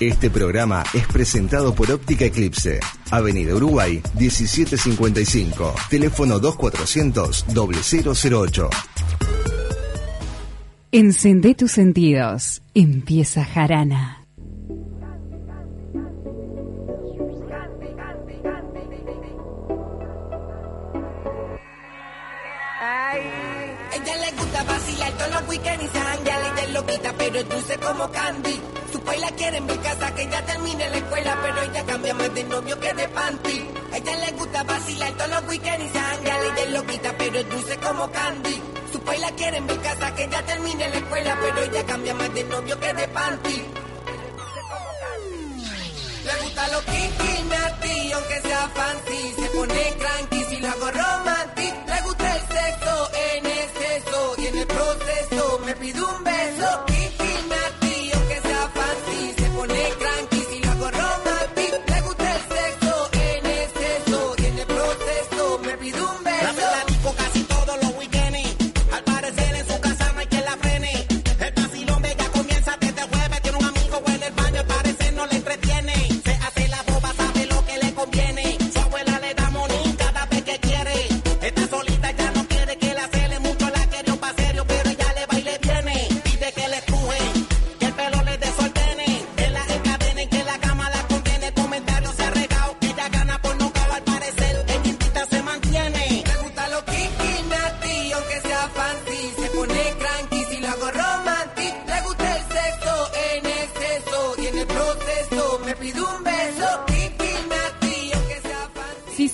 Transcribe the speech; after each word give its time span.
Este 0.00 0.30
programa 0.30 0.84
es 0.94 1.08
presentado 1.08 1.74
por 1.74 1.90
Óptica 1.90 2.24
Eclipse, 2.24 2.78
Avenida 3.10 3.52
Uruguay 3.56 4.00
1755, 4.16 5.74
teléfono 5.90 6.38
2400 6.38 7.44
0008. 7.48 8.70
Encendé 10.92 11.56
tus 11.56 11.72
sentidos. 11.72 12.62
Empieza 12.74 13.44
Jarana. 13.44 14.17
Es 27.58 27.66
dulce 27.66 27.78
como 27.78 28.10
candy. 28.10 28.60
Su 28.92 29.00
país 29.00 29.20
la 29.20 29.30
quiere 29.32 29.56
en 29.58 29.66
mi 29.66 29.76
casa, 29.78 30.14
que 30.14 30.28
ya 30.28 30.44
termine 30.46 30.88
la 30.88 30.96
escuela, 30.96 31.38
pero 31.42 31.62
ella 31.62 31.84
cambia 31.86 32.14
más 32.14 32.34
de 32.34 32.44
novio 32.44 32.80
que 32.80 32.94
de 32.94 33.08
panty. 33.08 33.70
Ella 33.94 34.16
le 34.16 34.32
gusta 34.32 34.62
vacilar 34.62 35.12
todos 35.12 35.30
los 35.30 35.44
weekends 35.48 35.84
y 35.84 35.88
se 35.88 36.00
janguea 36.00 36.46
y 36.46 36.50
te 36.54 36.70
lo 36.70 36.86
quita, 36.86 37.14
pero 37.18 37.38
es 37.38 37.48
dulce 37.48 37.76
como 37.78 38.10
candy. 38.10 38.62
Su 38.92 39.00
país 39.00 39.20
la 39.20 39.30
quiere 39.32 39.56
en 39.58 39.66
mi 39.66 39.76
casa, 39.76 40.14
que 40.14 40.28
ya 40.28 40.42
termine 40.42 40.88
la 40.88 40.96
escuela, 40.96 41.38
pero 41.42 41.62
ella 41.62 41.86
cambia 41.86 42.14
más 42.14 42.34
de 42.34 42.44
novio 42.44 42.80
que 42.80 42.92
de 42.94 43.08
panty. 43.08 43.64
Le 46.24 46.42
gusta 46.42 46.68
lo 46.68 46.80
kinky, 46.84 47.42
nasty, 47.48 48.12
aunque 48.12 48.40
sea 48.40 48.68
fancy. 48.74 49.34
Se 49.40 49.48
pone 49.56 49.96
cranky 49.98 50.44
si 50.44 50.56
lo 50.58 50.68
hago 50.68 50.90
romantic. 50.90 51.74
Le 51.86 52.02
gusta 52.02 52.36
el 52.36 52.40
sexo 52.40 53.10
en 53.14 53.46
exceso 53.46 54.34
y 54.38 54.46
en 54.46 54.58
el 54.58 54.66
proceso 54.66 55.60
me 55.64 55.74
pide 55.76 56.02
un 56.02 56.24
beso. 56.24 56.37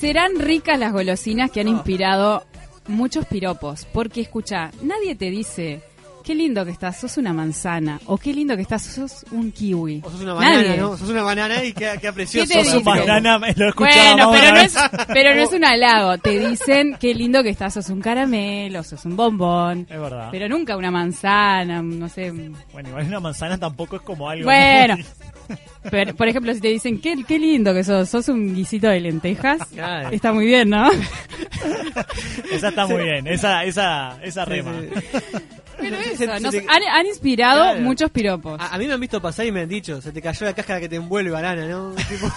Serán 0.05 0.39
ricas 0.39 0.79
las 0.79 0.93
golosinas 0.93 1.51
que 1.51 1.63
han 1.63 1.69
inspirado 1.69 2.45
muchos 2.89 3.25
piropos, 3.25 3.87
porque 3.91 4.21
escucha, 4.21 4.71
nadie 4.83 5.15
te 5.15 5.31
dice 5.31 5.81
qué 6.25 6.35
lindo 6.35 6.65
que 6.65 6.71
estás, 6.71 6.99
sos 6.99 7.19
una 7.19 7.33
manzana, 7.33 8.01
o 8.07 8.17
qué 8.17 8.33
lindo 8.33 8.57
que 8.57 8.63
estás, 8.63 8.83
sos 8.83 9.25
un 9.31 9.53
kiwi. 9.53 10.01
O 10.03 10.11
sos 10.11 10.21
una 10.23 10.33
banana, 10.35 10.63
Nadie. 10.63 10.77
¿no? 10.79 10.97
Sos 10.97 11.09
una 11.11 11.23
banana 11.23 11.63
y 11.65 11.73
queda, 11.73 11.97
queda 11.99 12.13
precioso. 12.13 12.49
¿Qué 12.51 12.59
te 12.59 12.65
Sos 12.65 12.75
un 12.79 12.85
banana, 12.85 13.39
me 13.39 13.53
lo 13.55 13.67
he 13.67 13.69
escuchado 13.69 14.17
Bueno, 14.17 14.31
pero 14.33 14.55
no, 14.55 14.61
es, 14.63 14.75
pero 15.09 15.35
no 15.35 15.43
es 15.43 15.53
un 15.53 15.65
halago. 15.65 16.19
Te 16.19 16.49
dicen 16.49 16.97
qué 16.99 17.15
lindo 17.15 17.43
que 17.43 17.51
estás, 17.51 17.75
sos 17.75 17.91
un 17.91 18.01
caramelo, 18.01 18.83
sos 18.83 19.05
un 19.05 19.17
bombón. 19.17 19.87
Es 19.91 20.01
verdad. 20.01 20.29
Pero 20.33 20.49
nunca 20.49 20.77
una 20.77 20.91
manzana, 20.91 21.83
no 21.83 22.09
sé. 22.09 22.31
Bueno, 22.73 22.89
igual 22.89 23.07
una 23.07 23.21
manzana 23.21 23.59
tampoco 23.59 23.97
es 23.97 24.03
como 24.03 24.29
algo. 24.29 24.45
Bueno. 24.47 24.97
muy- 24.97 25.05
Pero, 25.91 26.15
por 26.17 26.27
ejemplo, 26.27 26.55
si 26.55 26.61
te 26.63 26.69
dicen 26.69 26.99
qué, 27.03 27.23
qué 27.29 27.39
lindo 27.39 27.75
que 27.75 27.85
sos, 27.85 28.09
sos 28.09 28.31
un 28.31 28.55
guisito 28.55 28.89
de 28.89 28.99
lentejas, 29.01 29.59
Claro. 29.67 30.09
está 30.11 30.33
muy 30.33 30.47
bien, 30.47 30.71
¿no? 30.71 30.89
Esa 32.51 32.69
está 32.69 32.87
muy 32.87 33.03
bien, 33.05 33.27
esa, 33.27 33.63
esa, 33.65 34.19
esa 34.23 34.45
rema. 34.47 34.73
Pero 35.91 36.03
Se- 36.03 36.09
eso, 36.25 36.35
se 36.35 36.41
nos 36.41 36.51
te- 36.53 36.67
han, 36.69 36.83
han 36.83 37.07
inspirado 37.07 37.63
Claro. 37.63 37.81
muchos 37.81 38.11
piropos. 38.11 38.61
A, 38.61 38.75
a 38.75 38.79
mí 38.79 38.87
me 38.87 38.95
han 38.95 39.01
visto 39.01 39.21
pasar 39.21 39.47
y 39.47 39.53
me 39.53 39.61
han 39.63 39.69
dicho, 39.69 40.01
se 40.03 40.13
te 40.13 40.21
cayó 40.23 40.47
la 40.47 40.53
cáscara 40.55 40.81
que 40.81 40.89
te 40.89 40.97
envuelve 40.97 41.31
banana, 41.31 41.67
¿no? 41.67 41.95
Tipo- 42.09 42.33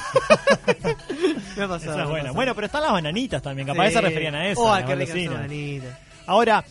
me 1.57 1.63
ha 1.63 1.67
pasado. 1.67 2.17
Es. 2.17 2.33
Bueno, 2.33 2.53
pero 2.55 2.65
están 2.67 2.81
las 2.83 2.91
bananitas 2.91 3.41
también, 3.41 3.67
capaz 3.67 3.87
Sí. 3.87 3.93
se 3.93 4.01
referían 4.01 4.35
a 4.35 4.47
eso. 4.47 4.61
Oh, 4.61 4.67
bananitas. 4.69 5.97
Ahora, 6.25 6.63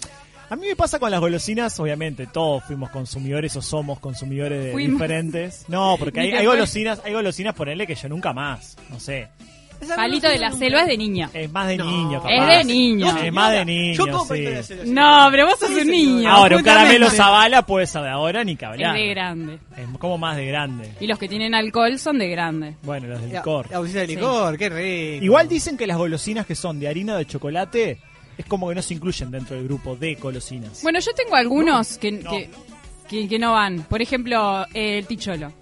a 0.48 0.56
mí 0.56 0.66
me 0.69 0.76
pasa 0.76 0.98
con 0.98 1.10
las 1.10 1.20
golosinas, 1.20 1.78
obviamente, 1.81 2.26
todos 2.26 2.62
fuimos 2.65 2.91
consumidores 2.91 3.56
o 3.56 3.62
somos 3.62 3.98
consumidores 3.98 4.65
de 4.65 4.72
Fuimos. 4.72 5.00
diferentes. 5.00 5.65
No, 5.69 5.97
porque 5.98 6.20
hay, 6.20 6.32
hay 6.32 6.47
golosinas, 6.47 7.00
hay 7.04 7.12
golosinas, 7.12 7.54
ponele 7.54 7.86
que 7.86 7.94
yo 7.94 8.09
nunca 8.09 8.32
más, 8.32 8.76
no 8.91 9.00
sé. 9.00 9.28
Palito 9.94 10.28
de 10.28 10.38
la 10.38 10.53
selva 10.53 10.81
es 10.82 10.87
de 10.88 10.97
niño. 10.97 11.31
Es 11.32 11.50
más 11.53 11.69
de 11.69 11.76
No. 11.76 11.84
niño, 11.84 12.22
capaz. 12.22 12.31
Es 12.32 12.47
de 12.59 12.64
niño. 12.72 13.16
Es 13.19 13.32
más 13.32 13.53
de 13.53 13.64
niño, 13.64 13.94
Yo 13.94 14.06
como 14.06 14.22
sí. 14.25 14.28
palito 14.28 14.50
de 14.50 14.56
la 14.56 14.62
selva. 14.62 14.84
No, 14.87 15.28
pero 15.31 15.47
vos 15.47 15.59
sos 15.59 15.69
Sí, 15.69 15.81
un 15.81 15.87
niño. 15.88 16.31
Ahora, 16.31 16.56
un 16.56 16.62
caramelo. 16.62 17.10
Zabala 17.10 17.62
puede 17.66 17.86
de 17.86 18.09
ahora 18.09 18.44
ni 18.44 18.56
que 18.56 18.65
Es 18.66 18.78
de 18.78 19.09
grande. 19.09 19.59
Es 19.76 19.98
como 19.98 20.19
más 20.19 20.36
de 20.36 20.47
grande. 20.47 20.91
Y 21.00 21.06
los 21.06 21.19
que 21.19 21.28
tienen 21.28 21.54
alcohol 21.54 21.98
son 21.98 22.19
de 22.19 22.28
grande. 22.28 22.75
Bueno, 22.82 23.09
los 23.09 23.20
del 23.20 23.32
licor. 23.32 23.70
La 23.70 23.78
bolsita 23.78 24.00
de 24.00 24.06
licor, 24.09 24.56
qué 24.59 24.69
rico. 24.69 25.25
Igual 25.25 25.48
dicen 25.48 25.76
que 25.76 25.86
las 25.86 25.97
golosinas 25.97 26.47
que 26.47 26.54
son 26.54 26.78
de 26.81 26.88
harina 26.88 27.16
de 27.16 27.26
chocolate 27.26 27.98
es 28.36 28.44
como 28.47 28.69
que 28.69 28.75
no 28.75 28.82
se 28.82 28.94
incluyen 28.94 29.31
dentro 29.31 29.56
del 29.56 29.65
grupo 29.66 29.97
de 29.97 30.15
golosinas. 30.15 30.82
Bueno, 30.82 30.98
yo 31.00 31.12
tengo 31.15 31.34
algunos 31.36 31.97
que, 31.98 32.12
No. 32.12 32.31
Que, 32.31 32.50
que, 33.09 33.28
que 33.28 33.38
no 33.38 33.53
van. 33.53 33.82
Por 33.84 34.03
ejemplo, 34.03 34.66
eh, 34.75 34.98
el 34.98 35.06
ticholo. 35.06 35.53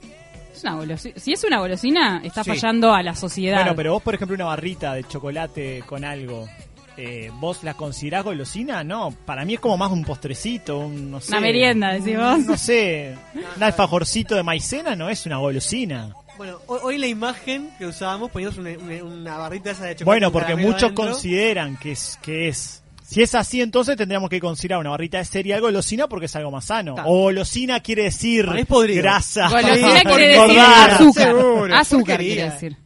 Es 0.65 0.71
una 0.71 0.77
golosina. 0.79 1.15
Si 1.19 1.33
es 1.33 1.45
una 1.45 1.59
golosina, 1.59 2.21
está 2.25 2.43
Sí. 2.43 2.51
fallando 2.51 2.95
a 2.95 3.03
la 3.03 3.15
sociedad. 3.15 3.59
Bueno, 3.59 3.77
pero 3.77 3.93
vos, 3.93 4.03
por 4.03 4.15
ejemplo, 4.15 4.35
una 4.35 4.47
barrita 4.47 4.95
de 4.95 5.05
chocolate 5.05 5.83
con 5.87 6.05
algo, 6.05 6.49
eh, 6.97 7.31
¿vos 7.35 7.63
la 7.65 7.75
considerás 7.75 8.25
golosina? 8.25 8.83
No, 8.83 9.15
para 9.27 9.45
mí 9.45 9.55
es 9.55 9.61
como 9.61 9.77
más 9.77 9.91
un 9.93 10.05
postrecito, 10.05 10.79
un, 10.79 11.11
no 11.11 11.21
sé. 11.21 11.33
Una 11.33 11.41
merienda, 11.41 11.93
decís 11.93 12.17
vos. 12.17 12.39
No 12.47 12.57
sé, 12.57 13.15
un 13.57 13.63
alfajorcito 13.63 14.35
de 14.37 14.43
maicena 14.43 14.97
no 14.97 15.11
es 15.11 15.27
una 15.27 15.37
golosina. 15.37 16.15
Bueno, 16.39 16.59
hoy, 16.67 16.79
hoy 16.83 16.99
la 16.99 17.07
imagen 17.09 17.71
que 17.79 17.87
usábamos, 17.87 18.31
poníamos 18.31 18.57
una, 18.59 18.71
una- 18.71 19.05
una 19.05 19.37
barrita 19.39 19.71
esa 19.73 19.85
de 19.85 19.97
chocolate. 19.97 20.05
Bueno, 20.05 20.33
porque 20.33 20.57
muchos 20.57 20.83
adentro. 20.85 21.05
consideran 21.07 21.77
que 21.77 21.93
es, 21.93 22.19
que 22.23 22.49
es. 22.49 22.83
Si 23.15 23.23
es 23.23 23.33
así, 23.37 23.61
entonces 23.61 23.97
tendríamos 23.97 24.29
que 24.29 24.41
considerar 24.41 24.81
una 24.81 24.91
barrita 24.91 25.19
de 25.19 25.25
cereal 25.25 25.61
golosina 25.61 26.09
porque 26.09 26.27
es 26.27 26.35
algo 26.35 26.51
más 26.51 26.65
sano. 26.65 26.93
Está. 26.97 27.07
O 27.07 27.23
golosina 27.23 27.79
quiere 27.79 28.03
decir 28.03 28.45
es 28.57 28.67
grasa. 28.97 29.49
Golosina 29.51 30.01
Sí, 30.01 30.05
quiere 30.05 30.27
decir 30.27 30.59
azúcar. 30.59 31.25
Seguro, 31.25 31.77
Azúcar 31.77 32.01
porquería. 32.17 32.35
quiere 32.35 32.51
decir. 32.51 32.77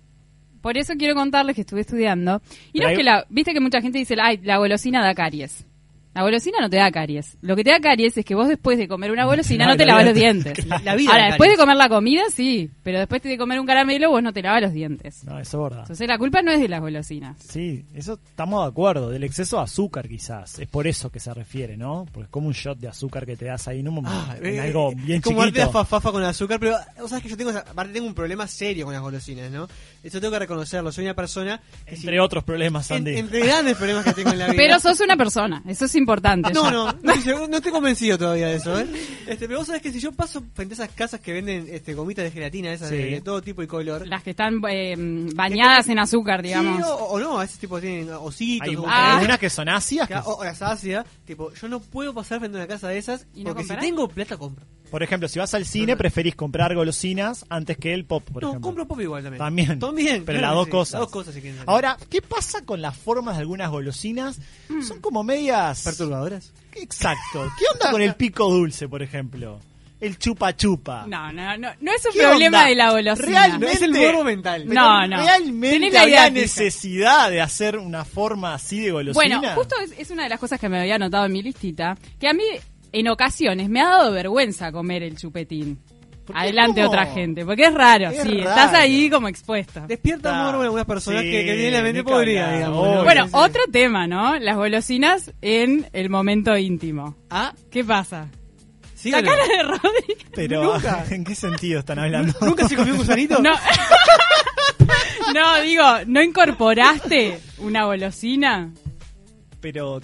Por 0.61 0.77
eso 0.77 0.93
quiero 0.99 1.15
contarles 1.15 1.55
que 1.55 1.63
estuve 1.63 1.81
estudiando. 1.81 2.43
Y 2.75 2.81
Pero 2.81 2.83
no 2.83 2.89
hay- 2.89 2.93
es 2.93 2.99
que 2.99 3.05
la. 3.05 3.27
Viste 3.31 3.55
que 3.55 3.61
mucha 3.61 3.81
gente 3.81 3.97
dice, 3.97 4.17
ay, 4.21 4.39
la 4.43 4.59
golosina 4.59 5.03
da 5.03 5.15
caries. 5.15 5.65
La 6.19 6.25
golosina 6.25 6.59
no 6.61 6.69
te 6.69 6.79
da 6.79 6.91
caries. 6.91 7.37
Lo 7.43 7.55
que 7.55 7.63
te 7.63 7.71
da 7.71 7.79
caries 7.79 8.17
es 8.19 8.25
que 8.25 8.35
vos 8.35 8.49
después 8.49 8.77
de 8.77 8.89
comer 8.89 9.13
una 9.13 9.25
golosina 9.25 9.67
No, 9.67 9.71
no 9.71 9.77
te 9.77 9.87
la 9.87 9.93
lavas 9.93 10.07
los 10.07 10.15
dientes. 10.17 10.67
La, 10.67 10.81
la 10.85 10.97
vida. 10.97 11.13
Ahora, 11.13 11.23
de 11.27 11.29
después 11.31 11.51
de 11.53 11.57
comer 11.57 11.77
la 11.77 11.89
comida, 11.89 12.23
sí. 12.35 12.71
Pero 12.83 12.99
después 12.99 13.23
de 13.23 13.39
comer 13.39 13.61
un 13.61 13.67
caramelo, 13.67 14.11
vos 14.11 14.21
no 14.21 14.33
te 14.33 14.43
lavas 14.43 14.63
los 14.63 14.73
dientes. 14.73 15.23
No, 15.23 15.39
eso 15.39 15.59
es 15.59 15.63
verdad. 15.63 15.83
Entonces 15.85 16.09
la 16.09 16.19
culpa 16.19 16.43
no 16.43 16.51
es 16.51 16.59
de 16.61 16.67
las 16.69 16.81
golosinas. 16.81 17.37
Sí, 17.41 17.85
eso 17.95 18.15
estamos 18.31 18.65
de 18.65 18.69
acuerdo. 18.69 19.11
Del 19.11 19.23
exceso 19.23 19.59
de 19.59 19.63
azúcar, 19.63 20.09
quizás. 20.09 20.59
Es 20.59 20.67
por 20.67 20.89
eso 20.89 21.09
que 21.13 21.21
se 21.21 21.33
refiere, 21.33 21.77
¿no? 21.77 22.05
Porque 22.13 22.25
es 22.25 22.31
como 22.31 22.49
un 22.49 22.53
shot 22.53 22.81
de 22.81 22.89
azúcar 22.89 23.25
que 23.25 23.37
te 23.37 23.45
das 23.45 23.69
ahí 23.69 23.79
en, 23.79 23.87
un, 23.87 24.05
Ah, 24.05 24.35
en 24.41 24.55
eh, 24.57 24.61
algo 24.61 24.91
bien 24.97 25.19
es 25.19 25.23
como 25.23 25.45
chiquito. 25.47 25.71
fafafa 25.71 26.11
con 26.11 26.25
azúcar, 26.25 26.59
pero 26.59 26.77
vos 27.01 27.11
sabés 27.11 27.23
que 27.23 27.29
yo 27.31 27.37
tengo, 27.37 27.51
aparte 27.51 27.93
tengo 27.93 28.09
un 28.09 28.15
problema 28.15 28.49
serio 28.49 28.87
con 28.87 28.93
las 28.93 29.03
golosinas, 29.03 29.53
¿no? 29.53 29.69
Eso 30.03 30.21
tengo 30.21 30.33
que 30.33 30.41
reconocerlo. 30.41 30.91
Soy 30.91 31.05
una 31.05 31.15
persona 31.15 31.61
que 31.87 31.95
si- 31.95 32.03
Entre 32.09 32.19
otros 32.19 32.43
problemas, 32.43 32.91
en- 32.91 32.97
Sandy. 32.97 33.19
entre 33.19 33.39
grandes 33.47 33.77
problemas 33.77 34.05
que 34.05 34.15
tengo 34.15 34.31
en 34.33 34.39
la 34.41 34.47
vida. 34.49 34.57
Pero 34.57 34.81
sos 34.81 34.99
una 34.99 35.17
persona. 35.17 35.63
Eso 35.69 35.85
es 35.85 35.95
importante. 35.95 36.08
No, 36.53 36.65
ya. 36.65 36.71
no, 36.71 36.85
no 37.03 37.13
estoy, 37.13 37.23
seguro- 37.23 37.49
no 37.49 37.57
estoy 37.59 37.73
convencido 37.73 38.19
todavía 38.19 38.49
de 38.49 38.57
eso, 38.57 38.79
¿eh? 38.81 38.87
Este, 39.29 39.47
pero 39.47 39.59
vos 39.59 39.67
sabés 39.67 39.83
que 39.83 39.93
si 39.93 40.01
yo 40.01 40.11
paso 40.13 40.43
frente 40.55 40.73
a 40.73 40.77
esas 40.85 40.89
casas 40.97 41.21
que 41.21 41.33
venden 41.35 41.67
este, 41.71 41.93
gomitas 41.95 42.25
de 42.25 42.31
gelatina, 42.31 42.73
esas 42.73 42.91
de, 42.91 43.03
Sí. 43.05 43.11
de 43.11 43.21
todo 43.21 43.43
tipo 43.43 43.63
y 43.63 43.67
color. 43.67 44.07
Las 44.09 44.23
que 44.23 44.31
están 44.31 44.61
eh, 44.71 44.95
bañadas 45.35 45.89
en 45.89 45.99
azúcar, 45.99 46.43
digamos. 46.43 46.77
Sí, 46.79 46.83
o, 46.83 46.95
o 46.95 47.19
no, 47.21 47.39
a 47.39 47.45
ese 47.45 47.59
tipo 47.59 47.79
tienen 47.81 48.11
ositos. 48.11 48.67
Hay, 48.69 48.77
o- 48.77 48.85
Ah. 48.89 49.19
hay 49.19 49.25
unas 49.27 49.39
que 49.39 49.51
son 49.51 49.69
ácidas. 49.69 50.09
que- 50.09 50.15
o, 50.17 50.37
o 50.39 50.45
las 50.45 50.63
ácidas, 50.63 51.05
tipo, 51.27 51.53
yo 51.53 51.69
no 51.69 51.81
puedo 51.81 52.15
pasar 52.15 52.39
frente 52.39 52.57
a 52.57 52.61
una 52.61 52.67
casa 52.69 52.89
de 52.89 52.99
esas 52.99 53.27
¿Y 53.35 53.45
no 53.45 53.51
porque 53.55 53.65
si 53.65 53.77
tengo 53.77 54.09
plata 54.09 54.37
compro. 54.39 54.65
Por 54.91 55.03
ejemplo, 55.03 55.29
si 55.29 55.39
vas 55.39 55.55
al 55.55 55.67
cine, 55.67 55.97
preferís 55.97 56.35
comprar 56.35 56.75
golosinas 56.75 57.45
antes 57.49 57.77
que 57.77 57.95
el 57.95 58.05
pop, 58.05 58.23
por 58.25 58.43
no, 58.43 58.51
ejemplo. 58.51 58.67
compro 58.69 58.89
pop 58.89 59.01
igual 59.01 59.23
también. 59.23 59.39
También. 59.39 59.79
También. 59.79 60.25
Pero 60.25 60.39
claro 60.39 60.55
las 60.55 60.57
dos 60.57 60.65
sí. 60.67 60.71
cosas. 60.71 60.93
Las 60.93 61.01
dos 61.01 61.11
cosas 61.11 61.35
si. 61.35 61.55
Ahora, 61.67 61.97
¿qué 62.11 62.23
pasa 62.23 62.63
con 62.65 62.81
las 62.83 62.97
formas 62.97 63.37
de 63.37 63.43
algunas 63.43 63.71
golosinas? 63.71 64.39
Son 64.87 65.01
como 65.01 65.23
medias... 65.23 65.83
perturbadoras. 65.83 66.53
Exacto. 66.75 67.51
¿Qué 67.59 67.65
onda 67.73 67.91
con 67.91 68.03
el 68.03 68.15
pico 68.15 68.51
dulce, 68.51 68.89
por 68.89 69.03
ejemplo? 69.03 69.59
el 70.01 70.19
chupa 70.19 70.55
chupa. 70.57 71.07
No, 71.07 71.33
no, 71.33 71.57
no, 71.59 71.71
no 71.81 71.93
es 71.93 72.05
un 72.07 72.13
¿Qué 72.13 72.21
problema 72.21 72.59
onda? 72.59 72.69
de 72.69 72.75
la 72.77 72.91
golosina. 72.91 73.27
Realmente- 73.29 73.67
No, 73.67 73.73
es 73.73 73.83
el 73.83 73.93
morbo 73.93 74.25
mental. 74.25 74.67
No, 74.69 75.07
no. 75.07 75.17
¿Realmente 75.17 75.91
la 75.91 76.03
había 76.03 76.31
necesidad 76.31 77.31
de 77.31 77.41
hacer 77.41 77.77
una 77.79 78.05
forma 78.05 78.55
así 78.55 78.81
de 78.81 78.93
golosina? 78.93 79.39
Bueno, 79.41 79.55
justo 79.55 79.77
es, 79.83 79.93
es 79.99 80.11
una 80.11 80.25
de 80.25 80.29
las 80.29 80.39
cosas 80.39 80.61
que 80.61 80.69
me 80.69 80.81
había 80.81 80.97
anotado 80.97 81.27
en 81.27 81.33
mi 81.33 81.43
listita, 81.43 81.97
que 82.21 82.29
a 82.29 82.33
mí 82.33 82.45
en 82.93 83.09
ocasiones 83.09 83.69
me 83.69 83.81
ha 83.81 83.89
dado 83.89 84.13
vergüenza 84.13 84.73
comer 84.73 85.03
el 85.03 85.17
chupetín. 85.17 85.79
Adelante 86.35 86.81
es 86.83 86.87
como- 86.87 86.99
otra 87.01 87.07
gente, 87.13 87.47
porque 87.47 87.65
es 87.65 87.73
raro, 87.75 88.11
Es 88.11 88.21
sí, 88.23 88.29
raro. 88.29 88.51
estás 88.51 88.75
ahí 88.75 89.09
como 89.09 89.29
expuesta. 89.29 89.87
Despierta 89.87 90.33
morbo 90.45 90.59
en 90.59 90.65
algunas 90.67 90.85
personas 90.85 91.23
Sí, 91.23 91.31
que, 91.31 91.45
que 91.45 91.55
tienen 91.55 91.73
la 91.73 91.83
mente 91.83 92.05
podrida, 92.05 92.53
digamos. 92.53 93.05
Bueno, 93.05 93.25
Sí, 93.25 93.31
sí. 93.31 93.37
otro 93.39 93.63
tema, 93.73 94.07
¿no? 94.07 94.39
Las 94.39 94.57
golosinas 94.57 95.33
en 95.41 95.89
el 95.95 96.11
momento 96.11 96.55
íntimo. 96.59 97.17
Ah, 97.31 97.55
¿Qué 97.71 97.83
pasa? 97.83 98.29
sí. 98.95 99.11
La 99.11 99.23
cara 99.23 99.43
de 99.47 99.63
Rodri. 99.63 100.17
Pero, 100.35 100.75
Nunca. 100.75 101.05
¿en 101.11 101.25
qué 101.25 101.35
sentido 101.35 101.79
están 101.81 101.99
hablando? 101.99 102.35
¿Nunca 102.43 102.69
se 102.69 102.77
comió 102.77 102.93
un 102.93 102.99
gusanito? 102.99 103.41
No. 103.41 103.53
no, 105.35 105.63
digo, 105.63 105.85
¿no 106.07 106.23
incorporaste 106.23 107.41
una 107.59 107.85
golosina? 107.85 108.71
Pero, 109.61 110.01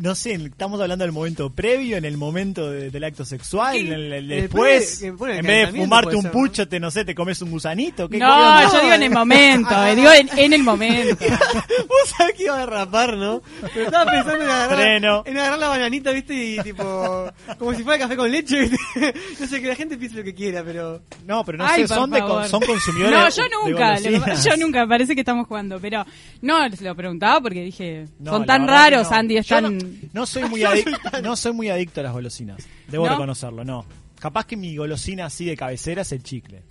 no 0.00 0.14
sé, 0.14 0.34
estamos 0.34 0.80
hablando 0.80 1.04
del 1.04 1.12
momento 1.12 1.50
previo, 1.50 1.96
en 1.96 2.04
el 2.04 2.16
momento 2.16 2.70
de- 2.70 2.90
del 2.90 3.04
acto 3.04 3.24
sexual, 3.24 3.76
en 3.76 3.92
el- 4.12 4.28
después, 4.28 5.04
bueno, 5.16 5.34
en 5.34 5.46
vez 5.46 5.72
de 5.72 5.80
fumarte 5.80 6.14
un 6.14 6.22
ser, 6.22 6.32
¿no? 6.32 6.38
pucho, 6.40 6.68
te, 6.68 6.78
no 6.78 6.90
sé, 6.90 7.04
te 7.04 7.14
comes 7.14 7.42
un 7.42 7.50
gusanito. 7.50 8.08
¿Qué, 8.08 8.18
No, 8.18 8.72
yo 8.72 8.80
digo 8.80 8.94
en 8.94 9.02
el 9.02 9.10
momento, 9.10 9.86
eh, 9.86 9.94
digo 9.96 10.10
en, 10.12 10.28
en 10.38 10.52
el 10.52 10.62
momento. 10.62 11.16
Vos 11.88 12.08
sabés 12.16 12.34
que 12.36 12.44
iba 12.44 12.56
a 12.56 12.60
derrapar, 12.60 13.16
¿no? 13.16 13.42
Pero 13.74 13.86
estaba 13.86 14.10
pensando 14.10 14.44
en 14.44 14.50
agarrar, 14.50 14.78
Freno. 14.78 15.22
en 15.26 15.38
agarrar 15.38 15.58
la 15.58 15.68
bananita, 15.68 16.10
¿viste? 16.12 16.34
Y 16.34 16.58
tipo, 16.62 17.30
como 17.58 17.74
si 17.74 17.82
fuera 17.82 17.98
café 17.98 18.16
con 18.16 18.30
leche, 18.30 18.60
¿viste? 18.60 18.78
No 19.40 19.46
sé, 19.46 19.60
que 19.60 19.68
la 19.68 19.74
gente 19.74 19.96
piense 19.96 20.16
lo 20.16 20.24
que 20.24 20.34
quiera, 20.34 20.62
pero... 20.64 21.00
No, 21.26 21.44
pero 21.44 21.58
no 21.58 21.66
Ay, 21.66 21.82
sé, 21.82 21.88
son, 21.94 22.10
de, 22.10 22.18
son 22.48 22.60
consumidores 22.62 23.10
No, 23.18 23.28
yo 23.28 23.42
de 23.42 23.70
nunca, 23.72 23.96
yo 23.98 24.56
nunca, 24.56 24.86
parece 24.86 25.14
que 25.14 25.20
estamos 25.20 25.46
jugando, 25.46 25.78
pero 25.80 26.04
no, 26.42 26.68
se 26.70 26.84
lo 26.84 26.94
preguntaba 26.94 27.40
porque 27.40 27.62
dije, 27.64 28.06
No, 28.18 28.32
son 28.32 28.46
tan 28.46 28.66
raros, 28.66 29.10
no. 29.10 29.16
Andy, 29.16 29.34
Yo 29.34 29.40
están... 29.40 29.78
no, 30.12 30.20
no 30.20 30.26
soy 30.26 30.44
muy 30.48 30.60
adic- 30.62 31.22
no 31.22 31.36
soy 31.36 31.52
muy 31.52 31.68
adicto 31.70 32.00
a 32.00 32.04
las 32.04 32.12
golosinas. 32.12 32.66
Debo 32.88 33.06
¿No? 33.06 33.12
reconocerlo, 33.12 33.64
no. 33.64 33.84
Capaz 34.18 34.46
que 34.46 34.56
mi 34.56 34.76
golosina 34.76 35.26
así 35.26 35.44
de 35.44 35.56
cabecera 35.56 36.02
es 36.02 36.12
el 36.12 36.22
chicle. 36.22 36.62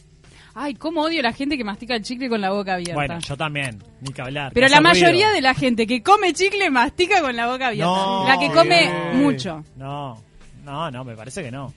Ay, 0.60 0.74
cómo 0.74 1.04
odio 1.04 1.20
a 1.20 1.24
la 1.24 1.34
gente 1.34 1.56
que 1.56 1.64
mastica 1.64 1.96
el 1.96 2.02
chicle 2.02 2.30
con 2.30 2.42
la 2.42 2.50
boca 2.50 2.74
abierta. 2.74 2.96
Bueno, 2.96 3.20
yo 3.20 3.38
también, 3.38 3.82
ni 4.02 4.12
que 4.12 4.22
hablar. 4.24 4.52
pero 4.54 4.68
la 4.68 4.82
mayoría 4.82 5.30
de 5.32 5.40
la 5.42 5.54
gente 5.54 5.86
que 5.86 6.02
come 6.02 6.34
chicle 6.34 6.72
mastica 6.72 7.22
con 7.22 7.36
la 7.36 7.46
boca 7.48 7.68
abierta. 7.68 7.92
No, 7.92 8.28
la 8.28 8.40
que 8.40 8.50
come 8.50 9.14
mucho. 9.14 9.64
No, 9.76 10.20
no, 10.64 10.90
no, 10.90 11.04
me 11.04 11.16
parece 11.16 11.44
que 11.44 11.52
no. 11.52 11.72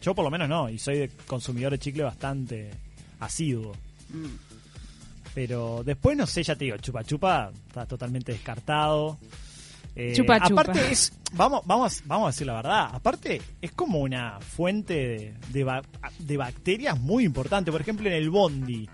Yo 0.00 0.14
por 0.14 0.24
lo 0.24 0.30
menos 0.30 0.48
no, 0.48 0.68
y 0.70 0.78
soy 0.78 0.98
de 0.98 1.08
consumidor 1.26 1.72
de 1.72 1.78
chicle 1.80 2.04
bastante 2.04 2.70
asiduo. 3.18 3.72
Mm. 4.10 4.26
Pero 5.34 5.82
después, 5.84 6.16
no 6.16 6.26
sé, 6.26 6.42
ya 6.42 6.56
te 6.56 6.64
digo, 6.64 6.76
chupa 6.78 7.04
chupa 7.04 7.50
está 7.66 7.84
totalmente 7.86 8.32
descartado. 8.32 9.18
Eh, 9.96 10.12
Chupa 10.14 10.40
chupa. 10.40 10.62
Aparte 10.62 10.92
es, 10.92 11.12
vamos, 11.32 11.62
vamos, 11.64 12.02
vamos 12.06 12.26
a 12.26 12.30
decir 12.30 12.46
la 12.46 12.54
verdad, 12.54 12.90
aparte 12.92 13.42
es 13.60 13.72
como 13.72 14.00
una 14.00 14.38
fuente 14.40 15.34
de, 15.52 15.82
de 16.18 16.36
bacterias 16.36 16.98
muy 16.98 17.24
importante. 17.24 17.72
Por 17.72 17.80
ejemplo, 17.80 18.08
en 18.08 18.14
el 18.14 18.30
bondi, 18.30 18.88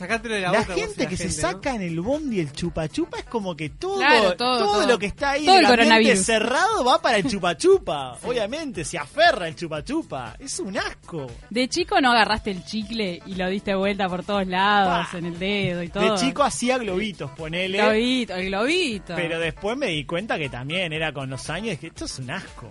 Sacátelo 0.00 0.34
de 0.34 0.40
la, 0.40 0.50
la, 0.52 0.60
boca. 0.60 0.72
vos, 0.74 0.80
gente 0.82 1.04
la 1.04 1.08
que 1.10 1.16
se 1.18 1.30
saca 1.30 1.74
en 1.74 1.82
el 1.82 2.00
bondi 2.00 2.40
el 2.40 2.52
chupa 2.52 2.88
chupa 2.88 3.18
es 3.18 3.24
como 3.26 3.54
que 3.54 3.68
todo, 3.68 3.98
Claro, 3.98 4.34
todo, 4.34 4.58
todo. 4.58 4.86
lo 4.86 4.98
que 4.98 5.04
está 5.06 5.32
ahí 5.32 5.44
Todo 5.44 5.58
en 5.58 5.64
el 5.64 5.64
el 5.66 5.70
ambiente 5.72 5.84
coronavirus. 5.90 6.24
cerrado 6.26 6.84
va 6.84 7.02
para 7.02 7.18
el 7.18 7.28
chupa 7.28 7.56
chupa. 7.56 8.16
Obviamente, 8.24 8.82
se 8.84 8.96
aferra 8.96 9.46
el 9.46 9.54
chupa 9.56 9.84
chupa. 9.84 10.34
Es 10.38 10.58
un 10.58 10.78
asco. 10.78 11.26
De 11.50 11.68
chico 11.68 12.00
no 12.00 12.12
agarraste 12.12 12.50
el 12.50 12.64
chicle 12.64 13.20
y 13.26 13.34
lo 13.34 13.48
diste 13.48 13.74
vuelta 13.74 14.08
por 14.08 14.24
todos 14.24 14.46
lados, 14.46 15.12
en 15.14 15.26
el 15.26 15.38
dedo 15.38 15.82
y 15.82 15.88
todo. 15.88 16.14
De 16.14 16.18
chico 16.18 16.42
hacía 16.42 16.78
globitos, 16.78 17.30
ponele. 17.32 17.76
Globito, 17.78 18.34
el 18.36 18.46
globito. 18.46 19.14
Pero 19.16 19.38
después 19.38 19.76
me 19.76 19.88
di 19.88 20.04
cuenta 20.06 20.38
que 20.38 20.48
también 20.48 20.92
era 20.94 21.12
con 21.12 21.28
los 21.28 21.50
años 21.50 21.78
que 21.78 21.88
esto 21.88 22.06
es 22.06 22.18
un 22.18 22.30
asco. 22.30 22.70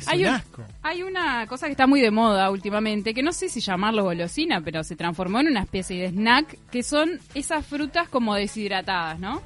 Es 0.00 0.08
hay, 0.08 0.20
un 0.24 0.28
un- 0.30 0.34
asco. 0.34 0.62
hay 0.82 1.02
una 1.02 1.46
cosa 1.46 1.66
que 1.66 1.72
está 1.72 1.86
muy 1.86 2.00
de 2.00 2.10
moda 2.10 2.50
últimamente, 2.50 3.14
que 3.14 3.22
no 3.22 3.32
sé 3.32 3.48
si 3.48 3.60
llamarlo 3.60 4.04
golosina, 4.04 4.60
pero 4.60 4.82
se 4.84 4.96
transformó 4.96 5.40
en 5.40 5.48
una 5.48 5.60
especie 5.60 6.00
de 6.00 6.08
snack, 6.08 6.58
que 6.70 6.82
son 6.82 7.20
esas 7.34 7.64
frutas 7.66 8.08
como 8.08 8.34
deshidratadas, 8.34 9.18
¿no? 9.18 9.42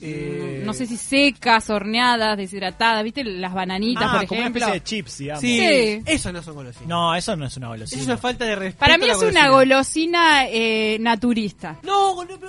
Eh, 0.00 0.62
No 0.64 0.72
sé 0.74 0.86
si 0.86 0.96
secas, 0.96 1.70
horneadas, 1.70 2.36
deshidratadas, 2.36 3.02
¿viste? 3.04 3.24
Las 3.24 3.52
bananitas, 3.52 4.04
Ah, 4.06 4.18
por 4.18 4.26
como 4.28 4.40
una 4.40 4.48
ejemplo. 4.48 4.60
especie 4.66 4.80
de 4.80 4.84
chips, 4.84 5.18
digamos. 5.18 5.40
Sí, 5.40 5.58
Sí. 5.58 6.02
eso 6.06 6.32
no 6.32 6.42
son 6.42 6.54
golosinas. 6.54 6.88
No, 6.88 7.14
eso 7.14 7.36
no 7.36 7.46
es 7.46 7.56
una 7.56 7.66
Eso 7.66 7.72
golosina. 7.74 8.00
es 8.02 8.06
una 8.06 8.16
falta 8.18 8.44
de 8.44 8.54
respeto. 8.56 8.78
Para 8.78 8.98
mí 8.98 9.06
es 9.08 9.22
una 9.22 9.48
golosina. 9.50 10.46
eh, 10.50 10.98
naturista. 11.00 11.78
No, 11.82 12.16
pero 12.26 12.48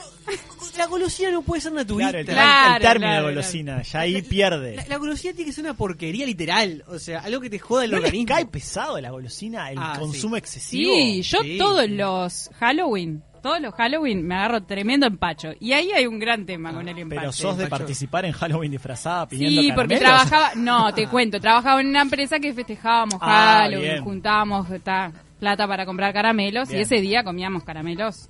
la 0.77 0.85
golosina 0.87 1.31
no 1.31 1.41
puede 1.41 1.61
ser 1.61 1.71
naturista. 1.71 2.11
Claro, 2.11 2.19
el, 2.19 2.25
Claro, 2.25 2.75
el 2.75 2.81
término 2.81 3.11
claro, 3.11 3.27
de 3.27 3.33
golosina, 3.33 3.81
ya 3.83 3.99
ahí 4.01 4.21
pierde. 4.21 4.75
La, 4.75 4.85
la 4.87 4.97
golosina 4.97 5.33
tiene 5.33 5.49
que 5.49 5.53
ser 5.55 5.63
una 5.65 5.73
porquería 5.73 6.25
literal. 6.25 6.83
O 6.87 6.99
sea, 6.99 7.19
algo 7.19 7.41
que 7.41 7.49
te 7.49 7.59
joda 7.59 7.85
el 7.85 7.91
¿No 7.91 7.97
les 7.97 8.05
organismo. 8.07 8.27
cae 8.35 8.45
pesado 8.45 8.99
la 9.01 9.09
golosina, 9.11 9.71
el 9.71 9.77
Ah, 9.79 9.95
consumo 9.99 10.35
excesivo? 10.37 10.93
Sí, 10.93 11.21
yo 11.23 11.39
Sí, 11.41 11.57
todos 11.57 11.85
sí. 11.85 11.91
los 11.91 12.49
Halloween, 12.59 13.23
todos 13.41 13.59
los 13.62 13.74
Halloween 13.75 14.25
me 14.25 14.36
agarro 14.36 14.62
tremendo 14.63 15.06
empacho. 15.07 15.50
Y 15.59 15.74
ahí 15.74 15.91
hay 15.91 16.06
un 16.07 16.19
gran 16.19 16.45
tema 16.45 16.71
con 16.74 16.88
el 16.88 16.97
empacho. 16.97 17.19
Pero 17.21 17.31
sos 17.31 17.57
de 17.57 17.68
participar 17.68 18.25
en 18.25 18.31
Halloween 18.33 18.71
disfrazada 18.71 19.27
pidiendo 19.27 19.62
Sí, 19.62 19.71
porque 19.74 19.97
caramelos? 20.00 20.27
trabajaba, 20.30 20.56
no, 20.56 20.94
te 20.94 21.07
cuento, 21.07 21.39
trabajaba 21.39 21.81
en 21.81 21.88
una 21.88 22.01
empresa 22.01 22.39
que 22.39 22.53
festejábamos 22.53 23.15
Ah, 23.21 23.59
Halloween, 23.63 23.91
bien. 23.91 24.03
juntábamos 24.03 24.68
ta, 24.83 25.12
plata 25.39 25.68
para 25.68 25.86
comprar 25.86 26.13
caramelos 26.13 26.68
Bien. 26.69 26.80
y 26.80 26.83
ese 26.83 27.01
día 27.01 27.24
comíamos 27.24 27.63
caramelos 27.63 28.30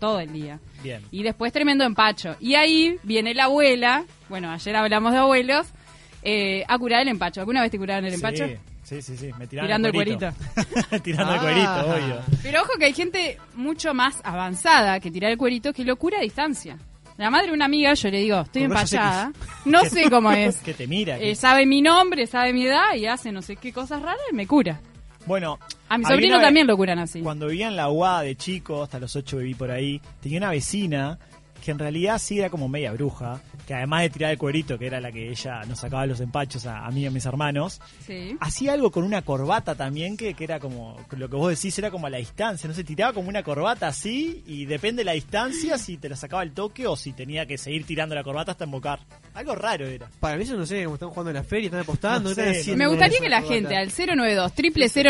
todo 0.00 0.20
el 0.20 0.32
día. 0.32 0.58
Bien. 0.82 1.02
Y 1.10 1.22
después 1.22 1.52
tremendo 1.52 1.84
empacho. 1.84 2.36
Y 2.40 2.54
ahí 2.54 2.96
viene 3.02 3.34
la 3.34 3.44
abuela, 3.44 4.04
bueno, 4.28 4.50
ayer 4.50 4.74
hablamos 4.76 5.12
de 5.12 5.18
abuelos, 5.18 5.66
eh, 6.22 6.64
a 6.68 6.78
curar 6.78 7.02
el 7.02 7.08
empacho. 7.08 7.40
¿Alguna 7.40 7.62
vez 7.62 7.70
te 7.70 7.78
curaron 7.78 8.04
el 8.04 8.14
empacho? 8.14 8.46
Sí, 8.46 8.54
sí, 9.02 9.16
sí, 9.16 9.30
me 9.38 9.46
tiraron 9.46 9.68
Tirando 9.68 9.88
el 9.88 9.94
cuerito. 9.94 10.30
Tirando 11.02 11.32
el 11.34 11.38
Ah. 11.38 11.42
cuerito, 11.42 11.94
obvio. 12.06 12.20
Pero 12.42 12.62
ojo 12.62 12.72
que 12.78 12.84
hay 12.86 12.92
gente 12.94 13.38
mucho 13.54 13.94
más 13.94 14.20
avanzada 14.24 15.00
que 15.00 15.10
tirar 15.10 15.30
el 15.32 15.38
cuerito 15.38 15.72
que 15.72 15.84
lo 15.84 15.96
cura 15.96 16.18
a 16.18 16.22
distancia. 16.22 16.78
La 17.16 17.30
madre 17.30 17.48
de 17.48 17.52
una 17.54 17.64
amiga, 17.64 17.92
yo 17.94 18.10
le 18.10 18.18
digo, 18.20 18.40
estoy 18.40 18.62
empachada. 18.64 19.32
No 19.64 19.84
sé 19.84 20.08
cómo 20.08 20.30
es. 20.32 20.56
Que 20.58 20.72
te 20.72 20.86
mira. 20.86 21.18
que- 21.18 21.32
Eh, 21.32 21.34
sabe 21.34 21.66
mi 21.66 21.82
nombre, 21.82 22.26
sabe 22.26 22.52
mi 22.52 22.64
edad 22.66 22.94
y 22.96 23.06
hace 23.06 23.32
no 23.32 23.42
sé 23.42 23.56
qué 23.56 23.72
cosas 23.72 24.00
raras 24.00 24.20
y 24.30 24.34
me 24.34 24.46
cura. 24.46 24.80
Bueno, 25.26 25.58
A 25.90 25.98
mi 25.98 26.04
sobrino 26.06 26.40
también 26.40 26.66
lo 26.66 26.74
curan 26.76 26.98
así. 27.00 27.20
Cuando 27.20 27.48
vivía 27.48 27.68
en 27.68 27.76
la 27.76 27.90
UA 27.90 28.22
de 28.22 28.36
chico, 28.36 28.82
hasta 28.82 28.98
los 28.98 29.14
8 29.14 29.36
viví 29.38 29.54
por 29.54 29.70
ahí, 29.70 30.00
tenía 30.22 30.38
una 30.38 30.50
vecina 30.50 31.18
que 31.64 31.70
en 31.70 31.78
realidad 31.78 32.18
sí 32.18 32.38
era 32.38 32.50
como 32.50 32.68
media 32.68 32.92
bruja, 32.92 33.40
que 33.66 33.74
además 33.74 34.02
de 34.02 34.10
tirar 34.10 34.30
el 34.32 34.38
cuerito, 34.38 34.78
que 34.78 34.86
era 34.86 35.00
la 35.00 35.12
que 35.12 35.28
ella 35.30 35.60
nos 35.68 35.80
sacaba 35.80 36.06
los 36.06 36.20
empachos 36.20 36.64
a, 36.66 36.86
a 36.86 36.90
mí 36.90 37.02
y 37.02 37.06
a 37.06 37.10
mis 37.10 37.26
hermanos, 37.26 37.80
Sí. 38.06 38.36
hacía 38.40 38.72
algo 38.72 38.90
con 38.90 39.04
una 39.04 39.22
corbata 39.22 39.74
también 39.74 40.16
que, 40.16 40.34
que 40.34 40.44
era 40.44 40.58
como, 40.60 40.96
lo 41.16 41.28
que 41.28 41.36
vos 41.36 41.50
decís 41.54 41.78
era 41.78 41.90
como 41.90 42.06
a 42.06 42.10
la 42.10 42.18
distancia, 42.18 42.66
no 42.68 42.74
sé, 42.74 42.84
tiraba 42.84 43.12
como 43.12 43.28
una 43.28 43.42
corbata 43.42 43.88
así 43.88 44.42
y 44.46 44.64
depende 44.64 45.00
de 45.00 45.04
la 45.04 45.12
distancia 45.12 45.76
si 45.78 45.96
te 45.98 46.08
la 46.08 46.16
sacaba 46.16 46.42
el 46.42 46.52
toque 46.52 46.86
o 46.86 46.96
si 46.96 47.12
tenía 47.12 47.44
que 47.46 47.58
seguir 47.58 47.84
tirando 47.84 48.14
la 48.14 48.22
corbata 48.24 48.52
hasta 48.52 48.64
embocar. 48.64 49.00
Algo 49.34 49.54
raro 49.54 49.86
era. 49.86 50.08
Para 50.20 50.36
mí 50.36 50.44
eso 50.44 50.56
no 50.56 50.64
sé, 50.66 50.82
como 50.84 50.94
están 50.94 51.10
jugando 51.10 51.30
en 51.30 51.36
la 51.36 51.44
feria, 51.44 51.66
están 51.66 51.80
apostando. 51.80 52.30
No 52.30 52.34
sé, 52.34 52.50
están 52.60 52.78
Me 52.78 52.86
gustaría 52.88 53.18
que 53.18 53.28
la 53.28 53.42
corbata. 53.42 53.54
gente 53.54 53.76
al 53.76 53.88
092 53.90 54.52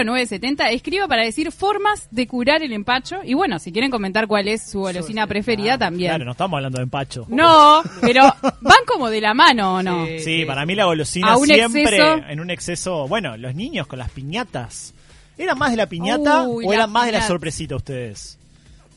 0970 0.04 0.70
escriba 0.70 1.06
para 1.08 1.22
decir 1.24 1.52
formas 1.52 2.08
de 2.10 2.26
curar 2.26 2.62
el 2.62 2.72
empacho. 2.72 3.20
Y 3.24 3.34
bueno, 3.34 3.58
si 3.58 3.72
quieren 3.72 3.90
comentar 3.90 4.26
cuál 4.26 4.48
es 4.48 4.70
su 4.70 4.80
golosina 4.80 5.26
preferida 5.26 5.78
también. 5.78 6.10
Claro, 6.10 6.24
no 6.24 6.34
estamos 6.38 6.58
hablando 6.58 6.78
de 6.78 6.84
empacho. 6.84 7.26
No, 7.28 7.82
pero 8.00 8.22
van 8.60 8.84
como 8.86 9.10
de 9.10 9.20
la 9.20 9.34
mano 9.34 9.74
o 9.74 9.82
no. 9.82 10.06
Sí. 10.06 10.20
Sí, 10.20 10.44
para 10.44 10.64
mí 10.64 10.76
la 10.76 10.84
golosina 10.84 11.36
un 11.36 11.46
siempre 11.46 11.82
exceso. 11.82 12.28
en 12.28 12.38
un 12.38 12.50
exceso. 12.50 13.08
Bueno, 13.08 13.36
los 13.36 13.56
niños 13.56 13.88
con 13.88 13.98
las 13.98 14.08
piñatas. 14.10 14.94
¿Eran 15.36 15.58
más 15.58 15.72
de 15.72 15.76
la 15.76 15.86
piñata 15.86 16.44
Uy, 16.44 16.64
o 16.64 16.68
la 16.70 16.76
eran 16.76 16.92
más 16.92 17.06
de 17.06 17.12
la 17.12 17.26
sorpresita 17.26 17.74
ustedes? 17.74 18.37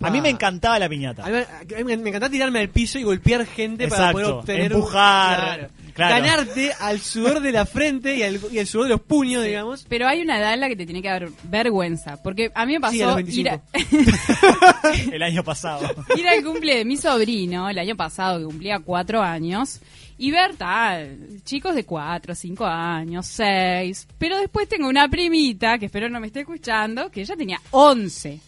A 0.01 0.09
mí 0.11 0.21
me 0.21 0.29
encantaba 0.29 0.77
la 0.79 0.87
piñata. 0.89 1.23
A 1.23 1.27
mí, 1.27 1.31
me- 1.33 1.75
a 1.75 1.77
mí 1.79 1.83
me, 1.83 1.97
me 1.97 2.09
encanta 2.09 2.29
tirarme 2.29 2.59
al 2.59 2.69
piso 2.69 2.97
y 2.99 3.03
golpear 3.03 3.45
gente 3.45 3.87
para 3.87 4.11
poder 4.11 4.27
obtener. 4.27 4.71
empujar, 4.71 5.69
claro. 5.93 6.15
Ganarte 6.15 6.71
al 6.79 6.99
sudor 6.99 7.39
de 7.41 7.51
la 7.51 7.65
frente 7.65 8.15
y 8.15 8.23
al, 8.23 8.39
y 8.51 8.59
al 8.59 8.67
sudor 8.67 8.85
de 8.85 8.89
los 8.91 9.01
puños, 9.01 9.43
digamos. 9.43 9.85
Pero 9.87 10.07
hay 10.07 10.21
una 10.21 10.39
edad 10.39 10.53
en 10.53 10.59
la 10.61 10.67
que 10.69 10.75
te 10.75 10.85
tiene 10.85 11.01
que 11.01 11.07
dar 11.09 11.27
vergüenza. 11.43 12.21
Porque 12.23 12.51
a 12.55 12.65
mí 12.65 12.73
me 12.73 12.79
pasó 12.79 12.93
Sí, 12.93 13.01
a 13.01 13.05
los 13.07 13.29
ir, 13.29 13.49
a- 13.49 13.61
25. 13.73 15.11
El 15.13 15.23
año 15.23 15.43
pasado. 15.43 15.87
ir 16.17 16.27
al 16.27 16.43
cumple 16.43 16.77
de 16.77 16.85
mi 16.85 16.97
sobrino 16.97 17.69
el 17.69 17.77
año 17.79 17.95
pasado, 17.95 18.39
que 18.39 18.45
cumplía 18.45 18.79
cuatro 18.79 19.21
años, 19.21 19.79
y 20.17 20.31
ver 20.31 20.55
tal, 20.55 21.17
chicos 21.43 21.73
de 21.75 21.83
cuatro, 21.83 22.35
cinco 22.35 22.65
años, 22.65 23.25
seis. 23.27 24.07
Pero 24.17 24.37
después 24.39 24.67
tengo 24.69 24.87
una 24.87 25.07
primita, 25.09 25.77
que 25.79 25.85
espero 25.87 26.09
no 26.09 26.19
me 26.19 26.27
esté 26.27 26.41
escuchando, 26.41 27.09
que 27.09 27.21
ella 27.21 27.35
tenía 27.35 27.59
once. 27.71 28.39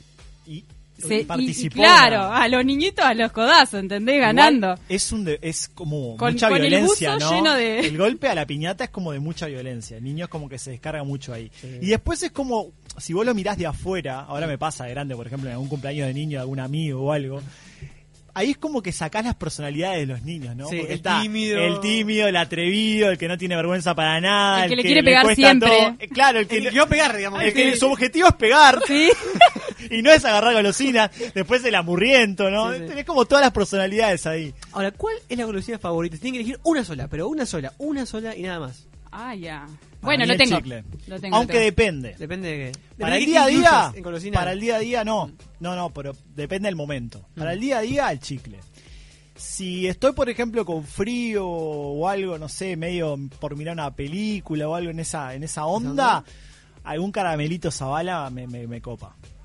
Y 0.45 0.63
Se- 1.07 1.15
y- 1.17 1.19
y 1.21 1.23
participó. 1.25 1.75
claro, 1.75 2.21
a 2.31 2.47
los 2.47 2.63
niñitos 2.65 3.03
a 3.05 3.13
los 3.13 3.31
codazos, 3.31 3.79
¿entendés? 3.79 4.19
Ganando. 4.19 4.75
Es 4.89 5.11
un 5.11 5.23
de- 5.25 5.39
es 5.41 5.67
como 5.69 6.17
Con- 6.17 6.33
mucha 6.33 6.49
con 6.49 6.59
violencia, 6.59 7.15
¿no? 7.17 7.31
lleno 7.31 7.53
de- 7.53 7.79
El 7.87 7.97
golpe 7.97 8.27
a 8.29 8.35
la 8.35 8.45
piñata 8.45 8.85
es 8.85 8.89
como 8.89 9.11
de 9.11 9.19
mucha 9.19 9.47
violencia. 9.47 9.97
El 9.97 10.03
niño 10.03 10.25
es 10.25 10.29
como 10.29 10.47
que 10.49 10.57
se 10.57 10.71
descarga 10.71 11.03
mucho 11.03 11.33
ahí. 11.33 11.51
Y 11.81 11.87
después 11.87 12.21
es 12.23 12.31
como, 12.31 12.71
si 12.97 13.13
vos 13.13 13.25
lo 13.25 13.33
mirás 13.33 13.57
de 13.57 13.65
afuera, 13.67 14.21
ahora 14.21 14.47
me 14.47 14.57
pasa 14.57 14.85
de 14.85 14.91
grande, 14.91 15.15
por 15.15 15.27
ejemplo, 15.27 15.49
en 15.49 15.53
algún 15.53 15.69
cumpleaños 15.69 16.07
de 16.07 16.13
niño, 16.13 16.37
de 16.37 16.41
algún 16.41 16.59
amigo 16.59 17.01
o 17.03 17.11
algo. 17.11 17.41
Ahí 18.35 18.49
es 18.49 18.57
como 18.57 18.81
que 18.81 18.91
sacás 18.91 19.23
las 19.23 19.35
personalidades 19.35 19.99
de 19.99 20.05
los 20.07 20.23
niños, 20.23 20.55
¿no? 20.55 20.67
Sí, 20.67 20.77
el 20.79 20.87
está 20.93 21.21
tímido. 21.21 21.59
El 21.59 21.79
tímido, 21.81 22.27
el 22.27 22.35
atrevido, 22.35 23.11
el 23.11 23.17
que 23.19 23.27
no 23.27 23.37
tiene 23.37 23.55
vergüenza 23.55 23.93
para 23.93 24.19
nada. 24.19 24.63
El 24.63 24.69
que 24.71 24.75
le 24.77 24.81
quiere 24.81 25.01
le 25.01 25.05
pegar 25.05 25.35
siempre. 25.35 25.69
todo. 25.69 25.95
Eh, 25.99 26.07
Claro, 26.07 26.39
el 26.39 26.47
que, 26.47 26.57
El 26.57 26.63
que 26.63 26.69
quiero 26.71 26.87
pegar, 26.87 27.15
digamos. 27.15 27.43
el 27.43 27.53
que 27.53 27.75
su 27.75 27.85
objetivo 27.91 28.27
es 28.29 28.33
pegar. 28.33 28.79
Sí. 28.87 29.11
y 29.89 30.01
no 30.01 30.11
es 30.11 30.25
agarrar 30.25 30.53
golosinas. 30.53 31.11
Después 31.33 31.63
el 31.65 31.75
amurriento, 31.75 32.49
¿no? 32.49 32.73
Sí, 32.73 32.79
sí. 32.79 32.85
Tenés 32.87 33.05
como 33.05 33.25
todas 33.25 33.43
las 33.43 33.51
personalidades 33.51 34.25
ahí. 34.25 34.53
Ahora, 34.71 34.91
¿cuál 34.91 35.15
es 35.29 35.37
la 35.37 35.45
golosina 35.45 35.79
favorita? 35.79 36.17
Tienen 36.17 36.33
que 36.33 36.39
elegir 36.39 36.59
una 36.63 36.83
sola, 36.83 37.07
pero 37.07 37.27
una 37.27 37.45
sola, 37.45 37.73
una 37.77 38.05
sola 38.05 38.35
y 38.35 38.43
nada 38.43 38.59
más. 38.59 38.87
Ah, 39.11 39.35
ya. 39.35 39.67
Bueno, 40.01 40.25
lo 40.25 40.35
tengo. 40.35 40.57
chicle. 40.57 40.83
Lo 41.07 41.19
tengo. 41.19 41.35
Aunque 41.37 41.53
lo 41.53 41.59
tengo. 41.59 41.65
depende. 41.65 42.15
Depende 42.17 42.47
de 42.49 42.71
qué. 42.71 42.79
Para 42.99 43.17
el 43.17 43.25
día 43.25 43.43
a 43.43 43.47
día, 43.47 43.93
golosina. 44.01 44.39
para 44.39 44.51
el 44.51 44.59
día 44.59 44.75
a 44.75 44.79
día 44.79 45.03
no. 45.03 45.31
No, 45.59 45.75
no, 45.75 45.91
pero 45.91 46.15
depende 46.35 46.67
del 46.67 46.75
momento. 46.75 47.25
Para 47.35 47.53
el 47.53 47.59
día 47.59 47.77
a 47.77 47.81
día 47.81 48.11
el 48.11 48.19
chicle. 48.19 48.59
Si 49.35 49.87
estoy, 49.87 50.13
por 50.13 50.29
ejemplo, 50.29 50.65
con 50.65 50.83
frío 50.83 51.47
o 51.47 52.07
algo, 52.07 52.37
no 52.37 52.49
sé, 52.49 52.75
medio 52.75 53.17
por 53.39 53.55
mirar 53.55 53.73
una 53.73 53.95
película 53.95 54.67
o 54.67 54.75
algo 54.75 54.91
en 54.91 54.99
esa 54.99 55.33
en 55.33 55.43
esa 55.43 55.65
onda, 55.65 56.23
algún 56.83 57.11
caramelito 57.11 57.71
Zabala 57.71 58.29
me, 58.29 58.47
me, 58.47 58.67
me 58.67 58.81
copa. 58.81 59.15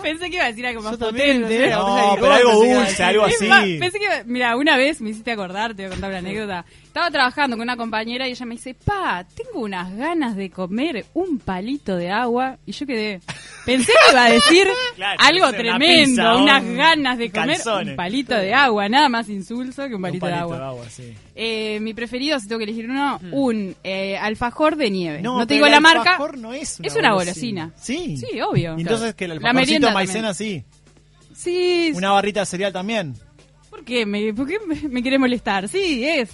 Pensé 0.00 0.30
que 0.30 0.36
iba 0.36 0.44
a 0.44 0.48
decir 0.48 0.66
algo 0.66 0.82
más 0.82 0.96
potente. 0.96 1.66
¿eh? 1.66 1.70
No, 1.70 1.96
de 2.14 2.20
pero 2.20 2.32
algo 2.32 2.52
dulce, 2.64 3.02
algo 3.04 3.24
así. 3.24 3.78
pensé 3.78 3.98
que, 3.98 4.06
mira, 4.26 4.56
una 4.56 4.76
vez 4.76 5.00
me 5.00 5.10
hiciste 5.10 5.32
acordar, 5.32 5.74
te 5.74 5.82
voy 5.82 5.86
a 5.86 5.90
contar 5.90 6.10
una 6.10 6.18
anécdota. 6.18 6.64
Estaba 6.84 7.10
trabajando 7.10 7.56
con 7.56 7.62
una 7.62 7.76
compañera 7.76 8.28
y 8.28 8.32
ella 8.32 8.46
me 8.46 8.54
dice, 8.56 8.74
pa, 8.74 9.24
tengo 9.34 9.60
unas 9.64 9.96
ganas 9.96 10.36
de 10.36 10.50
comer 10.50 11.06
un 11.14 11.38
palito 11.38 11.96
de 11.96 12.10
agua. 12.10 12.58
Y 12.66 12.72
yo 12.72 12.86
quedé, 12.86 13.20
pensé 13.64 13.86
que 13.92 14.12
iba 14.12 14.24
a 14.26 14.30
decir 14.30 14.68
Claro, 14.96 15.18
algo 15.22 15.44
no 15.46 15.48
una 15.48 15.58
tremendo, 15.58 16.06
pizza, 16.22 16.36
unas 16.36 16.62
un 16.62 16.76
ganas 16.76 17.18
de 17.18 17.30
comer 17.30 17.60
un 17.88 17.96
palito 17.96 18.34
de 18.36 18.52
agua, 18.54 18.88
nada 18.90 19.08
más 19.08 19.28
insulso 19.30 19.82
que 19.88 19.88
un 19.88 19.94
Un 19.94 20.02
palito, 20.02 20.26
de 20.26 20.34
agua. 20.34 20.84
sí. 20.90 21.14
Eh, 21.34 21.78
mi 21.80 21.94
preferido, 21.94 22.38
si 22.38 22.46
tengo 22.46 22.58
que 22.58 22.64
elegir 22.64 22.90
uno, 22.90 23.18
un 23.30 23.74
eh, 23.82 24.18
alfajor 24.18 24.76
de 24.76 24.90
nieve. 24.90 25.22
No, 25.22 25.38
te 25.40 25.46
pero 25.46 25.54
digo 25.54 25.68
la 25.68 25.80
marca. 25.80 26.00
alfajor 26.10 26.36
no 26.36 26.52
es 26.52 26.78
una 26.78 26.88
es 26.88 26.94
una 26.96 27.14
golosina. 27.14 27.72
Sí. 27.80 28.18
Sí, 28.18 28.38
obvio. 28.42 28.76
Entonces 28.78 29.14
que 29.14 29.24
el 29.24 29.40
La 29.40 29.52
merienda 29.86 29.88
de 29.88 29.94
maicena 29.94 30.28
también. 30.34 30.64
sí. 31.34 31.34
Sí, 31.34 31.92
Una 31.94 32.10
barrita 32.10 32.40
de 32.40 32.46
cereal 32.46 32.72
también. 32.72 33.14
¿por 33.70 33.84
qué? 33.84 34.04
¿Me, 34.06 34.32
¿Por 34.34 34.46
qué 34.46 34.58
me, 34.66 34.76
me 34.88 35.02
quiere 35.02 35.18
molestar? 35.18 35.68
Sí, 35.68 36.04
es. 36.04 36.30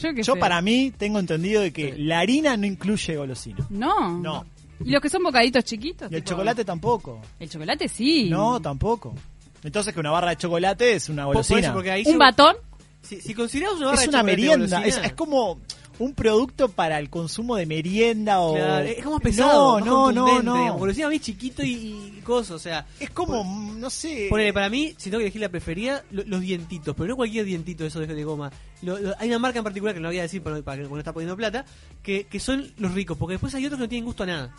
Yo 0.00 0.14
qué 0.14 0.22
Yo 0.22 0.34
sé. 0.34 0.40
para 0.40 0.60
mí 0.60 0.92
tengo 0.96 1.18
entendido 1.18 1.62
de 1.62 1.72
que 1.72 1.94
la 1.96 2.20
harina 2.20 2.56
no 2.56 2.66
incluye 2.66 3.16
golosina. 3.16 3.66
No. 3.70 4.18
No. 4.18 4.44
¿Y 4.84 4.90
los 4.90 5.00
que 5.00 5.08
son 5.08 5.22
bocaditos 5.22 5.64
chiquitos? 5.64 6.10
Y 6.10 6.16
el 6.16 6.22
tipo- 6.22 6.30
chocolate 6.34 6.64
tampoco. 6.64 7.20
El 7.38 7.48
chocolate 7.48 7.88
sí. 7.88 8.28
No, 8.28 8.60
tampoco. 8.60 9.14
Entonces 9.62 9.94
que 9.94 10.00
una 10.00 10.10
barra 10.10 10.30
de 10.30 10.36
chocolate 10.36 10.94
es 10.94 11.08
una 11.08 11.24
Por- 11.24 11.34
por 11.34 11.40
eso, 11.40 11.54
golosina. 11.54 11.72
porque 11.72 11.90
ahí 11.90 12.02
¿Un 12.04 12.12
se- 12.12 12.18
batón? 12.18 12.56
Si, 13.00 13.20
si 13.20 13.34
consideramos 13.34 13.78
una 13.78 13.86
barra 13.86 14.00
es 14.00 14.02
de 14.02 14.08
una 14.10 14.18
chocolate 14.20 14.36
merienda. 14.36 14.64
Es, 14.64 14.72
golosina, 14.72 15.06
es 15.06 15.12
como 15.14 15.60
un 15.98 16.14
producto 16.14 16.68
para 16.68 16.98
el 16.98 17.10
consumo 17.10 17.56
de 17.56 17.66
merienda 17.66 18.40
o... 18.40 18.54
Claro, 18.54 18.84
es 18.86 19.02
como 19.04 19.20
pesado. 19.20 19.76
más 19.78 19.84
No, 19.86 20.10
no, 20.12 20.26
no, 20.26 20.42
no. 20.42 20.56
digamos. 20.58 20.78
Golosina 20.80 21.06
a 21.06 21.10
mí 21.10 21.20
chiquito 21.20 21.62
y, 21.62 21.72
y 22.16 22.20
coso, 22.24 22.54
o 22.54 22.58
sea. 22.58 22.86
Es 22.98 23.10
como, 23.10 23.44
no 23.76 23.90
sé... 23.90 24.26
Ponele, 24.30 24.52
para 24.52 24.68
mí, 24.68 24.94
si 24.96 25.10
tengo 25.10 25.18
que 25.18 25.24
elegir 25.24 25.40
la 25.40 25.48
preferida, 25.48 26.04
lo- 26.10 26.24
los 26.24 26.40
dientitos, 26.40 26.94
pero 26.96 27.08
no 27.08 27.16
cualquier 27.16 27.44
dientito 27.44 27.84
de 27.84 27.88
esos 27.88 28.06
de, 28.06 28.14
de 28.14 28.24
goma. 28.24 28.50
Lo- 28.82 28.98
lo- 28.98 29.14
hay 29.18 29.28
una 29.28 29.38
marca 29.38 29.58
en 29.58 29.64
particular 29.64 29.94
que 29.94 30.00
no 30.00 30.08
voy 30.08 30.18
a 30.18 30.22
decir 30.22 30.42
para, 30.42 30.60
para 30.62 30.82
que 30.82 30.88
no 30.88 30.98
está 30.98 31.12
poniendo 31.12 31.36
plata, 31.36 31.64
que, 32.02 32.24
que 32.24 32.40
son 32.40 32.72
los 32.78 32.92
ricos, 32.94 33.16
porque 33.18 33.32
después 33.34 33.54
hay 33.54 33.64
otros 33.66 33.78
que 33.78 33.84
no 33.84 33.88
tienen 33.88 34.04
gusto 34.04 34.22
a 34.24 34.26
nada. 34.26 34.54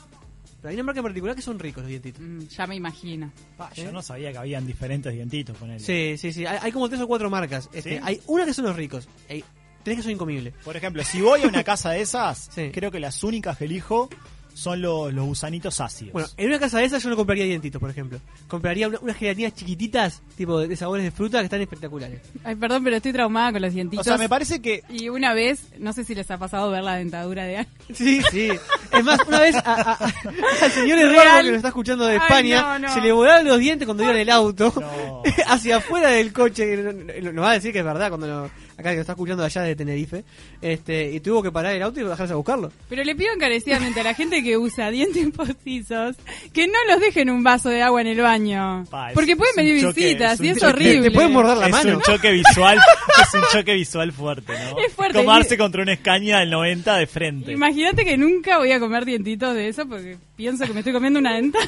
Pero 0.62 0.70
hay 0.70 0.76
una 0.76 0.84
marca 0.86 1.00
en 1.02 1.04
particular 1.06 1.36
que 1.36 1.42
son 1.42 1.60
ricos 1.60 1.84
los 1.84 1.90
dientitos. 1.90 2.22
Mm, 2.22 2.48
ya 2.48 2.66
me 2.68 2.76
imagino. 2.78 3.30
Ah, 3.60 3.70
yo 3.76 3.92
no 3.92 4.02
sabía 4.02 4.32
que 4.32 4.38
habían 4.38 4.66
diferentes 4.66 5.12
dientitos 5.14 5.58
con 5.58 5.70
él. 5.72 5.80
Sí, 5.82 6.16
sí, 6.18 6.32
sí. 6.32 6.46
Hay, 6.46 6.58
hay 6.62 6.72
como 6.72 6.88
tres 6.88 7.02
o 7.02 7.08
cuatro 7.08 7.30
marcas. 7.30 7.70
Este, 7.74 7.98
¿Sí? 7.98 8.00
Hay 8.02 8.22
una 8.28 8.46
que 8.46 8.54
son 8.54 8.64
los 8.66 8.76
ricos. 8.78 9.10
Hay 9.30 9.44
tres 9.84 9.98
que 9.98 10.04
son 10.04 10.12
incomibles. 10.12 10.54
Por 10.64 10.76
ejemplo, 10.78 11.04
si 11.04 11.22
voy 11.22 11.42
a 11.44 11.48
una 11.48 11.64
casa 11.64 11.92
de 11.92 12.02
esas, 12.02 12.50
Sí. 12.54 12.72
creo 12.74 12.92
que 12.92 13.00
las 13.00 13.24
únicas 13.24 13.58
que 13.58 13.66
elijo 13.66 14.10
son 14.56 14.84
los, 14.84 15.12
los 15.12 15.26
gusanitos 15.26 15.82
ácidos. 15.82 16.14
Bueno, 16.14 16.28
en 16.38 16.48
una 16.48 16.60
casa 16.60 16.78
de 16.78 16.86
esas 16.86 17.02
yo 17.02 17.10
no 17.10 17.16
compraría 17.16 17.44
dientitos, 17.46 17.80
por 17.80 17.90
ejemplo. 17.90 18.20
Compraría 18.48 18.88
una- 18.88 19.00
unas 19.00 19.18
gelatinas 19.18 19.56
chiquititas, 19.56 20.22
tipo 20.38 20.60
de, 20.60 20.68
de 20.68 20.76
sabores 20.76 21.04
de 21.04 21.10
fruta, 21.10 21.40
que 21.40 21.46
están 21.46 21.62
espectaculares. 21.62 22.22
Ay, 22.44 22.54
perdón, 22.54 22.84
pero 22.84 22.98
estoy 22.98 23.12
traumada 23.14 23.52
con 23.52 23.64
los 23.64 23.74
dientitos. 23.74 24.06
o 24.06 24.08
sea, 24.08 24.20
me 24.20 24.30
parece 24.30 24.62
que 24.62 24.84
Y 24.90 25.10
una 25.10 25.34
vez, 25.34 25.70
no 25.80 25.92
sé 25.92 26.04
si 26.04 26.14
les 26.14 26.30
ha 26.30 26.38
pasado 26.38 26.70
ver 26.70 26.84
la 26.84 26.98
dentadura 26.98 27.46
de 27.46 27.58
alguien. 27.58 27.76
Sí, 27.96 28.22
sí. 28.32 28.50
Es 28.92 29.04
más, 29.04 29.20
una 29.28 29.40
vez 29.40 29.56
a- 29.56 29.62
a- 29.74 29.94
a- 29.94 30.14
al 30.62 30.72
señor 30.72 31.00
Real. 31.00 31.12
Eduardo, 31.14 31.38
que 31.42 31.48
nos 31.48 31.56
está 31.56 31.68
escuchando 31.70 32.06
de 32.06 32.12
Ay, 32.14 32.18
España, 32.22 32.62
no, 32.62 32.80
no. 32.88 32.94
se 32.94 33.02
le 33.02 33.12
volaron 33.12 33.48
los 33.48 33.58
dientes 33.58 33.88
cuando 33.88 34.04
iba 34.04 34.12
en 34.14 34.20
el 34.20 34.30
auto 34.30 34.72
No. 34.80 35.24
hacia 35.48 35.78
afuera 35.78 36.10
del 36.10 36.32
coche. 36.32 36.76
Nos 37.24 37.44
va 37.44 37.50
a 37.50 37.54
decir 37.56 37.74
que 37.74 37.80
es 37.80 37.86
verdad 37.86 38.10
cuando 38.10 38.28
lo- 38.28 38.52
acá 38.78 38.90
que 38.90 38.96
lo 38.96 39.02
está 39.02 39.14
escuchando 39.14 39.42
de 39.44 39.48
allá 39.48 39.62
de 39.62 39.76
Tenerife. 39.76 40.24
Este, 40.62 41.12
y 41.12 41.20
tuvo 41.20 41.42
que 41.44 41.52
parar 41.52 41.74
el 41.76 41.82
auto 41.84 42.00
y 42.00 42.04
bajarse 42.04 42.34
a 42.34 42.36
buscarlo. 42.36 42.72
Pero 42.90 43.04
le 43.04 43.16
pido 43.16 43.34
encarecidamente 43.34 44.00
a 44.00 44.04
la 44.04 44.14
gente 44.14 44.44
que 44.44 44.58
usa 44.58 44.90
dientes 44.92 45.28
postizos 45.36 46.16
que 46.54 46.68
no 46.68 46.74
los 46.90 47.00
dejen 47.00 47.30
un 47.30 47.44
vaso 47.44 47.70
de 47.70 47.82
agua 47.82 48.02
en 48.02 48.08
el 48.08 48.20
baño. 48.22 48.86
Pa, 48.90 49.10
es- 49.10 49.14
porque 49.16 49.36
pueden 49.36 49.52
es 49.52 49.56
venir 49.66 49.82
choque, 49.82 50.02
visitas 50.06 50.34
es 50.34 50.42
y 50.42 50.50
es 50.50 50.58
choque. 50.60 50.68
horrible. 50.68 51.02
Te 51.10 51.12
pueden 51.12 51.32
morder 51.34 51.58
la 51.58 51.66
es 51.68 51.72
mano. 51.72 51.96
un 51.98 52.02
choque 52.02 52.32
visual, 52.32 52.78
es 53.22 53.34
un 53.34 53.42
choque 53.52 53.74
visual 53.74 54.12
fuerte, 54.12 54.54
¿no? 54.54 54.80
Es 54.80 54.94
fuerte. 54.94 55.18
Tomarse 55.20 55.58
contra 55.58 55.82
una 55.84 55.94
escaña 55.94 56.40
del 56.40 56.50
90 56.50 56.98
de 56.98 57.08
frente. 57.08 57.52
Imagínate 57.52 58.04
que 58.06 58.18
nunca 58.18 58.58
voy 58.58 58.72
a 58.72 58.80
comer 58.80 59.06
dientitos 59.06 59.54
de 59.56 59.68
eso 59.68 59.86
porque 59.88 60.18
pienso 60.36 60.66
que 60.66 60.74
me 60.74 60.80
estoy 60.80 60.94
comiendo 60.94 61.20
una 61.20 61.34
denta. 61.36 61.60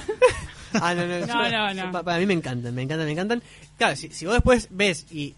Ah, 0.73 0.93
no, 0.93 1.05
no, 1.05 1.19
No, 1.25 1.25
yo- 1.49 1.51
no, 1.51 1.73
no. 1.85 1.91
pa- 1.91 2.03
para 2.03 2.17
mí 2.19 2.25
me 2.25 2.33
encantan, 2.33 2.73
me 2.75 2.81
encantan, 2.81 3.05
me 3.05 3.11
encantan. 3.13 3.43
Claro, 3.77 3.95
si, 3.95 4.09
si 4.09 4.25
vos 4.25 4.33
después 4.35 4.67
ves 4.71 5.05
y 5.11 5.33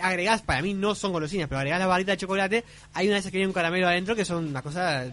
agregás, 0.00 0.42
para 0.42 0.62
mí 0.62 0.74
no 0.74 0.94
son 0.94 1.12
golosinas, 1.12 1.48
pero 1.48 1.58
agregás 1.58 1.80
la 1.80 1.86
barrita 1.86 2.12
de 2.12 2.18
chocolate, 2.18 2.64
hay 2.94 3.08
una 3.08 3.20
de 3.20 3.22
que 3.22 3.36
viene 3.36 3.46
un 3.46 3.52
caramelo 3.52 3.88
adentro 3.88 4.14
que 4.14 4.24
son 4.24 4.48
una 4.48 4.62
cosa 4.62 5.06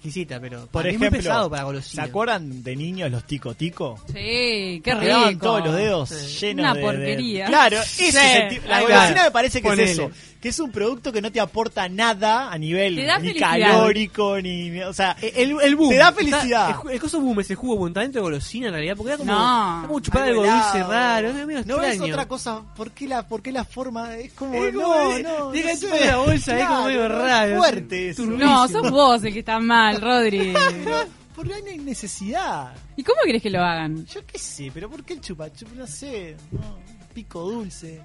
exquisita, 0.00 0.40
pero 0.40 0.66
Por 0.66 0.84
mí 0.84 0.90
es 0.90 0.98
muy 0.98 1.06
ejemplo, 1.08 1.18
pesado 1.28 1.50
para 1.50 1.62
¿se 1.62 1.66
golosinas. 1.66 2.08
acuerdan 2.08 2.62
de 2.62 2.76
niños 2.76 3.10
los 3.10 3.24
tico 3.24 3.54
tico? 3.54 3.98
Sí, 4.06 4.80
qué 4.82 4.94
rico. 4.94 5.40
todos 5.40 5.64
los 5.66 5.74
dedos 5.76 6.08
Sí. 6.08 6.38
llenos 6.46 6.64
Una 6.64 6.74
de- 6.74 6.80
de... 6.80 6.86
porquería. 6.86 7.46
Claro, 7.46 7.78
ese 7.80 8.08
es 8.08 8.64
la 8.66 8.80
golosina 8.80 9.24
me 9.24 9.30
parece 9.30 9.60
que 9.62 9.68
Ponele. 9.68 9.84
es 9.84 9.98
eso. 9.98 10.10
Que 10.40 10.48
es 10.48 10.58
un 10.58 10.72
producto 10.72 11.12
que 11.12 11.20
no 11.20 11.30
te 11.30 11.38
aporta 11.38 11.86
nada 11.90 12.50
a 12.50 12.56
nivel 12.56 12.96
ni 12.96 13.02
felicidad. 13.06 13.50
calórico, 13.58 14.40
ni... 14.40 14.80
O 14.80 14.92
sea, 14.94 15.14
El, 15.20 15.54
el 15.60 15.76
boom. 15.76 15.90
Te 15.90 15.96
da 15.96 16.08
Está- 16.08 16.14
felicidad. 16.18 16.70
el, 16.70 16.76
ju- 16.76 16.90
el 16.92 16.98
coso 17.00 17.20
boom, 17.20 17.40
ese 17.40 17.54
jugo 17.54 17.76
boom, 17.76 17.88
está 17.88 18.00
dentro 18.00 18.22
de 18.22 18.22
golosina 18.22 18.68
en 18.68 18.72
realidad, 18.72 18.96
porque 18.96 19.10
era 19.12 19.18
como, 19.18 19.32
No. 19.32 19.82
como 19.86 20.00
chupar 20.00 20.22
algo 20.22 20.46
dulce 20.46 20.82
raro, 20.82 21.28
es 21.28 21.34
medio 21.46 21.62
No 21.66 21.82
es 21.82 22.00
otra 22.00 22.26
cosa. 22.26 22.62
¿Por 22.74 22.90
qué 22.92 23.06
la, 23.06 23.28
por 23.28 23.42
qué 23.42 23.52
la 23.52 23.64
forma? 23.64 24.16
Es 24.16 24.32
como. 24.32 24.54
Es 24.64 24.72
como 24.74 24.88
no, 24.94 25.10
de- 25.14 25.22
no. 25.22 25.52
no 25.52 26.04
la 26.06 26.16
bolsa 26.16 26.56
ahí 26.56 26.64
como 26.66 26.84
medio 26.86 27.08
no, 27.08 27.18
raro. 27.18 27.56
Fuerte 27.58 28.08
eso. 28.08 28.22
No, 28.24 28.66
sos 28.68 28.90
vos 28.90 29.22
el 29.22 29.34
que 29.34 29.40
está 29.40 29.58
mal, 29.60 29.89
Rodri. 29.98 30.52
Pero, 30.84 31.04
porque 31.34 31.50
no 31.62 31.66
hay 31.70 31.78
necesidad. 31.78 32.74
¿Y 32.96 33.02
cómo 33.04 33.18
querés 33.24 33.42
que 33.42 33.50
lo 33.50 33.62
hagan? 33.62 34.04
Yo 34.06 34.24
qué 34.26 34.38
sé, 34.38 34.70
pero 34.74 34.90
¿por 34.90 35.02
qué 35.04 35.14
el 35.14 35.20
chupa 35.20 35.50
chup? 35.52 35.68
No 35.74 35.86
sé. 35.86 36.36
No, 36.50 36.78
pico 37.14 37.40
dulce. 37.42 38.02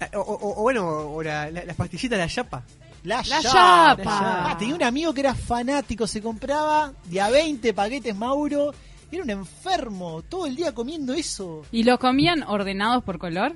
Ah, 0.00 0.08
O, 0.14 0.20
o- 0.20 0.60
o 0.60 0.62
bueno, 0.62 0.86
o 0.88 1.22
la- 1.22 1.50
la- 1.50 1.64
las 1.64 1.76
pastillitas 1.76 2.18
de 2.18 2.24
la 2.24 2.28
chapa. 2.30 2.62
La, 3.04 3.16
La 3.18 3.40
chapa. 3.40 3.96
chapa. 4.02 4.50
Ah, 4.52 4.56
tenía 4.58 4.74
un 4.74 4.82
amigo 4.82 5.12
que 5.14 5.20
era 5.20 5.34
fanático, 5.34 6.06
se 6.06 6.20
compraba 6.22 6.92
de 7.04 7.20
a 7.20 7.28
20 7.30 7.72
paquetes 7.74 8.14
Mauro. 8.16 8.72
Era 9.12 9.22
un 9.22 9.30
enfermo, 9.30 10.22
todo 10.28 10.46
el 10.46 10.56
día 10.56 10.74
comiendo 10.74 11.14
eso. 11.14 11.62
¿Y 11.70 11.84
los 11.84 11.98
comían 11.98 12.42
ordenados 12.42 13.04
por 13.04 13.18
color? 13.18 13.54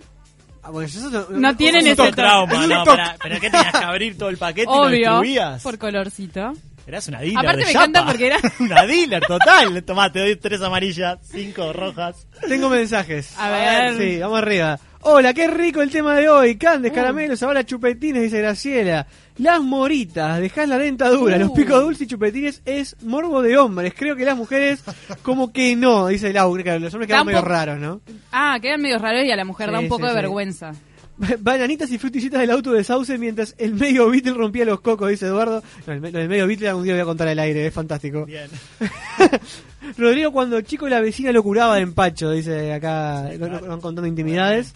Ah, 0.62 0.70
bueno, 0.70 0.86
eso 0.86 1.10
no, 1.10 1.26
No 1.30 1.56
tienen 1.56 1.84
ese 1.86 2.12
trauma, 2.12 2.66
no, 2.66 2.84
para- 2.84 3.16
pero 3.20 3.40
¿qué 3.40 3.50
tenías 3.50 3.72
que 3.72 3.84
abrir 3.84 4.16
todo 4.16 4.28
el 4.28 4.36
paquete 4.36 4.70
y 4.70 4.74
lo 4.76 4.82
Obvio, 4.82 4.96
distribuías? 4.98 5.62
por 5.62 5.78
colorcito. 5.78 6.52
Eras 6.86 7.06
una 7.08 7.20
dealer 7.20 7.38
Aparte 7.38 7.58
de 7.58 7.64
me 7.64 7.70
encanta 7.70 8.06
porque 8.06 8.26
era- 8.26 8.38
una 8.60 8.86
dealer 8.86 9.22
total. 9.26 9.82
Tomá, 9.84 10.10
te 10.10 10.18
doy 10.20 10.36
tres 10.36 10.60
amarillas, 10.62 11.18
cinco 11.22 11.72
rojas. 11.72 12.26
Tengo 12.48 12.68
mensajes. 12.68 13.34
A 13.38 13.50
ver. 13.50 13.96
Sí, 13.96 14.18
vamos 14.18 14.38
arriba. 14.38 14.78
Hola, 15.02 15.32
qué 15.32 15.46
rico 15.48 15.80
el 15.80 15.90
tema 15.90 16.14
de 16.14 16.28
hoy. 16.28 16.56
Candes, 16.58 16.92
Uh. 16.92 16.94
caramelos, 16.94 17.42
ahora 17.42 17.64
chupetines, 17.64 18.22
dice 18.22 18.38
Graciela. 18.40 19.06
Las 19.38 19.62
moritas, 19.62 20.38
dejás 20.40 20.68
la 20.68 20.76
dentadura. 20.76 21.38
Los 21.38 21.50
Uh. 21.50 21.54
picos 21.54 21.80
dulces 21.82 22.02
y 22.02 22.06
chupetines 22.06 22.60
es 22.66 22.96
morbo 23.02 23.40
de 23.40 23.56
hombres. 23.56 23.94
Creo 23.96 24.14
que 24.14 24.24
las 24.26 24.36
mujeres, 24.36 24.84
como 25.22 25.52
que 25.52 25.74
no, 25.74 26.08
dice 26.08 26.32
Lau. 26.34 26.54
que 26.56 26.78
Los 26.78 26.92
hombres 26.92 27.08
quedan 27.08 27.24
medio 27.26 27.40
raros, 27.40 27.78
¿no? 27.78 28.00
Ah, 28.32 28.58
quedan 28.60 28.82
medio 28.82 28.98
raros 28.98 29.24
y 29.24 29.30
a 29.30 29.36
la 29.36 29.44
mujer 29.46 29.70
da 29.72 29.78
un 29.78 29.88
poco 29.88 30.02
sí, 30.02 30.08
de 30.08 30.10
sí. 30.10 30.16
vergüenza. 30.16 30.72
Bananitas 31.40 31.90
y 31.90 31.98
frutillitas 31.98 32.40
del 32.40 32.50
auto 32.50 32.72
de 32.72 32.82
Sauce 32.84 33.16
mientras 33.18 33.54
el 33.58 33.74
medio 33.74 34.08
Beatle 34.10 34.32
rompía 34.34 34.64
los 34.64 34.80
cocos, 34.80 35.10
dice 35.10 35.26
Eduardo. 35.26 35.62
No, 35.86 35.92
el, 35.92 36.00
me- 36.00 36.10
lo 36.10 36.18
del 36.18 36.28
medio 36.28 36.46
Beatle 36.46 36.68
algún 36.68 36.84
día 36.84 36.94
voy 36.94 37.02
a 37.02 37.04
contar 37.04 37.28
al 37.28 37.38
aire, 37.38 37.66
es 37.66 37.74
fantástico. 37.74 38.24
Bien. 38.26 38.48
Rodrigo 39.98 40.32
cuando 40.32 40.60
chico 40.62 40.88
la 40.88 41.00
vecina 41.00 41.32
lo 41.32 41.42
curaba 41.42 41.76
de 41.76 41.82
empacho, 41.82 42.30
dice 42.30 42.72
acá, 42.72 43.28
lo- 43.38 43.48
lo 43.48 43.60
van 43.68 43.80
contando 43.80 44.06
intimidades. 44.06 44.72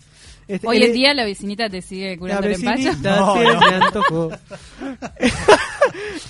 Este, 0.46 0.66
Hoy 0.66 0.76
el- 0.76 0.82
en 0.84 0.92
día 0.92 1.14
la 1.14 1.24
vecinita 1.24 1.70
te 1.70 1.80
sigue 1.80 2.18
curando 2.18 2.46
el 2.46 2.54
empacho. 2.54 2.92
No, 3.02 3.34
no. 3.42 4.30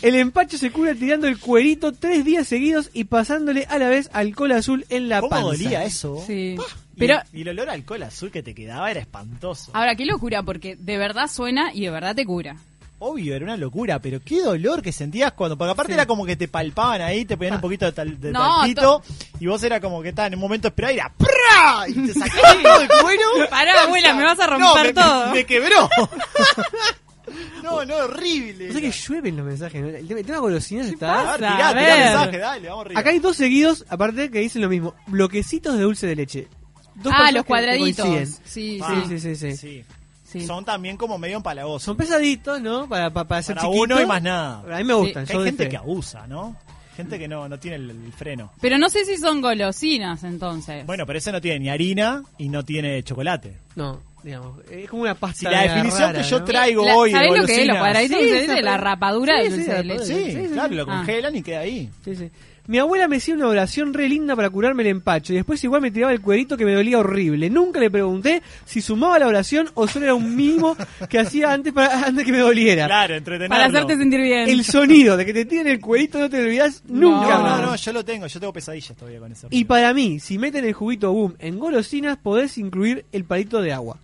el 0.03 0.15
empacho 0.15 0.59
se 0.59 0.71
cura 0.71 0.95
tirando 0.95 1.27
el 1.27 1.39
cuerito 1.39 1.93
tres 1.93 2.25
días 2.25 2.47
seguidos 2.47 2.91
y 2.93 3.05
pasándole 3.05 3.67
a 3.69 3.79
la 3.79 3.89
vez 3.89 4.11
alcohol 4.13 4.53
azul 4.53 4.87
en 4.89 5.09
la 5.09 5.21
¿Cómo 5.21 5.31
panza. 5.31 5.47
dolía 5.47 5.85
eso? 5.85 6.23
Sí. 6.27 6.57
Pero 6.99 7.19
y, 7.33 7.43
el 7.43 7.49
olor 7.49 7.71
a 7.71 7.73
alcohol 7.73 8.03
azul 8.03 8.31
que 8.31 8.43
te 8.43 8.55
quedaba 8.55 8.91
era 8.91 9.01
espantoso. 9.01 9.71
ahora 9.75 9.95
qué 9.97 10.05
locura 10.07 10.43
porque 10.43 10.77
de 10.77 10.99
verdad 10.99 11.29
suena 11.29 11.73
y 11.75 11.83
de 11.83 11.91
verdad 11.91 12.15
te 12.15 12.25
cura. 12.25 12.57
Obvio, 13.01 13.35
era 13.35 13.45
una 13.45 13.57
locura, 13.57 13.99
pero 13.99 14.21
qué 14.25 14.41
dolor 14.41 14.81
que 14.81 14.91
sentías 14.93 15.33
cuando. 15.33 15.59
Porque 15.59 15.73
aparte 15.73 15.93
era 15.93 16.07
como 16.07 16.25
que 16.25 16.37
te 16.37 16.49
palpaban 16.49 17.03
ahí, 17.03 17.25
te 17.27 17.37
ponían 17.37 17.57
un 17.57 17.61
poquito 17.61 17.85
de, 17.85 17.93
tal, 17.93 18.19
de 18.19 18.33
No, 18.33 18.61
talquito, 18.61 19.03
y 19.41 19.47
vos 19.47 19.63
era 19.63 19.79
como 19.81 20.01
que 20.01 20.11
estabas 20.11 20.29
en 20.29 20.37
un 20.37 20.41
momento 20.41 20.69
esperado 20.69 20.95
y 20.95 20.99
era 20.99 21.13
¡prá! 21.13 21.89
Y 21.89 21.93
te 22.07 22.15
sacaban 22.15 22.63
todo 22.63 22.81
el 22.81 22.89
cuero. 22.89 23.23
Pará, 23.51 23.83
abuela, 23.83 24.15
me 24.15 24.23
vas 24.23 24.39
a 24.41 24.47
No, 24.47 24.59
romper 24.75 24.87
me, 24.87 24.93
todo. 24.95 25.31
me 25.35 25.45
quebró. 25.45 25.89
no, 27.63 27.85
no, 27.85 27.97
horrible. 27.97 28.71
O 28.71 28.73
sea 28.73 28.81
que 28.81 28.91
llueven 28.91 29.37
los 29.37 29.47
mensajes, 29.47 29.83
¿no? 29.83 29.89
El 29.89 30.25
tema, 30.25 30.39
golosinas 30.39 30.87
está... 30.87 31.37
tirá, 31.37 31.75
tirá 31.75 31.75
mensaje, 31.75 32.39
dale, 32.39 32.69
vamos 32.69 32.87
arriba. 32.87 33.01
Acá 33.01 33.11
hay 33.11 33.19
dos 33.19 33.37
seguidos, 33.37 33.85
aparte, 33.89 34.31
que 34.31 34.39
dicen 34.41 34.63
lo 34.63 34.69
mismo. 34.69 34.95
Bloquecitos 35.09 35.77
de 35.77 35.83
dulce 35.83 36.07
de 36.07 36.17
leche. 36.17 36.49
Dos 36.97 37.13
Ah, 37.17 37.31
los 37.33 37.45
cuadraditos. 37.45 38.07
Sí, 38.45 38.79
Ah, 38.83 39.03
Sí, 39.09 39.19
sí, 39.19 39.21
sí, 39.21 39.37
sí. 39.37 39.57
Sí. 39.57 39.85
sí. 40.25 40.47
Son 40.47 40.65
también 40.65 40.97
como 40.97 41.19
medio 41.19 41.37
empalagosos. 41.39 41.83
Son 41.83 41.97
pesaditos, 41.97 42.61
¿no? 42.61 42.89
Para, 42.89 43.11
para, 43.11 43.27
para 43.29 43.43
ser 43.43 43.57
Para 43.57 43.67
chiquitos. 43.69 43.87
uno 43.87 44.01
y 44.03 44.07
más 44.07 44.23
nada. 44.23 44.63
A 44.73 44.79
mí 44.79 44.85
me 44.85 44.95
gustan. 44.95 45.27
Hay 45.29 45.39
de 45.39 45.45
gente 45.45 45.65
fe. 45.65 45.69
que 45.71 45.77
abusa, 45.77 46.27
¿no? 46.27 46.57
Gente 46.97 47.19
que 47.19 47.27
no, 47.27 47.49
no 47.49 47.59
tiene 47.59 47.77
el, 47.77 47.91
el 47.91 48.13
freno. 48.13 48.53
Pero 48.61 48.79
no 48.79 48.89
sé 48.89 49.05
si 49.05 49.17
son 49.17 49.41
golosinas 49.41 50.23
entonces. 50.23 50.87
Bueno, 50.87 51.05
pero 51.07 51.19
ese 51.19 51.33
no 51.33 51.41
tiene 51.41 51.59
ni 51.59 51.69
harina 51.69 52.23
y 52.39 52.49
no 52.49 52.65
tiene 52.65 53.03
chocolate. 53.03 53.57
No, 53.75 54.01
digamos. 54.23 54.61
Es 54.71 54.89
como 54.89 55.03
una 55.03 55.17
pasta 55.17 55.39
Si 55.41 55.45
la 55.47 55.63
definición 55.63 56.01
rara, 56.03 56.23
que 56.23 56.29
yo 56.29 56.45
traigo 56.45 56.83
hoy 56.85 57.11
de 57.13 57.17
¿Sabés 57.19 57.41
lo 57.41 57.47
que 57.47 57.53
es? 57.63 57.67
Los 57.67 57.77
golosinas- 57.77 57.79
cuadraditos 57.81 58.19
Sí, 58.21 58.31
de 58.31 58.47
de 58.47 58.63
la 58.63 58.77
rapadura 58.77 59.37
sí, 59.39 59.43
del 59.43 59.51
sí, 59.53 59.57
dulce 59.59 59.73
de 59.75 59.85
leche. 59.85 60.05
Sí, 60.05 60.25
Sí, 60.37 60.47
sí, 60.47 60.53
claro, 60.53 60.69
sí. 60.69 60.75
lo 60.77 60.83
Ah. 60.85 60.87
congelan 60.87 61.35
y 61.37 61.43
queda 61.43 61.59
ahí. 61.61 61.91
Sí, 62.05 62.15
sí. 62.17 62.31
Mi 62.67 62.79
abuela 62.79 63.09
me 63.09 63.17
hacía 63.17 63.35
una 63.35 63.47
oración 63.47 63.93
re 63.93 64.09
linda 64.09 64.35
para 64.35 64.49
curarme 64.49 64.83
el 64.85 64.89
empacho 64.89 65.35
y 65.35 65.37
después 65.37 65.63
igual 65.65 65.83
me 65.83 65.91
tiraba 65.91 66.13
el 66.15 66.23
cuerito 66.23 66.57
que 66.57 66.65
me 66.65 66.73
dolía 66.73 66.99
horrible. 66.99 67.51
Nunca 67.51 67.79
le 67.79 67.91
pregunté 67.91 68.43
si 68.65 68.81
sumaba 68.81 69.19
la 69.19 69.27
oración 69.27 69.69
o 69.75 69.87
solo 69.87 70.07
era 70.07 70.15
un 70.15 70.35
mínimo 70.35 70.75
que 71.11 71.19
hacía 71.19 71.53
antes 71.53 71.75
para 71.75 72.07
antes 72.07 72.25
que 72.25 72.33
me 72.33 72.39
doliera. 72.39 72.87
Claro, 72.87 73.17
entretenerlo. 73.17 73.55
Para 73.55 73.67
hacerte 73.67 73.99
sentir 73.99 74.21
bien. 74.23 74.49
El 74.49 74.65
sonido 74.65 75.15
de 75.19 75.27
que 75.27 75.35
te 75.35 75.45
tiren 75.45 75.67
el 75.67 75.79
cuerito 75.79 76.19
no 76.19 76.31
te 76.31 76.43
olvidas 76.43 76.83
nunca 76.89 77.37
No, 77.37 77.43
más. 77.43 77.61
no, 77.61 77.67
no, 77.67 77.77
yo 77.77 77.93
lo 77.93 78.03
tengo, 78.03 78.27
yo 78.27 78.41
tengo 78.41 78.53
pesadillas 78.55 78.97
todavía 78.97 79.21
con 79.21 79.31
eso. 79.33 79.47
Y 79.51 79.65
para 79.67 79.93
mí, 79.93 80.19
si 80.19 80.39
meten 80.39 80.65
el 80.65 80.73
juguito 80.73 81.13
boom 81.13 81.35
en 81.41 81.59
golosinas, 81.59 82.17
podés 82.17 82.57
incluir 82.57 83.05
el 83.13 83.25
palito 83.25 83.61
de 83.61 83.75
agua. 83.75 83.99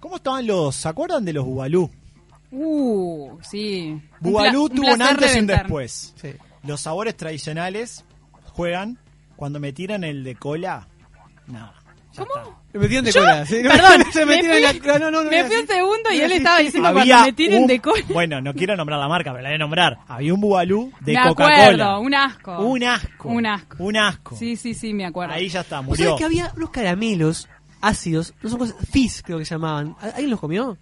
¿Cómo 0.00 0.16
estaban 0.16 0.46
los, 0.46 0.74
se 0.76 0.88
acuerdan 0.88 1.26
de 1.26 1.34
los 1.34 1.44
Bubalú? 1.44 1.90
Uh, 2.52 3.36
sí. 3.42 4.00
Bubalú 4.20 4.70
tuvo 4.70 4.94
un 4.94 5.02
antes 5.02 5.36
y 5.36 5.40
un 5.40 5.46
después. 5.46 6.14
Sí. 6.16 6.28
Los 6.64 6.80
sabores 6.82 7.16
tradicionales 7.16 8.04
juegan 8.52 8.98
cuando 9.36 9.60
me 9.60 9.72
tiran 9.72 10.04
el 10.04 10.24
de 10.24 10.34
cola. 10.34 10.86
No. 11.46 11.72
ya 12.12 12.24
¿Cómo? 12.24 12.36
está. 12.40 12.58
Me 12.74 12.80
metían 12.80 13.04
de 13.04 13.12
Yo- 13.12 13.20
cola. 13.20 13.46
¿sí? 13.46 13.62
No, 13.62 13.70
Perdón, 13.70 14.04
se 14.12 14.26
me 14.26 14.38
fui- 14.40 14.60
la 14.60 14.98
no, 14.98 15.10
no, 15.10 15.22
no, 15.24 15.30
me 15.30 15.44
fui 15.44 15.56
un 15.56 15.66
segundo 15.66 16.12
y 16.12 16.20
él 16.20 16.32
estaba 16.32 16.58
diciendo 16.58 16.88
Había 16.88 17.04
cuando 17.04 17.24
me 17.26 17.32
tiren 17.32 17.62
un- 17.62 17.66
de 17.68 17.80
cola. 17.80 18.04
Bueno, 18.12 18.40
no 18.40 18.52
quiero 18.54 18.76
nombrar 18.76 18.98
la 18.98 19.08
marca, 19.08 19.30
pero 19.30 19.42
la 19.42 19.48
voy 19.50 19.54
a 19.54 19.58
nombrar. 19.58 19.98
Había 20.08 20.34
un 20.34 20.40
Bubalú 20.40 20.92
de 21.00 21.12
me 21.14 21.22
Coca-Cola. 21.28 21.62
acuerdo, 21.64 22.00
un 22.00 22.14
asco. 22.14 22.58
Un 22.60 22.84
asco. 22.84 23.28
Un 23.28 23.46
asco. 23.46 23.76
Un 23.84 23.96
asco. 23.96 24.36
Sí, 24.36 24.56
sí, 24.56 24.74
sí, 24.74 24.92
me 24.92 25.06
acuerdo. 25.06 25.32
Ahí 25.34 25.48
ya 25.48 25.60
está, 25.60 25.78
¿Vos 25.78 25.86
murió. 25.86 26.04
sabés 26.06 26.18
que 26.18 26.24
había 26.24 26.52
unos 26.56 26.70
caramelos 26.70 27.48
ácidos? 27.80 28.34
No 28.42 28.50
son 28.50 28.58
cosas. 28.58 28.76
Fizz, 28.90 29.22
creo 29.22 29.38
que 29.38 29.44
se 29.44 29.54
llamaban. 29.54 29.96
¿Al- 30.00 30.10
¿Alguien 30.10 30.30
los 30.30 30.40
comió? 30.40 30.76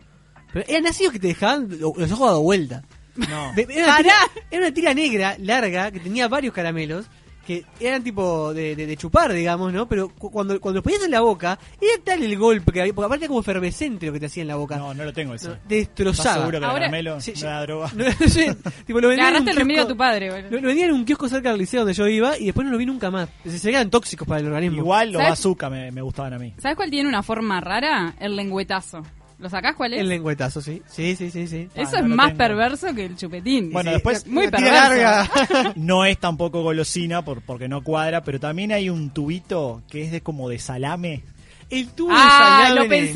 Pero 0.52 0.64
eran 0.68 0.86
ácidos 0.86 1.12
que 1.12 1.18
te 1.20 1.28
dejaban 1.28 1.68
lo- 1.78 1.92
los 1.96 2.10
ojos 2.12 2.26
dado 2.28 2.42
vuelta. 2.42 2.82
No. 3.16 3.52
De- 3.54 3.66
Era 3.70 3.84
una, 3.86 3.96
tira, 3.98 4.14
era 4.50 4.62
una 4.66 4.74
tira 4.74 4.94
negra, 4.94 5.36
larga, 5.40 5.90
que 5.90 6.00
tenía 6.00 6.28
varios 6.28 6.52
caramelos. 6.54 7.06
Que 7.46 7.64
eran 7.78 8.02
tipo 8.02 8.52
de, 8.52 8.74
de- 8.74 8.86
de 8.88 8.96
chupar, 8.96 9.32
digamos, 9.32 9.72
¿no? 9.72 9.86
Pero 9.86 10.08
cu- 10.08 10.32
cuando, 10.32 10.60
cuando 10.60 10.78
los 10.78 10.82
ponías 10.82 11.04
en 11.04 11.12
la 11.12 11.20
boca, 11.20 11.56
era 11.80 11.92
tal 12.02 12.20
el 12.24 12.36
golpe 12.36 12.72
que 12.72 12.80
había. 12.80 12.92
Porque 12.92 13.06
aparte 13.06 13.24
era 13.26 13.28
como 13.28 13.38
efervescente 13.38 14.04
lo 14.06 14.12
que 14.12 14.18
te 14.18 14.26
hacía 14.26 14.40
en 14.42 14.48
la 14.48 14.56
boca. 14.56 14.76
No, 14.78 14.92
no 14.94 15.04
lo 15.04 15.12
tengo 15.12 15.32
No, 15.40 15.56
destrozaba. 15.68 16.30
¿Estás 16.30 16.34
seguro 16.38 16.50
que 16.50 16.56
el 16.56 16.64
Ahora- 16.64 16.78
caramelo 16.86 17.20
Sí, 17.20 17.30
no 17.30 17.36
sí. 17.38 17.44
era 17.44 17.60
droga? 17.60 17.90
No, 17.94 18.04
no 18.04 18.28
sé, 18.28 18.56
tipo, 18.84 18.98
lo 19.00 19.02
Le 19.02 19.06
vendían 19.06 19.12
en 19.12 19.20
un 19.20 19.20
agarraste 19.20 19.50
el 19.52 19.56
remedio 19.58 19.80
a 19.82 19.84
kiosco- 19.84 19.88
tu 19.90 19.96
padre, 19.96 20.30
boludo. 20.32 20.50
Lo, 20.50 20.60
lo 20.60 20.66
vendían 20.66 20.88
en 20.88 20.94
un 20.96 21.04
kiosco 21.04 21.28
cerca 21.28 21.50
del 21.50 21.58
liceo 21.60 21.80
donde 21.82 21.94
yo 21.94 22.08
iba 22.08 22.36
y 22.36 22.46
después 22.46 22.64
no 22.64 22.72
lo 22.72 22.78
vi 22.78 22.86
nunca 22.86 23.12
más. 23.12 23.28
Se, 23.44 23.60
se 23.60 23.68
eran 23.70 23.90
tóxicos 23.90 24.26
para 24.26 24.40
el 24.40 24.46
organismo. 24.48 24.78
Igual 24.78 25.12
los 25.12 25.22
¿Sabes? 25.22 25.30
bazooka 25.38 25.70
me, 25.70 25.92
me 25.92 26.02
gustaban 26.02 26.32
a 26.32 26.38
mí. 26.40 26.52
¿Sabes 26.58 26.76
cuál 26.76 26.90
tiene 26.90 27.08
una 27.08 27.22
forma 27.22 27.60
rara? 27.60 28.16
El 28.18 28.34
lengüetazo. 28.34 29.04
¿Lo 29.38 29.50
sacás 29.50 29.74
cuál 29.76 29.92
es? 29.94 30.00
El 30.00 30.08
lengüetazo, 30.08 30.62
sí. 30.62 30.82
Sí, 30.88 31.14
sí, 31.14 31.30
sí, 31.30 31.46
sí. 31.46 31.68
Eso 31.74 31.96
Ah, 31.96 32.00
es 32.00 32.04
no 32.06 32.16
más 32.16 32.28
tengo. 32.28 32.38
perverso 32.38 32.94
que 32.94 33.04
el 33.04 33.16
chupetín. 33.16 33.70
Bueno, 33.70 33.90
Sí, 33.90 33.94
después 33.94 34.26
muy 34.26 34.48
perverso. 34.48 34.74
larga. 34.74 35.30
no 35.76 36.04
es 36.06 36.18
tampoco 36.18 36.62
golosina 36.62 37.22
por, 37.22 37.42
porque 37.42 37.68
no 37.68 37.82
cuadra, 37.84 38.22
pero 38.22 38.40
también 38.40 38.72
hay 38.72 38.88
un 38.88 39.10
tubito 39.10 39.82
que 39.90 40.04
es 40.04 40.10
de 40.12 40.22
como 40.22 40.48
de 40.48 40.58
salame. 40.58 41.22
El 41.68 41.88
tubo 41.88 42.10
Ah, 42.14 42.70
lo 42.72 42.82
en 42.84 42.88
pensé. 42.88 43.10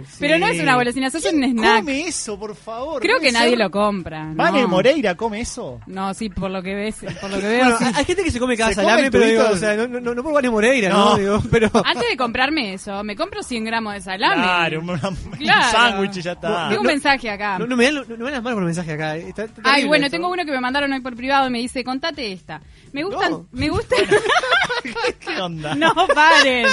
snack, 0.00 0.04
Pero 0.20 0.38
no 0.38 0.46
es 0.46 0.60
una 0.60 0.76
golosina, 0.76 1.08
eso 1.08 1.18
es 1.18 1.24
un 1.32 1.42
snack. 1.42 1.80
Come 1.80 2.02
eso, 2.06 2.38
por 2.38 2.54
favor. 2.54 3.02
Creo 3.02 3.16
¿Puede 3.16 3.26
que 3.26 3.32
nadie 3.32 3.50
ser? 3.50 3.58
lo 3.58 3.70
compra. 3.72 4.30
Vane 4.34 4.62
no. 4.62 4.68
Moreira 4.68 5.16
come 5.16 5.40
eso. 5.40 5.80
No, 5.86 6.14
sí, 6.14 6.28
por 6.28 6.48
lo 6.48 6.62
que 6.62 6.76
ves, 6.76 6.94
por 7.20 7.28
lo 7.28 7.40
que 7.40 7.46
veo. 7.48 7.64
Bueno, 7.64 7.78
sí. 7.78 7.84
hay 7.96 8.04
gente 8.04 8.22
que 8.22 8.30
se 8.30 8.38
come 8.38 8.56
cada 8.56 8.68
Se 8.70 8.76
salame, 8.76 9.10
pero 9.10 9.24
digo, 9.26 9.44
o 9.50 9.56
sea, 9.56 9.74
no, 9.74 9.88
no, 9.88 10.14
no 10.14 10.22
por 10.22 10.32
Vane 10.32 10.48
Moreira, 10.48 10.90
¿no? 10.90 11.10
No. 11.10 11.16
Digo, 11.18 11.42
pero... 11.50 11.70
Antes 11.84 12.08
de 12.08 12.16
comprarme 12.16 12.74
eso, 12.74 13.02
me 13.02 13.16
compro 13.16 13.42
100 13.42 13.64
gramos 13.64 13.94
de 13.94 14.00
salame. 14.00 14.42
Claro, 14.44 14.80
un, 14.80 14.90
un 14.90 14.98
Claro. 15.38 15.70
sándwich 15.72 16.16
y 16.18 16.22
ya 16.22 16.32
está. 16.32 16.68
Tengo 16.68 16.82
un 16.82 16.86
mensaje 16.86 17.28
acá. 17.30 17.58
No, 17.58 17.66
no 17.66 17.76
me 17.76 17.84
dan, 17.86 17.94
no, 17.96 18.04
no 18.04 18.16
me 18.18 18.24
dan 18.26 18.32
las 18.34 18.42
manos 18.44 18.54
por 18.54 18.62
el 18.62 18.66
mensaje 18.66 18.92
acá. 18.92 19.16
Está- 19.16 19.42
está 19.44 19.60
Ay, 19.64 19.86
bueno, 19.86 20.06
esto. 20.06 20.16
tengo 20.16 20.28
uno 20.30 20.44
que 20.44 20.52
me 20.52 20.60
mandaron 20.60 20.92
hoy 20.92 21.00
por 21.00 21.16
privado 21.16 21.48
y 21.48 21.50
me 21.50 21.58
dice, 21.58 21.82
contate 21.82 22.30
esta. 22.30 22.60
Me 22.92 23.02
gustan, 23.02 23.32
No. 23.32 23.46
me 23.50 23.68
gustan, 23.68 23.98
¿Qué 25.20 25.40
onda? 25.40 25.74
no 25.74 25.92
paren. 26.14 26.66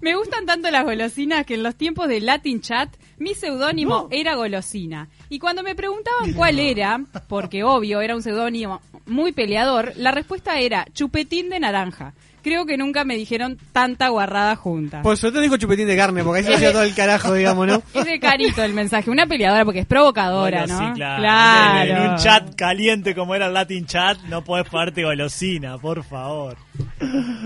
Me 0.00 0.14
gustan 0.30 0.46
tanto 0.46 0.70
las 0.70 0.84
golosinas 0.84 1.44
que 1.44 1.54
en 1.54 1.64
los 1.64 1.74
tiempos 1.74 2.06
de 2.06 2.20
Latin 2.20 2.60
Chat 2.60 2.88
mi 3.18 3.34
seudónimo 3.34 4.06
era 4.12 4.36
golosina. 4.36 5.08
Y 5.28 5.40
cuando 5.40 5.64
me 5.64 5.74
preguntaban 5.74 6.34
cuál 6.34 6.60
era, 6.60 7.00
porque 7.28 7.64
obvio 7.64 8.00
era 8.00 8.14
un 8.14 8.22
seudónimo 8.22 8.80
muy 9.06 9.32
peleador, 9.32 9.92
la 9.96 10.12
respuesta 10.12 10.60
era 10.60 10.86
chupetín 10.94 11.48
de 11.50 11.58
naranja. 11.58 12.14
Creo 12.42 12.66
que 12.66 12.76
nunca 12.76 13.04
me 13.04 13.16
dijeron 13.16 13.58
tanta 13.72 14.08
guarrada 14.08 14.56
junta. 14.56 15.02
Por 15.02 15.16
suerte 15.16 15.40
dijo 15.40 15.56
chupetín 15.56 15.86
de 15.86 15.96
carne, 15.96 16.24
porque 16.24 16.40
ahí 16.40 16.44
se 16.46 16.54
hacía 16.54 16.72
todo 16.72 16.82
el 16.82 16.94
carajo, 16.94 17.34
digamos, 17.34 17.66
¿no? 17.66 17.82
Es 17.94 18.04
de 18.04 18.18
carito 18.20 18.62
el 18.62 18.72
mensaje, 18.72 19.10
una 19.10 19.26
peleadora 19.26 19.64
porque 19.64 19.80
es 19.80 19.86
provocadora, 19.86 20.60
Bueno, 20.60 20.80
¿no? 20.80 20.88
sí, 20.88 20.94
claro. 20.94 21.20
Claro. 21.22 21.90
En 21.90 22.10
un 22.10 22.16
chat 22.16 22.54
caliente 22.54 23.14
como 23.14 23.34
era 23.34 23.46
el 23.46 23.54
Latin 23.54 23.86
Chat, 23.86 24.18
no 24.28 24.42
podés 24.44 24.68
ponerte 24.68 25.02
golosina, 25.02 25.78
por 25.78 26.02
favor. 26.04 26.56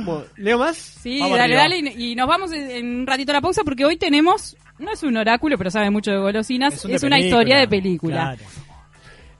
Bueno, 0.05 0.25
¿Leo 0.37 0.59
más? 0.59 0.77
Sí, 0.77 1.19
Vamos 1.21 1.39
dale, 1.39 1.57
arriba. 1.59 1.77
dale. 1.81 1.95
Y, 1.97 2.13
y 2.13 2.15
nos 2.15 2.27
vamos 2.29 2.53
en, 2.53 3.01
un 3.01 3.07
ratito 3.07 3.33
a 3.33 3.35
la 3.35 3.41
pausa 3.41 3.63
porque 3.65 3.85
hoy 3.85 3.97
tenemos, 3.97 4.57
no 4.79 4.93
es 4.93 5.03
un 5.03 5.17
oráculo, 5.17 5.57
pero 5.59 5.71
sabe 5.71 5.91
mucho 5.91 6.11
de 6.11 6.19
golosinas, 6.19 6.75
es, 6.75 6.85
un 6.85 6.93
de 6.93 7.07
una 7.07 7.19
historia 7.19 7.59
de 7.59 7.69
película. 7.69 8.37
Claro. 8.37 8.43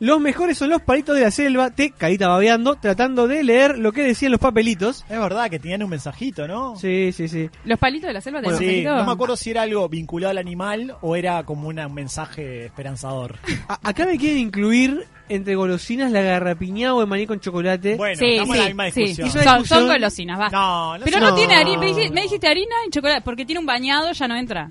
Los 0.05 0.21
mejores 0.21 0.59
son 0.59 0.69
los 0.69 0.83
palitos 0.83 1.17
de 1.17 1.23
la 1.23 1.31
selva, 1.31 1.71
te 1.71 1.91
carita 1.91 2.29
babeando, 2.29 2.75
tratando 2.77 3.27
de 3.27 3.43
leer 3.43 3.79
lo 3.79 3.91
que 3.93 4.03
decían 4.03 4.33
los 4.33 4.41
papelitos. 4.41 5.03
Es 5.09 5.19
verdad 5.19 5.49
que 5.49 5.59
tenían 5.59 5.83
un 5.83 5.89
mensajito, 5.89 6.47
¿no? 6.47 6.77
Sí, 6.77 7.11
sí, 7.13 7.27
sí. 7.27 7.49
Los 7.65 7.79
palitos 7.79 8.09
de 8.09 8.13
la 8.13 8.21
selva 8.21 8.43
Bueno, 8.43 8.59
sí, 8.59 8.83
no 8.85 9.03
me 9.03 9.13
acuerdo 9.13 9.35
si 9.35 9.51
era 9.51 9.63
algo 9.63 9.89
vinculado 9.89 10.31
al 10.33 10.37
animal 10.39 10.95
o 11.01 11.17
era 11.17 11.43
como 11.45 11.69
una- 11.69 11.87
un 11.87 11.95
mensaje 11.95 12.67
esperanzador. 12.67 13.37
A- 13.69 13.79
acá 13.83 14.05
me 14.05 14.19
quieren 14.19 14.41
incluir 14.41 15.07
entre 15.31 15.55
golosinas 15.55 16.13
la 16.13 16.21
garrapiñada 16.21 16.95
o 16.95 17.01
el 17.01 17.07
maní 17.07 17.27
con 17.27 17.41
chocolate. 17.41 17.97
Bueno, 17.97 18.17
Sí, 18.19 18.27
estamos 18.33 18.57
en 18.57 18.61
la 18.61 18.65
sí, 18.65 18.69
misma 18.75 18.91
sí. 18.91 19.01
discusión. 19.07 19.43
Una 19.49 19.65
Son, 19.65 19.87
golosinas, 19.89 20.39
basta. 20.39 20.55
No, 20.59 20.99
no 20.99 21.05
pero 21.07 21.19
no. 21.21 21.35
tiene 21.35 21.55
harina. 21.55 21.79
Me 21.81 21.87
dijiste, 21.87 22.11
me 22.13 22.23
dijiste 22.23 22.47
harina 22.47 22.75
y 22.87 22.91
chocolate, 22.91 23.23
porque 23.23 23.47
tiene 23.47 23.59
un 23.61 23.65
bañado, 23.67 24.13
ya 24.13 24.29
no 24.29 24.37
entra. 24.37 24.69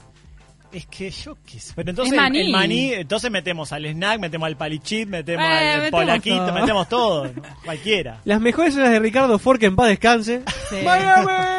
Es 0.73 0.87
que 0.87 1.11
yo 1.11 1.37
qué 1.45 1.59
sé. 1.59 1.73
Pero 1.75 1.91
entonces 1.91 2.13
Es 2.13 2.17
el- 2.17 2.23
maní. 2.23 2.39
el 2.39 2.51
maní, 2.51 2.93
entonces 2.93 3.29
metemos 3.29 3.71
al 3.71 3.85
snack, 3.85 4.19
metemos 4.19 4.47
al 4.47 4.57
palichit, 4.57 5.07
metemos 5.07 5.45
Eh, 5.45 5.47
al 5.47 5.81
metemos 5.81 6.01
polaquito, 6.01 6.35
todo. 6.37 6.53
metemos 6.53 6.89
todo. 6.89 7.25
¿no? 7.35 7.41
Cualquiera. 7.63 8.21
Las 8.25 8.41
mejores 8.41 8.73
son 8.73 8.81
las 8.83 8.91
de 8.91 8.99
Ricardo 8.99 9.37
Ford, 9.37 9.59
que 9.59 9.67
en 9.67 9.75
paz 9.75 9.87
descanse. 9.89 10.41
Sí. 10.69 10.77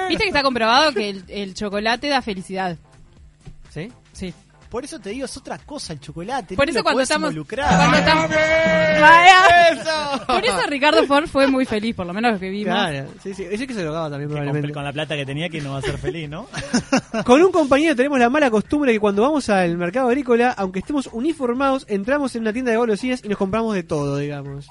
Viste 0.09 0.24
que 0.24 0.29
está 0.29 0.42
comprobado 0.42 0.92
que 0.92 1.11
el, 1.11 1.24
el 1.29 1.55
chocolate 1.55 2.09
da 2.09 2.22
felicidad. 2.22 2.77
¿Sí? 3.70 3.92
Sí. 4.12 4.35
Por 4.68 4.85
eso 4.85 4.98
te 4.98 5.11
digo, 5.11 5.24
es 5.27 5.37
otra 5.37 5.59
cosa 5.59 5.92
el 5.92 6.00
chocolate. 6.00 6.57
Por 6.57 6.66
no 6.66 6.70
eso 6.70 6.79
lo 6.81 6.83
cuando 6.85 7.03
estamos, 7.03 7.33
cuando 7.35 7.96
estamos- 7.96 8.29
Vaya. 9.00 10.24
Por 10.27 10.44
eso 10.44 10.61
Ricardo 10.68 11.05
Ford 11.07 11.27
fue 11.29 11.46
muy 11.46 11.64
feliz, 11.64 11.94
por 11.94 12.07
lo 12.07 12.12
menos 12.12 12.33
lo 12.35 12.38
que 12.40 12.48
vimos. 12.50 12.72
Claro, 12.74 13.07
sí, 13.22 13.35
sí. 13.35 13.44
Ese 13.50 13.66
que 13.66 13.74
se 13.74 13.83
drogaba 13.83 14.11
también, 14.11 14.29
Que 14.29 14.35
con, 14.35 14.42
probablemente. 14.42 14.74
con 14.74 14.85
la 14.85 14.92
plata 14.92 15.16
que 15.16 15.27
tenía, 15.27 15.48
que 15.48 15.61
no 15.61 15.72
va 15.72 15.79
a 15.79 15.83
ser 15.83 15.98
feliz, 15.98 16.29
¿no? 16.29 16.46
Con 17.24 17.42
un 17.42 17.53
compañero 17.53 17.94
tenemos 17.94 18.18
la 18.18 18.29
mala 18.31 18.50
costumbre 18.50 18.92
que 18.92 19.00
cuando 19.00 19.22
vamos 19.22 19.48
al 19.48 19.77
mercado 19.77 20.09
agrícola, 20.09 20.50
aunque 20.57 20.81
estemos 20.81 21.09
uniformados, 21.12 21.85
entramos 21.88 22.35
en 22.35 22.42
una 22.42 22.53
tienda 22.53 22.70
de 22.72 22.77
golosinas 22.77 23.22
y 23.24 23.29
nos 23.29 23.38
compramos 23.38 23.74
de 23.74 23.83
todo, 23.83 24.18
digamos. 24.18 24.68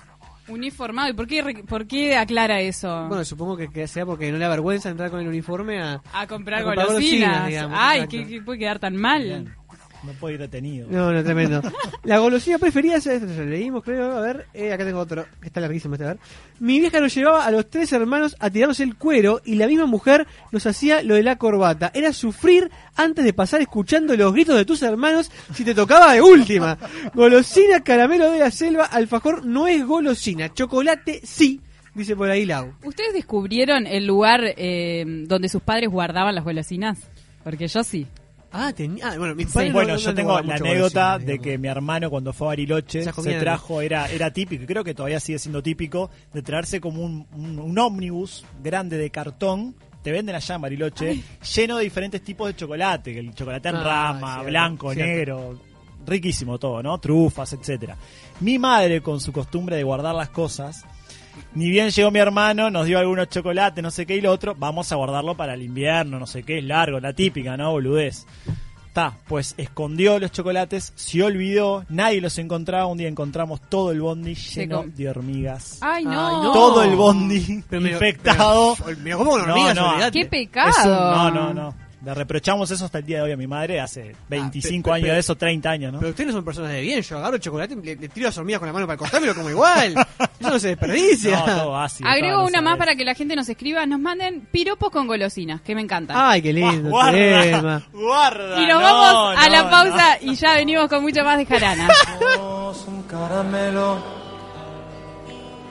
Uniformado. 0.47 1.09
¿Y 1.09 1.13
por 1.13 1.25
qué, 1.25 1.63
por 1.67 1.87
qué 1.87 2.17
aclara 2.17 2.59
eso? 2.59 3.07
Bueno, 3.07 3.23
supongo 3.23 3.55
que, 3.55 3.69
que 3.69 3.87
sea 3.87 4.05
porque 4.05 4.29
no 4.29 4.37
le 4.37 4.43
da 4.43 4.49
vergüenza 4.49 4.89
entrar 4.89 5.09
con 5.09 5.21
el 5.21 5.27
uniforme 5.29 5.81
a... 5.81 6.01
a 6.11 6.27
comprar 6.27 6.59
a 6.61 6.63
comprar 6.65 6.87
golosinas. 6.87 7.29
golosinas, 7.29 7.47
digamos, 7.47 7.77
Ay. 7.81 8.07
¿qué, 8.09 8.27
qué 8.27 8.41
puede 8.41 8.59
quedar 8.59 8.79
tan 8.79 8.95
mal? 8.97 9.23
Bien. 9.23 9.55
No 10.03 10.11
puede 10.13 10.35
ir 10.35 10.41
detenido. 10.41 10.87
No, 10.89 11.13
no, 11.13 11.23
tremendo. 11.23 11.61
La 12.03 12.19
golosina 12.19 12.57
preferida, 12.57 12.97
ya 12.97 13.13
leímos, 13.13 13.83
creo. 13.83 14.17
A 14.17 14.21
ver, 14.21 14.47
eh, 14.53 14.73
acá 14.73 14.83
tengo 14.83 14.99
otro, 14.99 15.25
que 15.39 15.47
está 15.47 15.61
larguísimo 15.61 15.95
este, 15.95 16.05
a 16.05 16.07
ver. 16.09 16.17
Mi 16.59 16.79
vieja 16.79 16.99
nos 16.99 17.15
llevaba 17.15 17.45
a 17.45 17.51
los 17.51 17.69
tres 17.69 17.93
hermanos 17.93 18.35
a 18.39 18.49
tirarnos 18.49 18.81
el 18.81 18.95
cuero 18.95 19.41
y 19.45 19.55
la 19.55 19.67
misma 19.67 19.85
mujer 19.85 20.27
nos 20.51 20.65
hacía 20.65 21.01
lo 21.03 21.15
de 21.15 21.23
la 21.23 21.37
corbata. 21.37 21.91
Era 21.93 22.11
sufrir 22.11 22.69
antes 22.95 23.23
de 23.23 23.33
pasar 23.33 23.61
escuchando 23.61 24.15
los 24.17 24.33
gritos 24.33 24.57
de 24.57 24.65
tus 24.65 24.81
hermanos 24.81 25.31
si 25.53 25.63
te 25.63 25.73
tocaba 25.73 26.13
de 26.13 26.21
última. 26.21 26.77
Golosina, 27.13 27.81
caramelo 27.81 28.29
de 28.29 28.39
la 28.39 28.51
selva, 28.51 28.85
alfajor 28.85 29.45
no 29.45 29.67
es 29.67 29.85
golosina. 29.85 30.53
Chocolate 30.53 31.21
sí, 31.23 31.61
dice 31.95 32.15
por 32.15 32.29
ahí 32.29 32.45
Lau. 32.45 32.73
¿Ustedes 32.83 33.13
descubrieron 33.13 33.87
el 33.87 34.05
lugar 34.05 34.41
eh, 34.57 35.05
donde 35.27 35.47
sus 35.47 35.61
padres 35.61 35.89
guardaban 35.89 36.35
las 36.35 36.43
golosinas? 36.43 36.99
Porque 37.43 37.67
yo 37.67 37.83
sí. 37.83 38.07
Ah, 38.55 38.71
tenía. 38.71 39.09
ah, 39.09 39.17
bueno, 39.17 39.33
mis 39.35 39.47
Sí. 39.47 39.53
padres 39.53 39.69
no- 39.69 39.73
Bueno, 39.73 39.93
no- 39.93 39.99
yo 39.99 40.09
no 40.09 40.15
tengo 40.15 40.39
la 40.41 40.55
anécdota 40.55 41.17
de 41.19 41.39
que 41.39 41.57
mi 41.57 41.67
hermano 41.67 42.09
cuando 42.09 42.31
fue 42.33 42.47
a 42.47 42.49
Bariloche 42.49 43.03
Se 43.03 43.39
trajo, 43.39 43.81
era, 43.81 44.09
era 44.11 44.31
típico, 44.31 44.65
creo 44.67 44.83
que 44.83 44.93
todavía 44.93 45.19
sigue 45.19 45.39
siendo 45.39 45.63
típico, 45.63 46.09
de 46.33 46.41
traerse 46.43 46.79
como 46.79 47.01
un, 47.01 47.25
un, 47.35 47.57
un 47.59 47.79
ómnibus 47.79 48.45
grande 48.63 48.97
de 48.97 49.09
cartón, 49.09 49.75
te 50.03 50.11
venden 50.11 50.35
allá 50.35 50.55
en 50.55 50.61
Bariloche, 50.61 51.23
lleno 51.55 51.77
de 51.77 51.83
diferentes 51.85 52.21
tipos 52.23 52.47
de 52.47 52.55
chocolate, 52.55 53.17
el 53.17 53.33
chocolate 53.33 53.69
en 53.69 53.75
Ah, 53.77 53.83
rama, 53.83 54.33
cierto, 54.35 54.49
blanco, 54.49 54.93
cierto. 54.93 55.11
negro, 55.11 55.59
riquísimo 56.05 56.59
todo, 56.59 56.83
¿no? 56.83 56.97
Trufas, 56.99 57.53
etcétera. 57.53 57.97
Mi 58.41 58.59
madre, 58.59 59.01
con 59.01 59.19
su 59.19 59.31
costumbre 59.31 59.77
de 59.77 59.83
guardar 59.83 60.13
las 60.13 60.29
cosas, 60.29 60.85
ni 61.55 61.69
bien 61.69 61.89
llegó 61.89 62.11
mi 62.11 62.19
hermano, 62.19 62.69
nos 62.69 62.85
dio 62.85 62.99
algunos 62.99 63.29
chocolates, 63.29 63.83
no 63.83 63.91
sé 63.91 64.05
qué, 64.05 64.15
y 64.17 64.21
lo 64.21 64.31
otro, 64.31 64.55
vamos 64.57 64.91
a 64.91 64.95
guardarlo 64.95 65.35
para 65.35 65.53
el 65.53 65.61
invierno, 65.63 66.19
no 66.19 66.27
sé 66.27 66.43
qué, 66.43 66.59
es 66.59 66.63
largo, 66.63 66.99
la 66.99 67.13
típica, 67.13 67.55
¿no? 67.57 67.71
Boludez. 67.71 68.25
Está, 68.87 69.17
pues 69.27 69.55
escondió 69.57 70.19
los 70.19 70.31
chocolates, 70.31 70.93
se 70.95 71.23
olvidó, 71.23 71.83
nadie 71.89 72.21
los 72.21 72.37
encontraba, 72.37 72.85
un 72.85 72.99
día 72.99 73.07
encontramos 73.07 73.59
todo 73.67 73.91
el 73.91 73.99
bondi 74.01 74.35
lleno 74.35 74.83
de 74.85 75.09
hormigas. 75.09 75.79
Ay, 75.81 76.05
no. 76.05 76.11
Ay, 76.27 76.35
no. 76.43 76.51
Todo 76.53 76.83
el 76.83 76.95
bondi 76.95 77.63
Pero 77.67 77.87
infectado. 77.87 78.75
pero- 78.85 78.97
me 78.99 79.11
como 79.15 79.31
una 79.33 79.43
hormiga, 79.45 79.73
No, 79.73 79.81
no, 79.81 79.89
olvidate. 79.93 80.19
¡Qué 80.19 80.23
un- 80.25 80.29
pecado! 80.29 81.11
no, 81.11 81.31
no, 81.31 81.53
no. 81.55 81.82
Le 82.03 82.13
reprochamos 82.13 82.69
eso 82.69 82.83
hasta 82.83 82.97
el 82.97 83.05
día 83.05 83.17
de 83.19 83.23
hoy 83.23 83.31
a 83.31 83.37
mi 83.37 83.47
madre, 83.47 83.79
hace 83.79 84.13
25 84.27 84.89
pe- 84.89 84.93
años 84.95 85.03
pero- 85.05 85.13
de 85.13 85.19
eso, 85.21 85.35
30 85.35 85.69
años, 85.69 85.93
¿no? 85.93 85.99
Pero 85.99 86.09
ustedes 86.09 86.27
no 86.27 86.33
son 86.33 86.43
personas 86.43 86.71
de 86.71 86.81
bien. 86.81 87.01
Yo 87.01 87.17
agarro 87.17 87.37
chocolate, 87.37 87.75
le, 87.77 87.95
le 87.95 88.09
tiro 88.09 88.25
las 88.27 88.37
hormigas 88.37 88.59
con 88.59 88.67
la 88.67 88.73
mano 88.73 88.85
para 88.87 88.97
cortármelo 88.97 89.33
como 89.33 89.49
igual. 89.49 89.93
Eso 90.39 90.49
no 90.49 90.59
se 90.59 90.67
desperdicia. 90.69 91.39
No, 91.39 91.45
todo 91.45 91.77
ácido, 91.77 92.09
Agrego 92.09 92.35
todo, 92.35 92.41
no 92.43 92.47
una 92.49 92.61
más 92.61 92.77
para 92.77 92.95
que 92.95 93.05
la 93.05 93.15
gente 93.15 93.35
nos 93.37 93.47
escriba, 93.47 93.85
nos 93.85 94.01
manden 94.01 94.41
piropos 94.51 94.89
con 94.91 95.07
golosinas, 95.07 95.61
que 95.61 95.75
me 95.75 95.81
encanta. 95.81 96.29
Ay, 96.31 96.41
qué 96.41 96.51
lindo 96.51 96.89
Guarda, 96.89 97.11
tema. 97.41 97.83
guarda. 97.93 98.61
y 98.61 98.65
nos 98.65 98.81
no, 98.81 98.81
vamos 98.81 99.37
a 99.37 99.45
no, 99.47 99.51
la 99.53 99.63
no. 99.63 99.69
pausa 99.69 100.17
y 100.21 100.35
ya 100.35 100.55
venimos 100.55 100.89
con 100.89 101.01
mucho 101.03 101.23
más 101.23 101.37
de 101.37 101.45
jarana. 101.45 101.87
Somos 102.35 102.85
un 102.87 103.03
caramelo. 103.03 103.97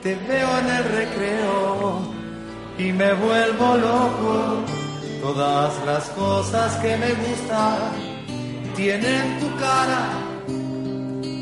Te 0.03 0.15
veo 0.15 0.59
en 0.61 0.67
el 0.71 0.85
recreo 0.85 2.01
y 2.79 2.91
me 2.93 3.13
vuelvo 3.13 3.77
loco. 3.77 4.65
Todas 5.23 5.73
las 5.87 6.09
cosas 6.09 6.75
que 6.79 6.97
me 6.97 7.13
gustan 7.13 7.79
tienen 8.75 9.39
tu 9.39 9.57
cara 9.57 10.09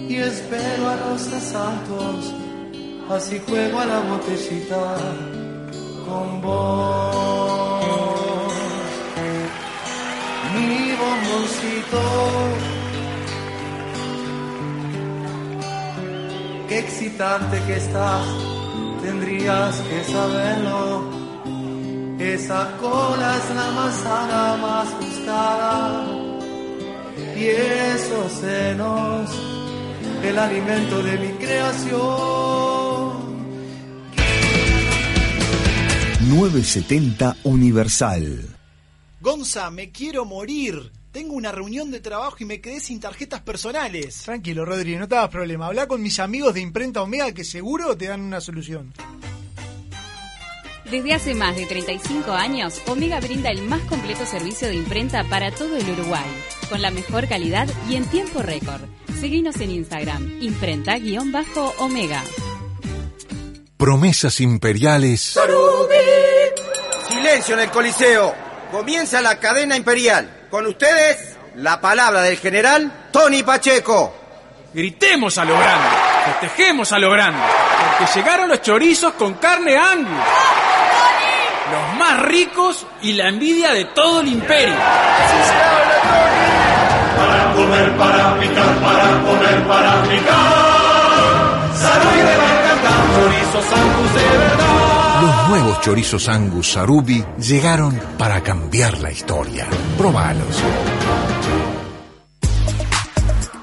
y 0.06 0.16
espero 0.16 0.86
a 0.86 0.96
los 0.96 1.32
asaltos. 1.32 2.34
Así 3.08 3.40
juego 3.48 3.80
a 3.80 3.86
la 3.86 4.00
botellita 4.00 4.96
con 6.06 6.42
vos. 6.42 7.84
Mi 10.54 10.92
bomboncito. 11.00 12.02
Qué 16.68 16.78
excitante 16.80 17.62
que 17.66 17.76
estás, 17.76 18.26
tendrías 19.02 19.80
que 19.80 20.04
saberlo. 20.04 21.19
Esa 22.20 22.76
cola 22.76 23.38
es 23.38 23.54
la 23.54 23.70
manzana 23.70 24.56
más 24.58 24.94
buscada. 25.00 26.06
Y 27.34 27.44
esos 27.46 28.32
senos, 28.32 29.30
el 30.22 30.38
alimento 30.38 31.02
de 31.02 31.18
mi 31.18 31.28
creación. 31.38 32.60
970 36.28 37.36
Universal. 37.44 38.56
Gonza, 39.22 39.70
me 39.70 39.90
quiero 39.90 40.26
morir. 40.26 40.92
Tengo 41.12 41.32
una 41.32 41.52
reunión 41.52 41.90
de 41.90 42.00
trabajo 42.00 42.36
y 42.40 42.44
me 42.44 42.60
quedé 42.60 42.80
sin 42.80 43.00
tarjetas 43.00 43.40
personales. 43.40 44.24
Tranquilo, 44.24 44.66
Rodri, 44.66 44.96
no 44.96 45.08
te 45.08 45.16
hagas 45.16 45.30
problema. 45.30 45.68
Habla 45.68 45.88
con 45.88 46.02
mis 46.02 46.20
amigos 46.20 46.52
de 46.52 46.60
Imprenta 46.60 47.00
Omega 47.00 47.32
que 47.32 47.44
seguro 47.44 47.96
te 47.96 48.08
dan 48.08 48.20
una 48.20 48.42
solución. 48.42 48.92
Desde 50.90 51.14
hace 51.14 51.34
más 51.36 51.54
de 51.54 51.66
35 51.66 52.32
años, 52.32 52.82
Omega 52.88 53.20
brinda 53.20 53.48
el 53.48 53.62
más 53.62 53.80
completo 53.82 54.26
servicio 54.26 54.66
de 54.66 54.74
imprenta 54.74 55.22
para 55.22 55.52
todo 55.52 55.76
el 55.76 55.88
Uruguay, 55.88 56.26
con 56.68 56.82
la 56.82 56.90
mejor 56.90 57.28
calidad 57.28 57.68
y 57.88 57.94
en 57.94 58.04
tiempo 58.06 58.42
récord. 58.42 58.80
Seguinos 59.20 59.54
en 59.60 59.70
Instagram, 59.70 60.38
imprenta-omega. 60.40 62.24
Promesas 63.76 64.40
imperiales 64.40 65.38
Silencio 67.08 67.54
en 67.54 67.60
el 67.60 67.70
Coliseo. 67.70 68.34
Comienza 68.72 69.20
la 69.20 69.38
cadena 69.38 69.76
imperial. 69.76 70.48
Con 70.50 70.66
ustedes, 70.66 71.36
la 71.54 71.80
palabra 71.80 72.22
del 72.22 72.36
general 72.36 73.10
Tony 73.12 73.44
Pacheco. 73.44 74.12
Gritemos 74.74 75.38
a 75.38 75.44
lo 75.44 75.56
grande, 75.56 75.88
festejemos 76.26 76.90
a 76.90 76.98
lo 76.98 77.10
grande, 77.10 77.40
porque 77.98 78.12
llegaron 78.18 78.48
los 78.48 78.60
chorizos 78.60 79.14
con 79.14 79.34
carne 79.34 79.76
Angus. 79.76 80.59
Más 82.10 82.22
ricos 82.22 82.86
y 83.02 83.12
la 83.12 83.28
envidia 83.28 83.72
de 83.72 83.84
todo 83.84 84.20
el 84.20 84.26
imperio. 84.26 84.74
Para 87.16 87.52
comer, 87.54 87.96
para 87.96 88.40
picar, 88.40 88.80
para 88.80 89.22
comer, 89.22 89.68
para 89.68 90.02
picar. 90.02 91.70
Salud 91.76 92.12
y 92.12 92.18
de 92.18 92.36
Barcacán, 92.36 93.02
chorizos 93.14 93.64
Angus 93.72 94.14
de 94.14 94.38
verdad. 94.38 95.22
Los 95.22 95.48
nuevos 95.50 95.80
chorizos 95.82 96.28
Angus 96.28 96.72
Sarubi 96.72 97.24
llegaron 97.38 98.00
para 98.18 98.42
cambiar 98.42 98.98
la 98.98 99.12
historia. 99.12 99.68
Probalos. 99.96 100.64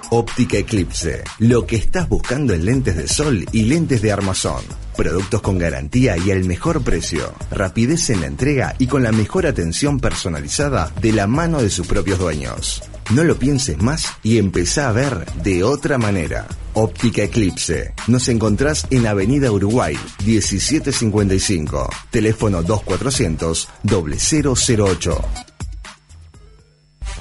Óptica 0.09 0.57
Eclipse. 0.57 1.23
Lo 1.39 1.65
que 1.65 1.75
estás 1.75 2.07
buscando 2.07 2.53
en 2.53 2.65
lentes 2.65 2.95
de 2.95 3.07
sol 3.07 3.45
y 3.51 3.63
lentes 3.63 4.01
de 4.01 4.11
armazón. 4.11 4.63
Productos 4.95 5.41
con 5.41 5.57
garantía 5.57 6.17
y 6.17 6.31
el 6.31 6.45
mejor 6.45 6.81
precio. 6.83 7.33
Rapidez 7.51 8.09
en 8.09 8.21
la 8.21 8.27
entrega 8.27 8.75
y 8.79 8.87
con 8.87 9.03
la 9.03 9.11
mejor 9.11 9.45
atención 9.45 9.99
personalizada 9.99 10.91
de 11.01 11.11
la 11.11 11.27
mano 11.27 11.61
de 11.61 11.69
sus 11.69 11.87
propios 11.87 12.19
dueños. 12.19 12.83
No 13.13 13.23
lo 13.23 13.37
pienses 13.37 13.81
más 13.81 14.07
y 14.23 14.37
empezá 14.37 14.89
a 14.89 14.93
ver 14.93 15.25
de 15.43 15.63
otra 15.63 15.97
manera. 15.97 16.47
Óptica 16.73 17.23
Eclipse. 17.23 17.93
Nos 18.07 18.29
encontrás 18.29 18.87
en 18.89 19.07
Avenida 19.07 19.51
Uruguay 19.51 19.97
1755. 20.25 21.89
Teléfono 22.11 22.63
2400 22.63 23.69
0008. 23.83 25.46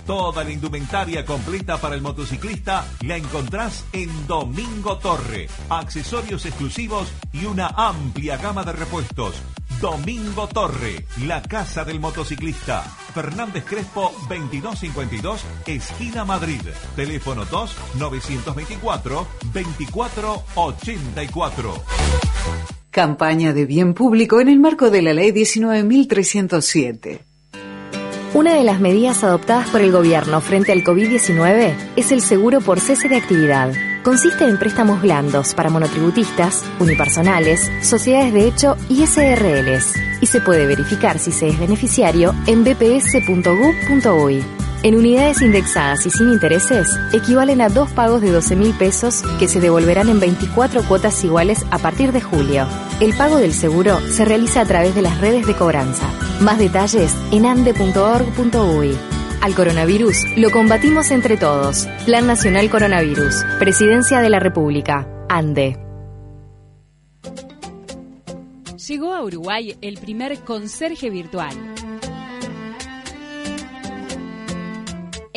Toda 0.06 0.44
la 0.44 0.52
indumentaria 0.52 1.24
completa 1.24 1.78
para 1.78 1.96
el 1.96 2.00
motociclista 2.00 2.86
la 3.02 3.16
encontrás 3.16 3.84
en 3.92 4.08
Domingo 4.28 4.98
Torre. 4.98 5.48
Accesorios 5.68 6.46
exclusivos 6.46 7.08
y 7.32 7.46
una 7.46 7.66
amplia 7.66 8.36
gama 8.36 8.62
de 8.62 8.72
repuestos. 8.72 9.34
Domingo 9.80 10.46
Torre, 10.46 11.04
la 11.26 11.42
casa 11.42 11.84
del 11.84 11.98
motociclista. 11.98 12.84
Fernández 13.14 13.64
Crespo 13.64 14.12
2252, 14.28 15.44
esquina 15.66 16.24
Madrid. 16.24 16.60
Teléfono 16.94 17.44
2 17.44 17.76
924 17.98 19.26
2484. 19.52 21.74
Campaña 22.92 23.52
de 23.52 23.66
bien 23.66 23.92
público 23.92 24.40
en 24.40 24.50
el 24.50 24.60
marco 24.60 24.88
de 24.88 25.02
la 25.02 25.12
Ley 25.12 25.32
19.307. 25.32 27.25
Una 28.36 28.52
de 28.52 28.64
las 28.64 28.80
medidas 28.80 29.24
adoptadas 29.24 29.70
por 29.70 29.80
el 29.80 29.90
gobierno 29.90 30.42
frente 30.42 30.70
al 30.70 30.84
COVID-19 30.84 31.74
es 31.96 32.12
el 32.12 32.20
seguro 32.20 32.60
por 32.60 32.80
cese 32.80 33.08
de 33.08 33.16
actividad. 33.16 33.72
Consiste 34.02 34.44
en 34.44 34.58
préstamos 34.58 35.00
blandos 35.00 35.54
para 35.54 35.70
monotributistas, 35.70 36.62
unipersonales, 36.78 37.72
sociedades 37.80 38.34
de 38.34 38.46
hecho 38.46 38.76
y 38.90 39.06
SRLs. 39.06 39.94
Y 40.20 40.26
se 40.26 40.42
puede 40.42 40.66
verificar 40.66 41.18
si 41.18 41.32
se 41.32 41.48
es 41.48 41.58
beneficiario 41.58 42.34
en 42.46 42.62
bps.gov.uy. 42.62 44.44
En 44.82 44.94
unidades 44.94 45.42
indexadas 45.42 46.06
y 46.06 46.10
sin 46.10 46.30
intereses, 46.30 46.88
equivalen 47.12 47.60
a 47.60 47.68
dos 47.68 47.90
pagos 47.90 48.20
de 48.20 48.30
12 48.30 48.56
mil 48.56 48.74
pesos 48.74 49.22
que 49.38 49.48
se 49.48 49.60
devolverán 49.60 50.08
en 50.08 50.20
24 50.20 50.82
cuotas 50.82 51.24
iguales 51.24 51.64
a 51.70 51.78
partir 51.78 52.12
de 52.12 52.20
julio. 52.20 52.66
El 53.00 53.14
pago 53.16 53.36
del 53.36 53.52
seguro 53.52 54.00
se 54.10 54.24
realiza 54.24 54.60
a 54.60 54.66
través 54.66 54.94
de 54.94 55.02
las 55.02 55.20
redes 55.20 55.46
de 55.46 55.54
cobranza. 55.54 56.08
Más 56.40 56.58
detalles 56.58 57.14
en 57.32 57.46
ande.org.uy. 57.46 58.96
Al 59.42 59.54
coronavirus 59.54 60.24
lo 60.36 60.50
combatimos 60.50 61.10
entre 61.10 61.36
todos. 61.36 61.86
Plan 62.04 62.26
Nacional 62.26 62.70
Coronavirus. 62.70 63.44
Presidencia 63.58 64.20
de 64.20 64.30
la 64.30 64.40
República. 64.40 65.08
ANDE. 65.28 65.78
Llegó 68.86 69.14
a 69.14 69.22
Uruguay 69.24 69.76
el 69.80 69.98
primer 69.98 70.38
conserje 70.40 71.10
virtual. 71.10 71.75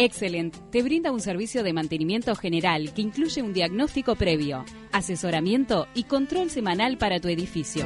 Excellent 0.02 0.56
te 0.72 0.82
brinda 0.82 1.12
un 1.12 1.20
servicio 1.20 1.62
de 1.62 1.74
mantenimiento 1.74 2.34
general 2.34 2.94
que 2.94 3.02
incluye 3.02 3.42
un 3.42 3.52
diagnóstico 3.52 4.16
previo, 4.16 4.64
asesoramiento 4.94 5.88
y 5.94 6.04
control 6.06 6.50
semanal 6.50 6.98
para 6.98 7.20
tu 7.20 7.28
edificio. 7.28 7.84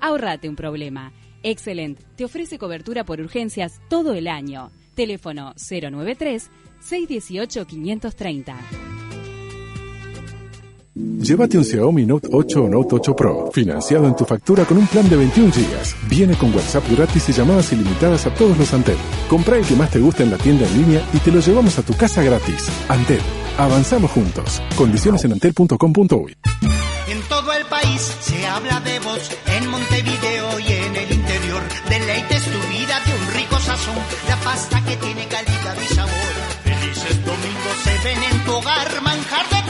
Ahorrate 0.00 0.48
un 0.48 0.56
problema. 0.56 1.12
Excellent 1.44 2.00
te 2.16 2.24
ofrece 2.24 2.58
cobertura 2.58 3.04
por 3.04 3.20
urgencias 3.20 3.80
todo 3.88 4.14
el 4.14 4.26
año. 4.26 4.72
Teléfono 4.96 5.54
093 5.54 6.50
618 6.80 7.66
530. 7.68 8.99
Llévate 10.94 11.56
un 11.56 11.64
Xiaomi 11.64 12.04
Note 12.04 12.28
8 12.32 12.64
o 12.64 12.68
Note 12.68 12.96
8 12.96 13.14
Pro, 13.14 13.50
financiado 13.52 14.08
en 14.08 14.16
tu 14.16 14.24
factura 14.24 14.64
con 14.64 14.76
un 14.76 14.88
plan 14.88 15.08
de 15.08 15.16
21 15.16 15.52
GB. 15.52 16.08
Viene 16.08 16.36
con 16.36 16.52
WhatsApp 16.52 16.84
gratis 16.90 17.28
y 17.28 17.32
llamadas 17.32 17.72
ilimitadas 17.72 18.26
a 18.26 18.34
todos 18.34 18.58
los 18.58 18.74
Antel. 18.74 18.96
Compra 19.28 19.56
el 19.56 19.64
que 19.64 19.76
más 19.76 19.90
te 19.90 20.00
guste 20.00 20.24
en 20.24 20.32
la 20.32 20.38
tienda 20.38 20.66
en 20.66 20.76
línea 20.76 21.02
y 21.12 21.18
te 21.18 21.30
lo 21.30 21.38
llevamos 21.38 21.78
a 21.78 21.82
tu 21.82 21.94
casa 21.96 22.24
gratis. 22.24 22.68
Antel, 22.88 23.20
avanzamos 23.56 24.10
juntos. 24.10 24.60
Condiciones 24.76 25.24
en 25.24 25.32
antel.com.uy. 25.32 26.36
En 27.06 27.22
todo 27.28 27.52
el 27.52 27.64
país 27.66 28.00
se 28.20 28.44
habla 28.46 28.80
de 28.80 28.98
vos, 28.98 29.30
en 29.46 29.68
Montevideo 29.68 30.58
y 30.58 30.72
en 30.72 30.96
el 30.96 31.12
interior. 31.12 31.62
Deleites 31.88 32.42
tu 32.42 32.68
vida 32.68 32.98
de 33.06 33.12
un 33.14 33.34
rico 33.34 33.58
sazón, 33.60 33.94
la 34.28 34.36
pasta 34.38 34.84
que 34.84 34.96
tiene 34.96 35.24
calidad 35.28 35.76
y 35.80 35.94
sabor. 35.94 36.32
Felices 36.64 37.24
domingos 37.24 37.76
se 37.84 38.08
ven 38.08 38.22
en 38.24 38.44
tu 38.44 38.52
hogar, 38.54 39.02
manjar 39.02 39.48
de 39.50 39.69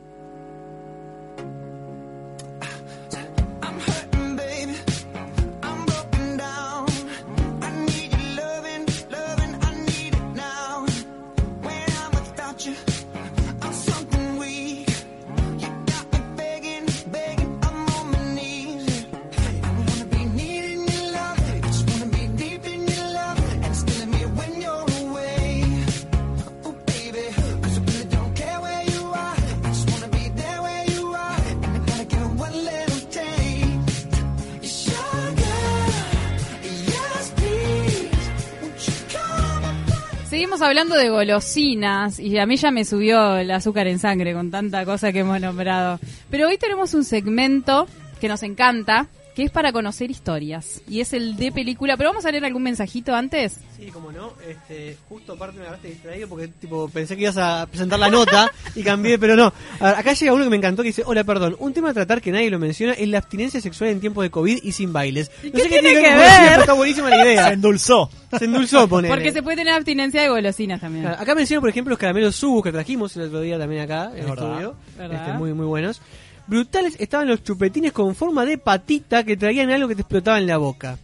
De 40.95 41.09
golosinas 41.09 42.19
y 42.19 42.37
a 42.37 42.45
mí 42.45 42.57
ya 42.57 42.71
me 42.71 42.85
subió 42.85 43.37
el 43.37 43.51
azúcar 43.51 43.87
en 43.87 43.99
sangre 43.99 44.33
con 44.33 44.51
tanta 44.51 44.85
cosa 44.85 45.11
que 45.11 45.19
hemos 45.19 45.39
nombrado. 45.39 45.99
Pero 46.29 46.47
hoy 46.47 46.57
tenemos 46.57 46.93
un 46.93 47.03
segmento 47.03 47.87
que 48.19 48.27
nos 48.27 48.43
encanta, 48.43 49.07
que 49.35 49.43
es 49.43 49.51
para 49.51 49.71
conocer 49.71 50.11
historias. 50.11 50.81
Y 50.87 51.01
es 51.01 51.13
el 51.13 51.35
de 51.35 51.51
película. 51.51 51.97
Pero 51.97 52.09
vamos 52.09 52.25
a 52.25 52.31
leer 52.31 52.45
algún 52.45 52.63
mensajito 52.63 53.15
antes. 53.15 53.59
Sí, 53.77 53.87
como 53.87 54.11
no. 54.11 54.33
Este, 54.47 54.97
justo 55.07 55.33
aparte 55.33 55.57
me 55.57 55.63
agarraste 55.63 55.89
distraído 55.89 56.27
porque 56.27 56.47
tipo 56.47 56.89
pensé 56.89 57.15
que 57.15 57.23
ibas 57.23 57.37
a 57.37 57.65
presentar 57.67 57.99
la 57.99 58.09
nota 58.09 58.51
y 58.75 58.83
cambié, 58.83 59.17
pero 59.17 59.35
no. 59.35 59.53
A 59.79 59.85
ver, 59.85 59.95
acá 59.95 60.13
llega 60.13 60.33
uno 60.33 60.43
que 60.43 60.49
me 60.49 60.57
encantó 60.57 60.81
que 60.83 60.89
dice, 60.89 61.03
hola, 61.05 61.23
perdón, 61.23 61.55
un 61.59 61.73
tema 61.73 61.89
a 61.89 61.93
tratar 61.93 62.21
que 62.21 62.31
nadie 62.31 62.49
lo 62.49 62.59
menciona 62.59 62.93
es 62.93 63.07
la 63.07 63.19
abstinencia 63.19 63.61
sexual 63.61 63.89
en 63.89 63.99
tiempo 63.99 64.21
de 64.21 64.29
COVID 64.29 64.59
y 64.63 64.71
sin 64.71 64.93
bailes. 64.93 65.31
No 65.43 65.51
qué 65.51 65.61
sé 65.61 65.69
tiene 65.69 65.89
que 65.93 66.09
con 66.09 66.17
ver? 66.17 66.29
pero 66.49 66.59
Está 66.61 66.73
buenísima 66.73 67.09
la 67.09 67.25
idea. 67.25 67.47
Se 67.47 67.53
endulzó. 67.53 68.09
Se 68.37 68.45
endulzó, 68.45 68.87
ponele. 68.87 69.13
Porque 69.13 69.31
se 69.31 69.43
puede 69.43 69.57
tener 69.57 69.73
abstinencia 69.73 70.21
de 70.21 70.29
golosinas 70.29 70.81
también. 70.81 71.05
Claro, 71.05 71.21
acá 71.21 71.35
menciono, 71.35 71.61
por 71.61 71.69
ejemplo, 71.69 71.91
los 71.91 71.99
caramelos 71.99 72.35
Subus 72.35 72.63
que 72.63 72.71
trajimos 72.71 73.15
el 73.17 73.23
otro 73.23 73.41
día 73.41 73.57
también 73.57 73.81
acá 73.81 74.11
en 74.15 74.25
el 74.25 74.29
estudio. 74.29 74.75
¿Verdad? 74.97 75.27
Este, 75.27 75.37
muy, 75.37 75.53
muy 75.53 75.65
buenos. 75.65 76.01
Brutales 76.47 76.95
estaban 76.99 77.27
los 77.27 77.43
chupetines 77.43 77.91
con 77.93 78.13
forma 78.15 78.45
de 78.45 78.57
patita 78.57 79.23
que 79.23 79.37
traían 79.37 79.69
algo 79.71 79.87
que 79.87 79.95
te 79.95 80.01
explotaba 80.01 80.37
en 80.39 80.47
la 80.47 80.57
boca. 80.57 80.97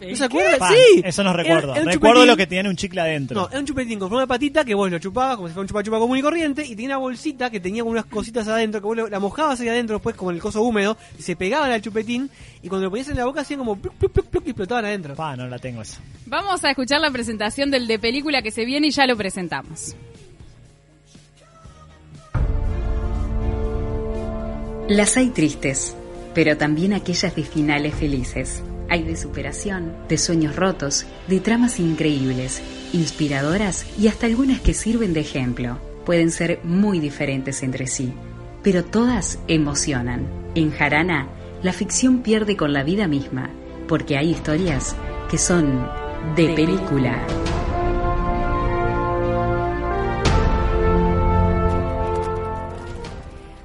¿No 0.00 0.14
se 0.14 0.24
acuerdan? 0.26 0.60
Sí. 0.72 1.02
Eso 1.04 1.24
no 1.24 1.32
recuerdo. 1.32 1.74
era 1.74 1.84
recuerdo 1.84 2.24
lo 2.24 2.36
que 2.36 2.46
tiene 2.46 2.68
un 2.68 2.76
chicle 2.76 3.00
adentro. 3.00 3.40
No, 3.40 3.48
era 3.50 3.58
un 3.58 3.66
chupetín 3.66 3.98
con 3.98 4.08
forma 4.08 4.20
de 4.22 4.26
patita 4.28 4.64
que 4.64 4.72
vos 4.72 4.88
lo 4.88 5.00
chupabas 5.00 5.34
como 5.34 5.48
si 5.48 5.54
fuera 5.54 5.62
un 5.62 5.66
chupa 5.68 5.82
chupa 5.82 5.98
común 5.98 6.16
y 6.18 6.22
corriente 6.22 6.64
y 6.64 6.76
tenía 6.76 6.90
una 6.90 6.98
bolsita 6.98 7.50
que 7.50 7.58
tenía 7.58 7.82
como 7.82 7.90
unas 7.90 8.04
cositas 8.04 8.46
adentro 8.46 8.80
que 8.80 8.86
vos 8.86 8.96
lo- 8.96 9.08
la 9.08 9.18
mojabas 9.18 9.58
ahí 9.60 9.68
adentro 9.68 9.96
después 9.96 10.14
como 10.14 10.30
en 10.30 10.36
el 10.36 10.40
coso 10.42 10.62
húmedo 10.62 10.96
y 11.18 11.22
se 11.22 11.34
pegaban 11.34 11.72
al 11.72 11.82
chupetín 11.82 12.30
y 12.62 12.68
cuando 12.68 12.84
lo 12.84 12.90
ponías 12.90 13.08
en 13.08 13.16
la 13.16 13.24
boca 13.24 13.40
hacían 13.40 13.58
como 13.58 13.74
pluc, 13.76 13.92
pluc, 13.94 14.12
pluc, 14.12 14.26
pluc, 14.26 14.46
y 14.46 14.50
explotaban 14.50 14.84
adentro. 14.84 15.16
Pa, 15.16 15.34
no 15.34 15.48
la 15.48 15.58
tengo 15.58 15.82
esa. 15.82 16.00
Vamos 16.26 16.62
a 16.64 16.70
escuchar 16.70 17.00
la 17.00 17.10
presentación 17.10 17.72
del 17.72 17.88
de 17.88 17.98
película 17.98 18.40
que 18.40 18.52
se 18.52 18.64
viene 18.64 18.86
y 18.86 18.90
ya 18.92 19.04
lo 19.04 19.16
presentamos. 19.16 19.96
Las 24.88 25.18
hay 25.18 25.28
tristes, 25.28 25.94
pero 26.34 26.56
también 26.56 26.94
aquellas 26.94 27.36
de 27.36 27.42
finales 27.42 27.94
felices. 27.94 28.62
Hay 28.88 29.02
de 29.02 29.16
superación, 29.16 29.92
de 30.08 30.16
sueños 30.16 30.56
rotos, 30.56 31.04
de 31.26 31.40
tramas 31.40 31.78
increíbles, 31.78 32.62
inspiradoras 32.94 33.84
y 34.00 34.08
hasta 34.08 34.24
algunas 34.24 34.62
que 34.62 34.72
sirven 34.72 35.12
de 35.12 35.20
ejemplo. 35.20 35.78
Pueden 36.06 36.30
ser 36.30 36.60
muy 36.64 37.00
diferentes 37.00 37.62
entre 37.62 37.86
sí, 37.86 38.14
pero 38.62 38.82
todas 38.82 39.38
emocionan. 39.46 40.26
En 40.54 40.70
Jarana, 40.70 41.28
la 41.62 41.74
ficción 41.74 42.22
pierde 42.22 42.56
con 42.56 42.72
la 42.72 42.82
vida 42.82 43.06
misma, 43.08 43.50
porque 43.88 44.16
hay 44.16 44.30
historias 44.30 44.96
que 45.30 45.36
son 45.36 45.86
de 46.34 46.48
película. 46.54 47.26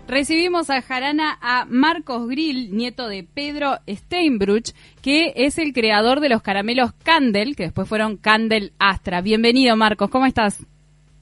Recibimos 0.07 0.69
a 0.69 0.81
Jarana 0.81 1.37
a 1.41 1.65
Marcos 1.65 2.27
Grill, 2.27 2.75
nieto 2.75 3.07
de 3.07 3.23
Pedro 3.23 3.77
Steinbruch, 3.87 4.71
que 5.01 5.31
es 5.35 5.57
el 5.57 5.71
creador 5.71 6.19
de 6.19 6.27
los 6.27 6.41
caramelos 6.41 6.91
Candel, 7.03 7.55
que 7.55 7.63
después 7.63 7.87
fueron 7.87 8.17
Candel 8.17 8.73
Astra. 8.79 9.21
Bienvenido, 9.21 9.77
Marcos, 9.77 10.09
¿cómo 10.09 10.25
estás? 10.25 10.65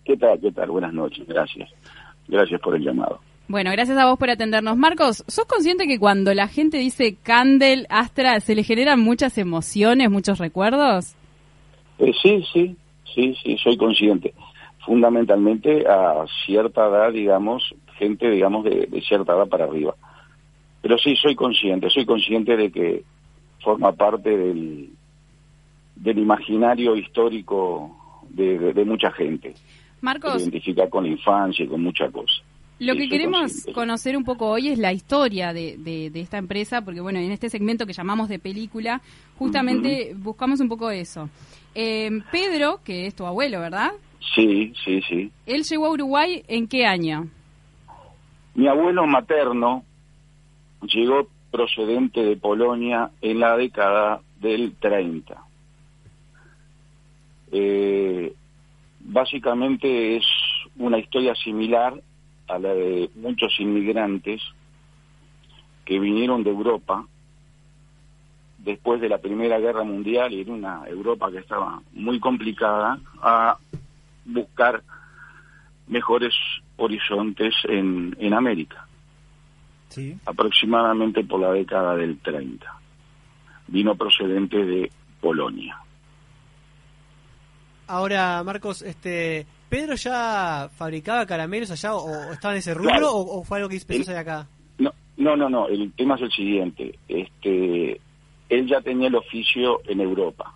¿Qué 0.04 0.17
tal? 0.17 0.39
¿Qué 0.39 0.52
tal? 0.52 0.72
Buenas 0.72 0.94
noches, 0.94 1.28
gracias. 1.28 1.70
Gracias 2.28 2.60
por 2.60 2.76
el 2.76 2.84
llamado. 2.84 3.20
Bueno, 3.48 3.70
gracias 3.72 3.98
a 4.00 4.06
vos 4.06 4.17
por 4.17 4.32
atendernos. 4.32 4.76
Marcos, 4.78 5.24
¿sos 5.28 5.46
consciente 5.46 5.88
que 5.88 6.00
cuando 6.00 6.34
la 6.34 6.48
gente 6.48 6.78
dice 6.78 7.17
Candel 7.22 7.86
Astra 7.89 8.39
se 8.39 8.56
le 8.56 8.63
generan 8.63 9.00
muchas 9.00 9.38
emociones, 9.38 10.10
muchos 10.10 10.39
recuerdos? 10.39 11.15
Eh, 12.00 12.13
sí, 12.24 12.44
sí, 12.52 12.76
sí, 13.13 13.36
sí, 13.44 13.58
soy 13.58 13.78
consciente. 13.78 14.34
Fundamentalmente 14.86 15.86
a 15.88 16.26
cierta 16.46 16.88
edad, 16.88 17.12
digamos, 17.12 17.76
gente, 18.02 18.30
digamos, 18.32 18.64
de, 18.64 18.88
de 18.88 19.02
cierta 19.02 19.34
edad 19.34 19.48
para 19.48 19.66
arriba. 19.66 19.94
Pero 20.82 20.98
sí, 20.98 21.16
soy 21.16 21.36
consciente, 21.36 21.88
soy 21.92 22.06
consciente 22.06 22.58
de 22.58 22.72
que 22.72 23.04
forma 23.64 23.92
parte 23.92 24.36
del, 24.36 24.90
del 25.96 26.18
imaginario 26.18 26.96
histórico 26.96 28.24
de, 28.30 28.58
de- 28.58 28.74
de 28.74 28.86
mucha 28.86 29.12
gente. 29.12 29.54
Se 29.54 29.62
Marcos, 30.02 30.42
identifica 30.42 30.90
con 30.90 31.04
la 31.04 31.12
infancia 31.12 31.64
y 31.64 31.68
con 31.68 31.82
muchas 31.84 32.12
cosas. 32.12 32.42
Lo 32.80 32.96
que 32.96 33.08
queremos 33.08 33.42
consciente. 33.42 33.74
conocer 33.74 34.18
un 34.18 34.24
poco 34.24 34.48
hoy 34.50 34.70
es 34.70 34.80
la 34.80 34.92
historia 34.92 35.54
de, 35.54 35.78
de- 35.78 36.10
de 36.10 36.20
esta 36.22 36.40
empresa, 36.40 36.82
porque 36.82 37.02
bueno, 37.02 37.20
en 37.20 37.32
este 37.32 37.50
segmento 37.52 37.86
que 37.86 37.94
llamamos 37.94 38.28
de 38.28 38.40
película, 38.40 39.00
justamente 39.38 40.16
buscamos 40.18 40.60
un 40.60 40.68
poco 40.70 40.90
eso. 40.90 41.30
Eh, 41.76 42.10
Pedro, 42.32 42.80
que 42.84 43.06
es 43.06 43.14
tu 43.14 43.28
abuelo, 43.28 43.60
¿verdad? 43.60 43.92
Sí, 44.34 44.74
sí, 44.84 45.00
sí. 45.08 45.32
Él 45.46 45.62
llegó 45.64 45.86
a 45.86 45.92
Uruguay 45.92 46.44
en 46.48 46.68
qué 46.68 46.86
año? 46.88 47.28
Mi 48.54 48.68
abuelo 48.68 49.08
materno 49.08 49.84
llegó 50.82 51.28
procedente 51.52 52.24
de 52.24 52.38
Polonia 52.38 53.12
en 53.22 53.40
la 53.40 53.56
década 53.56 54.22
del 54.40 54.76
30. 54.76 55.44
Eh, 57.52 58.34
básicamente 59.00 60.18
es 60.18 60.26
una 60.78 60.98
historia 60.98 61.36
similar 61.36 61.94
a 62.48 62.60
la 62.60 62.74
de 62.74 63.10
muchos 63.16 63.58
inmigrantes 63.60 64.42
que 65.86 66.00
vinieron 66.00 66.44
de 66.44 66.50
Europa 66.50 67.06
después 68.58 69.02
de 69.02 69.10
la 69.10 69.18
Primera 69.18 69.60
Guerra 69.60 69.84
Mundial 69.84 70.34
y 70.34 70.42
en 70.42 70.52
una 70.52 70.84
Europa 70.88 71.32
que 71.32 71.40
estaba 71.40 71.82
muy 71.94 72.20
complicada 72.20 73.00
a 73.22 73.58
buscar 74.26 74.84
mejores 75.88 76.34
horizontes 76.82 77.54
en, 77.67 78.15
en 78.20 78.34
América, 78.34 78.88
Sí. 79.89 80.17
aproximadamente 80.26 81.24
por 81.24 81.39
la 81.41 81.52
década 81.52 81.96
del 81.96 82.17
30. 82.20 82.65
Vino 83.67 83.96
procedente 83.96 84.58
de 84.65 84.91
Polonia. 85.20 85.78
Ahora, 87.88 88.41
Marcos, 88.44 88.82
este, 88.82 89.46
¿Pedro 89.70 89.96
ya 89.96 90.70
fabricaba 90.76 91.26
caramelos 91.26 91.72
allá 91.72 91.94
o, 91.96 92.06
o 92.30 92.34
estaba 92.34 92.54
en 92.54 92.60
ese 92.60 92.74
rubro 92.74 92.89
Claro. 92.89 93.12
o, 93.12 93.39
o 93.39 93.44
fue 93.44 93.58
algo 93.58 93.70
que 93.70 93.78
empezó 93.78 94.02
hacer 94.04 94.17
acá? 94.17 94.48
No, 94.78 94.91
no, 95.17 95.36
no, 95.36 95.50
no, 95.50 95.67
el 95.67 95.91
tema 95.94 96.15
es 96.15 96.22
el 96.22 96.32
siguiente. 96.32 96.98
Este, 97.08 98.00
él 98.50 98.67
ya 98.67 98.82
tenía 98.82 99.08
el 99.08 99.15
oficio 99.15 99.82
en 99.88 100.00
Europa. 100.02 100.54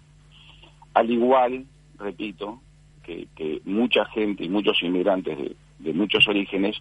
Al 0.94 1.12
igual, 1.12 1.66
repito, 2.00 2.62
que, 3.04 3.28
que 3.36 3.62
mucha 3.66 4.06
gente 4.06 4.46
y 4.46 4.50
muchos 4.50 4.82
inmigrantes 4.82 5.38
de, 5.38 5.56
de 5.86 5.94
muchos 5.94 6.28
orígenes 6.28 6.76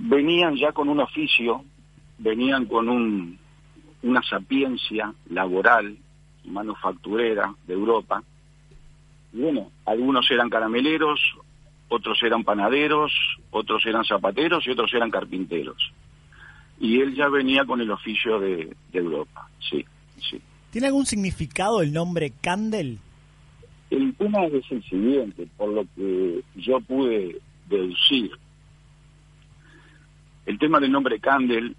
venían 0.00 0.56
ya 0.56 0.72
con 0.72 0.88
un 0.88 1.00
oficio, 1.00 1.64
venían 2.18 2.66
con 2.66 2.88
un, 2.88 3.38
una 4.02 4.22
sapiencia 4.22 5.12
laboral 5.28 5.96
y 6.44 6.50
manufacturera 6.50 7.54
de 7.66 7.74
Europa. 7.74 8.22
Y 9.32 9.40
bueno, 9.40 9.70
algunos 9.84 10.30
eran 10.30 10.48
carameleros, 10.48 11.20
otros 11.88 12.22
eran 12.22 12.44
panaderos, 12.44 13.12
otros 13.50 13.84
eran 13.86 14.04
zapateros 14.04 14.66
y 14.66 14.70
otros 14.70 14.92
eran 14.94 15.10
carpinteros. 15.10 15.92
Y 16.80 17.00
él 17.00 17.14
ya 17.14 17.28
venía 17.28 17.64
con 17.64 17.80
el 17.80 17.90
oficio 17.90 18.40
de, 18.40 18.74
de 18.92 18.98
Europa, 18.98 19.48
sí, 19.58 19.84
sí. 20.18 20.40
¿Tiene 20.70 20.86
algún 20.86 21.04
significado 21.04 21.82
el 21.82 21.92
nombre 21.92 22.32
Candel? 22.40 22.98
El 23.90 24.14
tema 24.14 24.46
es 24.46 24.64
el 24.70 24.82
siguiente, 24.84 25.48
por 25.56 25.68
lo 25.70 25.84
que 25.96 26.42
yo 26.54 26.80
pude 26.80 27.40
deducir. 27.70 28.30
El 30.46 30.58
tema 30.58 30.80
del 30.80 30.90
nombre 30.92 31.20
Candel 31.20 31.76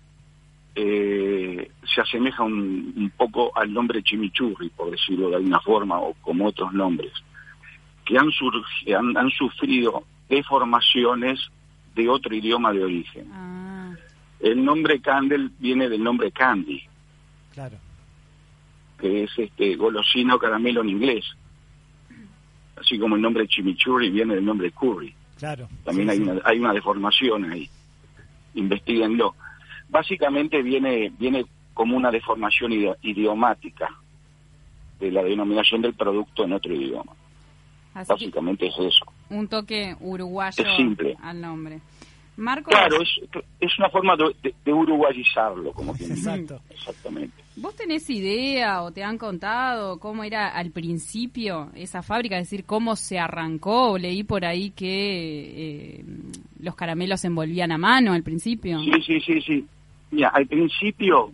eh, 0.75 1.69
se 1.93 2.01
asemeja 2.01 2.43
un, 2.43 2.93
un 2.95 3.09
poco 3.15 3.51
al 3.57 3.71
nombre 3.73 4.01
Chimichurri, 4.01 4.69
por 4.69 4.89
decirlo 4.91 5.29
de 5.29 5.35
alguna 5.35 5.59
forma, 5.59 5.99
o 5.99 6.13
como 6.21 6.47
otros 6.47 6.73
nombres, 6.73 7.11
que 8.05 8.17
han, 8.17 8.27
surgi- 8.29 8.95
han, 8.97 9.15
han 9.17 9.29
sufrido 9.31 10.03
deformaciones 10.29 11.39
de 11.93 12.07
otro 12.07 12.33
idioma 12.33 12.71
de 12.71 12.83
origen. 12.83 13.27
El 14.39 14.63
nombre 14.63 15.01
Candel 15.01 15.51
viene 15.59 15.89
del 15.89 16.01
nombre 16.01 16.31
Candy, 16.31 16.81
Claro. 17.53 17.77
que 18.97 19.23
es 19.23 19.31
este 19.37 19.75
golosino 19.75 20.39
caramelo 20.39 20.81
en 20.81 20.89
inglés. 20.89 21.25
Así 22.79 22.97
como 22.97 23.15
el 23.17 23.21
nombre 23.21 23.45
chimichurri 23.47 24.09
viene 24.09 24.35
del 24.35 24.45
nombre 24.45 24.71
curry. 24.71 25.13
Claro. 25.41 25.67
También 25.83 26.07
hay. 26.09 26.19
Una, 26.19 26.39
hay 26.45 26.59
una 26.59 26.71
deformación 26.71 27.51
ahí. 27.51 27.67
Investíguenlo. 28.53 29.33
Básicamente 29.89 30.61
viene, 30.61 31.11
viene 31.17 31.45
como 31.73 31.97
una 31.97 32.11
deformación 32.11 32.71
idiomática 33.01 33.89
de 34.99 35.11
la 35.11 35.23
denominación 35.23 35.81
del 35.81 35.95
producto 35.95 36.43
en 36.43 36.53
otro 36.53 36.73
idioma. 36.75 37.13
Así 37.95 38.07
Básicamente 38.13 38.67
es 38.67 38.75
eso. 38.77 39.03
un 39.31 39.47
toque 39.47 39.95
uruguayo 39.99 40.63
Es 40.63 40.75
simple. 40.77 41.17
al 41.23 41.41
nombre. 41.41 41.79
Marcos, 42.37 42.71
Claro, 42.73 43.01
es, 43.01 43.09
es 43.59 43.79
una 43.79 43.89
forma 43.89 44.15
de, 44.15 44.35
de- 44.43 44.55
de 44.63 44.73
uruguayizarlo, 44.73 45.73
como 45.73 45.93
quien 45.93 46.13
dice. 46.13 46.29
Exacto. 46.29 46.61
Exactamente. 46.69 47.43
¿Vos 47.55 47.75
tenés 47.75 48.09
idea 48.09 48.83
o 48.83 48.91
te 48.91 49.03
han 49.03 49.17
contado 49.17 49.99
cómo 49.99 50.23
era 50.23 50.49
al 50.49 50.71
principio 50.71 51.69
esa 51.75 52.01
fábrica? 52.01 52.37
Es 52.37 52.49
decir, 52.49 52.65
cómo 52.65 52.95
se 52.95 53.19
arrancó. 53.19 53.97
Leí 53.97 54.23
por 54.23 54.45
ahí 54.45 54.71
que 54.71 55.99
eh, 55.99 56.05
los 56.59 56.75
caramelos 56.75 57.21
se 57.21 57.27
envolvían 57.27 57.71
a 57.71 57.77
mano 57.77 58.13
al 58.13 58.23
principio. 58.23 58.79
Sí, 58.81 58.91
sí, 59.05 59.21
sí, 59.21 59.41
sí. 59.41 59.65
Mira, 60.11 60.29
al 60.29 60.47
principio, 60.47 61.31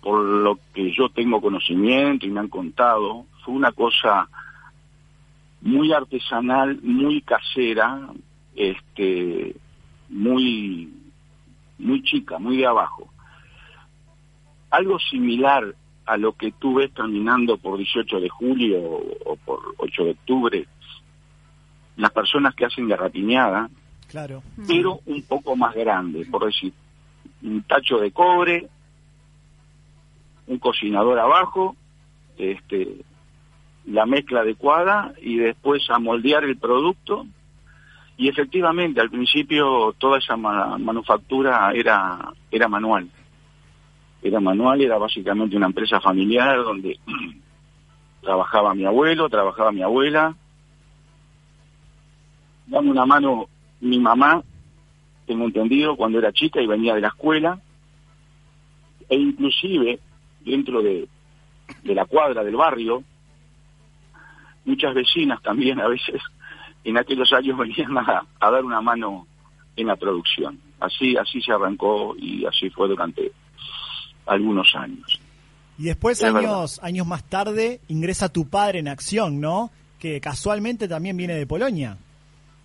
por 0.00 0.20
lo 0.22 0.58
que 0.72 0.92
yo 0.92 1.08
tengo 1.08 1.40
conocimiento 1.40 2.26
y 2.26 2.30
me 2.30 2.40
han 2.40 2.48
contado, 2.48 3.26
fue 3.44 3.54
una 3.54 3.72
cosa 3.72 4.28
muy 5.60 5.92
artesanal, 5.92 6.78
muy 6.82 7.22
casera, 7.22 8.08
este, 8.54 9.56
muy, 10.10 10.92
muy 11.78 12.02
chica, 12.02 12.38
muy 12.38 12.58
de 12.58 12.66
abajo. 12.66 13.08
Algo 14.74 14.98
similar 14.98 15.74
a 16.06 16.16
lo 16.16 16.32
que 16.32 16.52
tú 16.52 16.74
ves 16.74 16.90
caminando 16.92 17.56
por 17.58 17.78
18 17.78 18.20
de 18.20 18.28
julio 18.28 18.80
o, 18.82 19.36
por 19.44 19.60
8 19.78 20.04
de 20.04 20.10
octubre, 20.10 20.66
las 21.96 22.10
personas 22.12 22.54
que 22.54 22.64
hacen 22.64 22.88
garrapiñada, 22.88 23.70
Claro. 24.08 24.42
pero 24.66 25.00
un 25.06 25.22
poco 25.22 25.54
más 25.56 25.74
grande, 25.74 26.26
por 26.26 26.44
decir, 26.46 26.72
un 27.42 27.62
tacho 27.62 27.98
de 27.98 28.10
cobre, 28.10 28.68
un 30.46 30.58
cocinador 30.58 31.18
abajo, 31.18 31.76
este, 32.36 32.96
la 33.86 34.06
mezcla 34.06 34.40
adecuada 34.40 35.14
y 35.22 35.36
después 35.36 35.88
a 35.90 35.98
moldear 35.98 36.44
el 36.44 36.56
producto. 36.58 37.26
Y 38.16 38.28
efectivamente, 38.28 39.00
al 39.00 39.10
principio 39.10 39.94
toda 39.98 40.18
esa 40.18 40.36
ma- 40.36 40.78
manufactura 40.78 41.72
era, 41.74 42.32
era 42.50 42.68
manual. 42.68 43.08
Era 44.24 44.40
manual, 44.40 44.80
era 44.80 44.96
básicamente 44.96 45.54
una 45.54 45.66
empresa 45.66 46.00
familiar 46.00 46.56
donde 46.64 46.98
trabajaba 48.22 48.74
mi 48.74 48.86
abuelo, 48.86 49.28
trabajaba 49.28 49.70
mi 49.70 49.82
abuela, 49.82 50.34
dame 52.66 52.90
una 52.90 53.04
mano 53.04 53.48
mi 53.82 53.98
mamá, 53.98 54.42
tengo 55.26 55.44
entendido, 55.44 55.94
cuando 55.96 56.18
era 56.18 56.32
chica 56.32 56.62
y 56.62 56.66
venía 56.66 56.94
de 56.94 57.02
la 57.02 57.08
escuela, 57.08 57.60
e 59.10 59.16
inclusive 59.16 60.00
dentro 60.40 60.82
de, 60.82 61.06
de 61.82 61.94
la 61.94 62.06
cuadra 62.06 62.42
del 62.42 62.56
barrio, 62.56 63.04
muchas 64.64 64.94
vecinas 64.94 65.42
también 65.42 65.80
a 65.80 65.88
veces 65.88 66.22
en 66.82 66.96
aquellos 66.96 67.30
años 67.34 67.58
venían 67.58 67.98
a, 67.98 68.24
a 68.40 68.50
dar 68.50 68.64
una 68.64 68.80
mano 68.80 69.26
en 69.76 69.86
la 69.86 69.96
producción. 69.96 70.58
Así, 70.80 71.14
así 71.18 71.42
se 71.42 71.52
arrancó 71.52 72.14
y 72.16 72.46
así 72.46 72.70
fue 72.70 72.88
durante 72.88 73.32
algunos 74.26 74.74
años. 74.74 75.20
Y 75.78 75.84
después, 75.84 76.22
Es 76.22 76.32
años, 76.32 76.80
años 76.82 77.06
más 77.06 77.24
tarde, 77.24 77.80
ingresa 77.88 78.32
tu 78.32 78.48
padre 78.48 78.78
en 78.78 78.88
acción, 78.88 79.40
¿no? 79.40 79.70
Que 79.98 80.20
casualmente 80.20 80.86
también 80.86 81.16
viene 81.16 81.34
de 81.34 81.46
Polonia. 81.46 81.96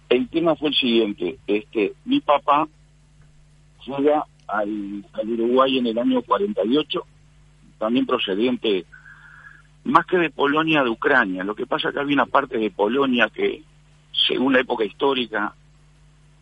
El 0.10 0.28
tema 0.30 0.56
fue 0.56 0.70
el 0.70 0.76
siguiente, 0.76 1.38
este, 1.46 1.94
mi 2.06 2.20
papá 2.20 2.68
llega 3.86 4.26
al, 4.48 5.06
al 5.14 5.30
Uruguay 5.30 5.78
en 5.78 5.88
el 5.88 5.98
año 5.98 6.22
48, 6.24 7.06
también 7.78 8.06
procedente 8.06 8.86
más 9.84 10.06
que 10.06 10.18
de 10.18 10.30
Polonia, 10.30 10.84
de 10.84 10.90
Ucrania. 10.90 11.44
Lo 11.44 11.56
que 11.56 11.66
pasa 11.66 11.90
es 11.90 11.94
que 11.94 12.00
había 12.00 12.16
una 12.16 12.26
parte 12.26 12.58
de 12.58 12.72
Polonia 12.72 13.30
que, 13.34 13.64
según 14.28 14.54
la 14.54 14.60
época 14.60 14.84
histórica, 14.84 15.54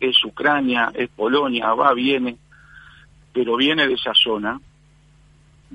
es 0.00 0.24
Ucrania, 0.24 0.92
es 0.94 1.08
Polonia, 1.10 1.72
va, 1.74 1.92
viene, 1.92 2.36
pero 3.32 3.56
viene 3.56 3.86
de 3.86 3.94
esa 3.94 4.14
zona, 4.14 4.60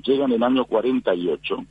llega 0.02 0.24
en 0.24 0.32
el 0.32 0.42
año 0.42 0.64
48. 0.64 1.64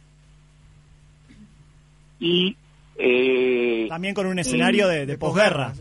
Y... 2.19 2.55
eh, 2.97 3.87
También 3.89 4.13
con 4.13 4.27
un 4.27 4.39
escenario 4.39 4.87
de, 4.87 5.05
de 5.05 5.17
posguerra. 5.17 5.73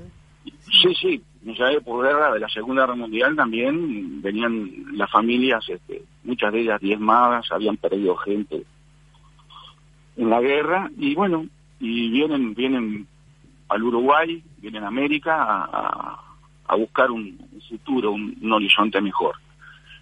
Sí, 0.45 0.95
sí, 1.01 1.23
en 1.45 1.55
la 1.59 1.81
posguerra 1.81 2.33
de 2.33 2.41
la 2.41 2.49
Segunda 2.49 2.83
Guerra 2.83 2.95
Mundial 2.97 3.37
también 3.37 4.23
venían 4.23 4.71
las 4.97 5.11
familias, 5.11 5.65
este, 5.69 6.03
muchas 6.25 6.53
de 6.53 6.61
ellas 6.63 6.81
diezmadas, 6.81 7.47
habían 7.53 7.77
perdido 7.77 8.17
gente 8.17 8.63
en 10.17 10.31
la 10.31 10.41
guerra 10.41 10.91
y 10.99 11.15
bueno, 11.15 11.47
y 11.81 12.11
vienen 12.11 12.55
vienen 12.55 13.07
al 13.69 13.83
Uruguay, 13.83 14.43
vienen 14.59 14.85
a 14.85 14.89
América 14.89 15.35
a, 15.43 16.19
a- 16.67 16.77
buscar 16.77 17.11
un, 17.11 17.39
un 17.53 17.61
futuro, 17.69 18.13
un, 18.13 18.37
un 18.41 18.53
horizonte 18.53 19.01
mejor. 19.01 19.35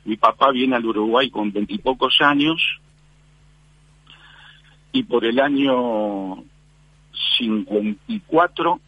Mi 0.04 0.16
papá 0.16 0.50
viene 0.50 0.76
al 0.76 0.86
Uruguay 0.86 1.30
con 1.30 1.52
veintipocos 1.52 2.16
años 2.20 2.60
y 4.92 5.02
por 5.04 5.24
el 5.24 5.38
año 5.40 6.42
54 7.38 8.80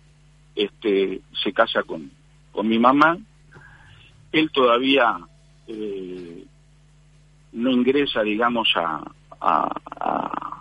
este, 0.56 1.20
se 1.42 1.52
casa 1.52 1.82
con, 1.82 2.10
con 2.50 2.66
mi 2.68 2.78
mamá. 2.78 3.16
Él 4.32 4.50
todavía 4.50 5.18
eh, 5.68 6.44
no 7.52 7.70
ingresa, 7.70 8.22
digamos, 8.22 8.68
a, 8.76 9.02
a, 9.40 9.70
a- 10.00 10.58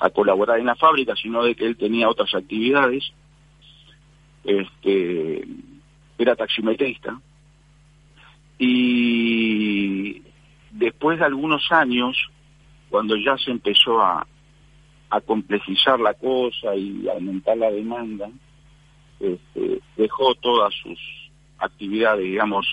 a 0.00 0.10
colaborar 0.10 0.58
en 0.58 0.66
la 0.66 0.74
fábrica, 0.74 1.14
sino 1.16 1.42
de 1.44 1.54
que 1.54 1.64
él 1.64 1.76
tenía 1.76 2.10
otras 2.10 2.34
actividades. 2.34 3.10
Este, 4.42 5.46
era 6.18 6.36
taximetrista. 6.36 7.18
Y 8.58 10.22
después 10.70 11.18
de 11.18 11.24
algunos 11.24 11.70
años, 11.70 12.16
cuando 12.90 13.16
ya 13.16 13.36
se 13.38 13.50
empezó 13.50 14.00
a, 14.00 14.26
a 15.10 15.20
complejizar 15.20 15.98
la 16.00 16.14
cosa 16.14 16.74
y 16.76 17.08
aumentar 17.08 17.56
la 17.56 17.70
demanda, 17.70 18.30
este, 19.20 19.80
dejó 19.96 20.34
todas 20.36 20.74
sus 20.74 20.98
actividades, 21.58 22.24
digamos, 22.24 22.66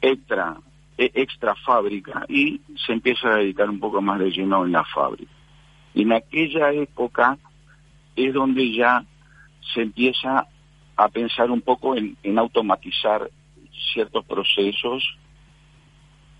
extra, 0.00 0.56
e- 0.98 1.12
extra 1.14 1.54
fábrica 1.56 2.24
y 2.28 2.60
se 2.86 2.92
empieza 2.92 3.28
a 3.28 3.36
dedicar 3.36 3.68
un 3.70 3.80
poco 3.80 4.00
más 4.00 4.18
de 4.18 4.30
lleno 4.30 4.64
en 4.64 4.72
la 4.72 4.84
fábrica. 4.84 5.32
Y 5.94 6.02
en 6.02 6.12
aquella 6.12 6.72
época 6.72 7.38
es 8.16 8.32
donde 8.32 8.72
ya 8.72 9.04
se 9.74 9.82
empieza 9.82 10.46
a 10.96 11.08
pensar 11.08 11.50
un 11.50 11.60
poco 11.60 11.94
en 11.96 12.38
automatizar 12.38 13.30
ciertos 13.92 14.24
procesos 14.24 15.16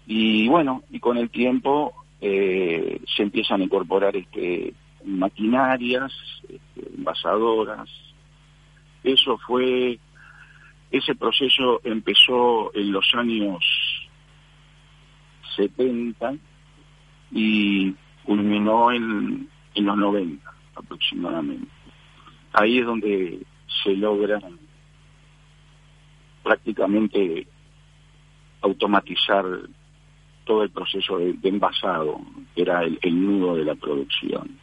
y 0.07 0.49
bueno, 0.49 0.83
y 0.91 1.01
con 1.01 1.17
el 1.17 1.31
tiempo 1.31 1.95
eh, 2.21 3.01
se 3.17 3.23
empiezan 3.23 3.61
a 3.61 3.65
incorporar 3.65 4.17
este, 4.17 4.75
maquinarias, 5.05 6.13
este, 6.49 6.97
envasadoras. 6.97 7.89
Eso 9.05 9.39
fue, 9.39 9.99
ese 10.91 11.15
proceso 11.15 11.81
empezó 11.85 12.75
en 12.75 12.93
los 12.93 13.13
años 13.15 13.65
70 15.57 16.35
y 17.31 17.95
culminó 18.25 18.93
en, 18.93 19.49
en 19.75 19.85
los 19.85 19.97
90 19.97 20.53
aproximadamente. 20.75 21.71
Ahí 22.53 22.79
es 22.79 22.87
donde 22.87 23.41
se 23.83 23.97
logra 23.97 24.41
prácticamente 26.43 27.47
automatizar 28.61 29.45
todo 30.45 30.63
el 30.63 30.71
proceso 30.71 31.19
de, 31.19 31.37
envasado, 31.43 32.21
que 32.55 32.63
era 32.63 32.83
el, 32.83 33.27
nudo 33.27 33.57
de 33.57 33.65
la 33.65 33.75
producción. 33.75 34.59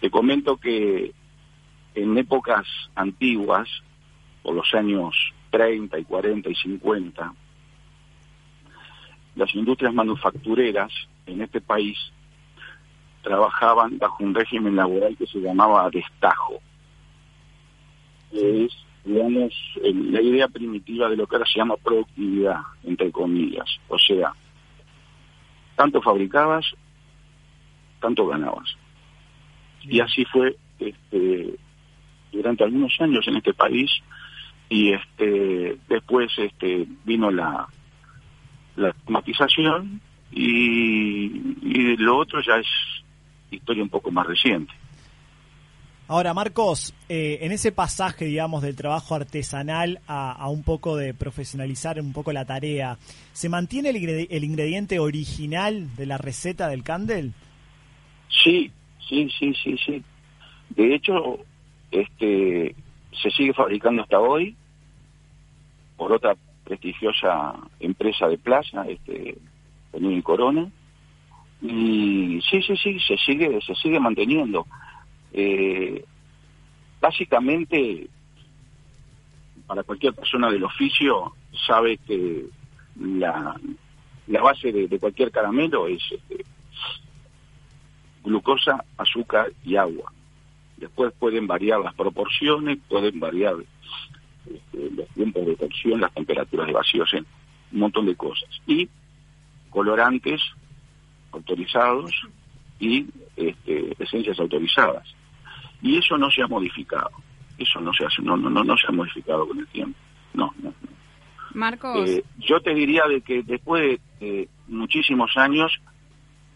Te 0.00 0.10
comento 0.10 0.56
que 0.56 1.12
en 1.94 2.18
épocas 2.18 2.66
antiguas, 2.94 3.68
por 4.42 4.54
los 4.54 4.72
años 4.74 5.14
30 5.50 5.98
y 5.98 6.04
40 6.04 6.50
y 6.50 6.54
50, 6.54 7.34
las 9.36 9.54
industrias 9.54 9.94
manufactureras 9.94 10.92
en 11.26 11.42
este 11.42 11.60
país 11.60 11.98
trabajaban 13.22 13.98
bajo 13.98 14.24
un 14.24 14.34
régimen 14.34 14.76
laboral 14.76 15.16
que 15.16 15.26
se 15.26 15.38
llamaba 15.38 15.90
destajo. 15.90 16.60
Es, 18.32 18.72
digamos, 19.04 19.52
el- 19.82 20.12
la 20.12 20.20
idea 20.22 20.48
primitiva 20.48 21.08
de 21.08 21.16
lo 21.16 21.26
que 21.26 21.36
ahora 21.36 21.46
se 21.50 21.58
llama 21.58 21.76
productividad, 21.76 22.60
entre 22.84 23.10
comillas. 23.10 23.68
O 23.88 23.98
sea, 23.98 24.32
tanto 25.76 26.02
fabricabas, 26.02 26.66
tanto 28.00 28.26
ganabas. 28.26 28.76
Y 29.82 30.00
así 30.00 30.24
fue 30.26 30.56
este, 30.78 31.54
durante 32.32 32.64
algunos 32.64 32.94
años 33.00 33.26
en 33.28 33.36
este 33.36 33.54
país 33.54 33.90
y 34.68 34.92
este 34.92 35.78
después 35.88 36.30
este 36.38 36.86
vino 37.04 37.30
la 37.30 37.66
la 38.76 38.88
automatización 38.88 40.00
y, 40.32 41.26
y 41.62 41.96
lo 41.96 42.18
otro 42.18 42.40
ya 42.40 42.56
es 42.58 42.68
historia 43.50 43.82
un 43.82 43.88
poco 43.88 44.10
más 44.10 44.26
reciente. 44.26 44.72
Ahora, 46.10 46.34
Marcos, 46.34 46.92
eh, 47.08 47.38
en 47.42 47.52
ese 47.52 47.70
pasaje, 47.70 48.24
digamos, 48.24 48.62
del 48.62 48.74
trabajo 48.74 49.14
artesanal 49.14 50.00
a, 50.08 50.48
un 50.48 50.64
poco 50.64 50.96
de 50.96 51.14
profesionalizar 51.14 52.00
un 52.00 52.12
poco 52.12 52.32
la 52.32 52.44
tarea, 52.44 52.98
¿se 53.32 53.48
mantiene 53.48 53.90
el, 53.90 53.96
ingredi- 53.96 54.26
el 54.28 54.42
ingrediente 54.42 54.98
original 54.98 55.94
de 55.94 56.06
la 56.06 56.18
receta 56.18 56.66
del 56.66 56.82
candel? 56.82 57.32
Sí, 58.28 58.72
sí, 59.08 59.30
sí, 59.38 59.54
sí, 59.62 59.76
sí. 59.86 60.02
De 60.70 60.96
hecho, 60.96 61.38
este 61.92 62.74
se 63.22 63.30
sigue 63.30 63.54
fabricando 63.54 64.02
hasta 64.02 64.18
hoy 64.18 64.56
por 65.96 66.12
otra 66.12 66.34
prestigiosa 66.64 67.54
empresa 67.78 68.26
de 68.26 68.36
plaza, 68.36 68.82
este 68.88 69.38
y 69.92 70.22
Corona. 70.22 70.68
Y 71.62 72.40
sí, 72.50 72.60
sí, 72.62 72.76
sí, 72.76 72.98
se 72.98 73.16
sigue, 73.16 73.60
se 73.64 73.76
sigue 73.76 74.00
manteniendo. 74.00 74.66
Eh, 75.32 76.04
básicamente, 77.00 78.08
para 79.66 79.82
cualquier 79.82 80.14
persona 80.14 80.50
del 80.50 80.64
oficio, 80.64 81.34
sabe 81.66 81.98
que 81.98 82.46
la, 83.00 83.54
la 84.26 84.42
base 84.42 84.72
de, 84.72 84.98
cualquier 84.98 85.30
caramelo 85.30 85.86
es 85.86 86.02
este, 86.10 86.44
glucosa, 88.24 88.84
azúcar 88.96 89.52
y 89.64 89.76
agua. 89.76 90.12
Después 90.76 91.12
pueden 91.18 91.46
variar 91.46 91.80
las 91.80 91.94
proporciones, 91.94 92.78
pueden 92.88 93.20
variar 93.20 93.56
este, 94.46 94.90
los 94.90 95.08
tiempos 95.08 95.46
de 95.46 95.56
cocción, 95.56 96.00
las 96.00 96.12
temperaturas 96.14 96.66
de 96.66 96.72
vacío, 96.72 97.04
o 97.04 97.16
un 97.72 97.78
montón 97.78 98.06
de 98.06 98.16
cosas. 98.16 98.48
Y 98.66 98.88
colorantes 99.70 100.40
autorizados 101.32 102.10
y 102.80 103.06
este, 103.36 103.94
esencias 104.02 104.40
autorizadas. 104.40 105.06
Y 105.82 105.96
eso 105.98 106.18
no 106.18 106.30
se 106.30 106.42
ha 106.42 106.46
modificado. 106.48 107.10
Eso 107.58 107.80
no 107.80 107.92
se 107.92 108.06
hace, 108.06 108.22
no, 108.22 108.36
no, 108.36 108.50
no, 108.50 108.64
no 108.64 108.76
se 108.76 108.86
ha 108.88 108.92
modificado 108.92 109.46
con 109.46 109.58
el 109.58 109.66
tiempo. 109.68 109.98
No, 110.34 110.52
no. 110.62 110.72
Marcos, 111.54 112.08
Eh, 112.08 112.24
yo 112.38 112.60
te 112.60 112.74
diría 112.74 113.02
de 113.08 113.20
que 113.20 113.42
después 113.42 113.82
de 113.82 114.00
eh, 114.20 114.48
muchísimos 114.68 115.36
años, 115.36 115.70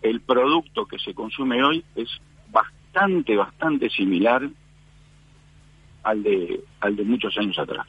el 0.03 0.21
producto 0.21 0.87
que 0.87 0.99
se 0.99 1.13
consume 1.15 1.63
hoy 1.63 1.85
es 1.95 2.09
bastante, 2.51 3.37
bastante 3.37 3.91
similar 3.91 4.49
al 6.05 6.23
de, 6.23 6.61
al 6.81 6.97
de 6.97 7.05
muchos 7.05 7.37
años 7.39 7.59
atrás. 7.59 7.87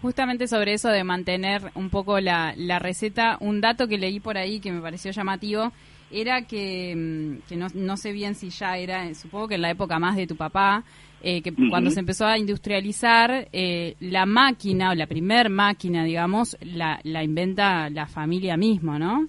justamente 0.00 0.46
sobre 0.48 0.74
eso 0.74 0.88
de 0.88 1.02
mantener 1.04 1.70
un 1.74 1.90
poco 1.90 2.20
la, 2.20 2.54
la 2.56 2.78
receta, 2.78 3.36
un 3.40 3.60
dato 3.60 3.88
que 3.88 3.98
leí 3.98 4.20
por 4.20 4.36
ahí 4.38 4.60
que 4.60 4.70
me 4.72 4.80
pareció 4.80 5.10
llamativo 5.10 5.72
era 6.10 6.42
que, 6.46 6.94
mm, 6.96 7.48
que 7.48 7.56
no, 7.56 7.66
no 7.74 7.96
sé 7.96 8.12
bien 8.12 8.34
si 8.34 8.50
ya 8.50 8.76
era, 8.78 9.14
supongo 9.14 9.48
que 9.48 9.54
en 9.56 9.62
la 9.62 9.70
época 9.70 9.98
más 9.98 10.16
de 10.16 10.26
tu 10.26 10.36
papá, 10.36 10.84
eh, 11.22 11.42
que 11.42 11.52
cuando 11.52 11.90
se 11.90 12.00
empezó 12.00 12.26
a 12.26 12.38
industrializar, 12.38 13.48
eh, 13.52 13.96
la 14.00 14.24
máquina 14.24 14.90
o 14.90 14.94
la 14.94 15.06
primer 15.06 15.50
máquina, 15.50 16.04
digamos, 16.04 16.56
la, 16.60 17.00
la 17.02 17.24
inventa 17.24 17.90
la 17.90 18.06
familia 18.06 18.56
mismo, 18.56 18.98
¿no? 18.98 19.26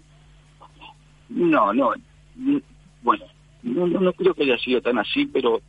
No, 1.30 1.73
no, 1.73 1.93
n- 2.38 2.61
bueno, 3.01 3.25
no, 3.63 3.88
no, 3.88 3.99
no 3.99 4.13
creo 4.13 4.34
que 4.34 4.43
haya 4.43 4.57
sido 4.59 4.82
tan 4.82 4.99
así, 4.99 5.25
pero 5.25 5.61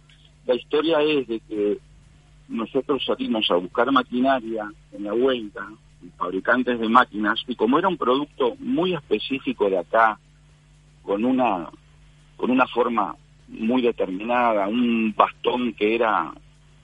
la 0.47 0.55
historia 0.55 1.01
es 1.03 1.27
de 1.27 1.41
que 1.41 1.79
nosotros 2.49 3.03
salimos 3.05 3.51
a 3.51 3.57
buscar 3.57 3.91
maquinaria 3.93 4.71
en 4.93 5.05
la 5.05 5.13
vuelta, 5.13 5.67
fabricantes 6.17 6.79
de 6.81 6.89
máquinas, 6.89 7.43
y 7.47 7.55
como 7.55 7.79
era 7.79 7.89
un 7.89 7.97
producto 7.97 8.57
muy 8.59 8.95
específico 8.95 9.71
de 9.71 9.79
acá, 9.79 10.19
con 11.11 11.25
una, 11.25 11.69
con 12.37 12.53
una 12.53 12.69
forma 12.69 13.17
muy 13.49 13.83
determinada, 13.83 14.69
un 14.69 15.13
bastón 15.13 15.73
que 15.73 15.97
era 15.97 16.33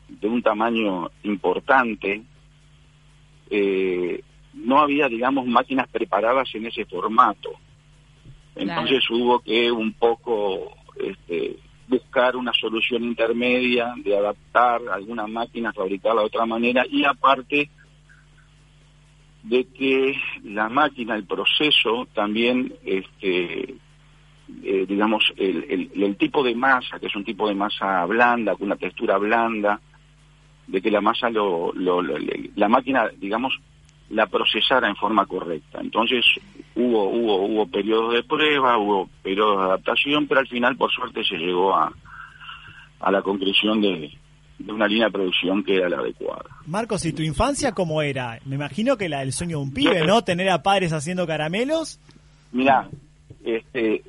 de 0.09 0.27
un 0.27 0.43
tamaño 0.43 1.13
importante, 1.23 2.25
eh, 3.49 4.21
no 4.53 4.81
había, 4.81 5.09
digamos, 5.09 5.47
máquinas 5.47 5.87
preparadas 5.87 6.53
en 6.57 6.67
ese 6.67 6.85
formato. 6.87 7.51
Entonces 8.57 9.09
hubo 9.11 9.39
que 9.39 9.71
un 9.71 9.93
poco 9.93 10.73
este, 11.01 11.59
buscar 11.87 12.35
una 12.35 12.53
solución 12.53 13.05
intermedia 13.05 13.95
de 13.97 14.19
adaptar 14.19 14.81
alguna 14.93 15.29
máquina, 15.29 15.73
fabricarla 15.73 16.23
de 16.23 16.27
otra 16.27 16.47
manera 16.47 16.85
y 16.91 17.05
aparte 17.05 17.71
de 19.45 19.67
que 19.67 20.17
la 20.43 20.69
máquina, 20.69 21.15
el 21.15 21.27
proceso 21.27 22.09
también, 22.13 22.75
este, 22.85 23.77
eh, 24.63 24.85
digamos, 24.89 25.33
el, 25.37 25.65
el- 25.95 26.03
el 26.05 26.17
tipo 26.17 26.43
de 26.43 26.55
masa, 26.55 26.99
que 26.99 27.07
es 27.07 27.17
un 27.17 27.25
tipo 27.25 27.49
de 27.49 27.55
masa 27.55 28.05
blanda, 28.07 28.55
con 28.55 28.67
una 28.67 28.77
textura 28.77 29.19
blanda, 29.19 29.81
de 30.67 30.81
que 30.83 30.91
la 30.91 31.01
masa 31.01 31.31
lo, 31.31 31.73
lo- 31.75 32.03
la 32.03 32.69
máquina 32.69 33.09
digamos 33.19 33.57
la 34.11 34.27
procesara 34.27 34.89
en 34.89 34.95
forma 34.97 35.27
correcta 35.27 35.79
entonces 35.81 36.25
hubo 36.77 37.09
hubo 37.09 37.45
hubo 37.45 37.67
periodos 37.69 38.15
de 38.15 38.23
prueba 38.25 38.77
hubo 38.79 39.09
periodos 39.23 39.59
de 39.59 39.65
adaptación 39.65 40.27
pero 40.29 40.41
al 40.41 40.49
final 40.49 40.77
por 40.77 40.91
suerte 40.93 41.23
se 41.25 41.37
llegó 41.37 41.75
a 41.75 41.93
a 43.01 43.11
la 43.13 43.23
conclusión 43.23 43.81
de, 43.81 44.11
de 44.59 44.73
una 44.73 44.87
línea 44.89 45.07
de 45.07 45.13
producción 45.13 45.63
que 45.63 45.77
era 45.77 45.89
la 45.89 45.99
adecuada 45.99 46.45
Marcos, 46.67 47.05
¿y 47.05 47.13
tu 47.13 47.23
infancia 47.23 47.71
cómo 47.73 48.03
era? 48.03 48.39
Me 48.45 48.57
imagino 48.57 48.97
que 48.97 49.09
la 49.09 49.21
del 49.21 49.33
sueño 49.33 49.59
de 49.59 49.63
un 49.65 49.73
pibe, 49.73 50.05
¿no? 50.05 50.23
Tener 50.23 50.49
a 50.51 50.63
padres 50.65 50.93
haciendo 50.93 51.27
caramelos. 51.29 52.01
Mira, 52.51 52.89
este, 53.45 54.03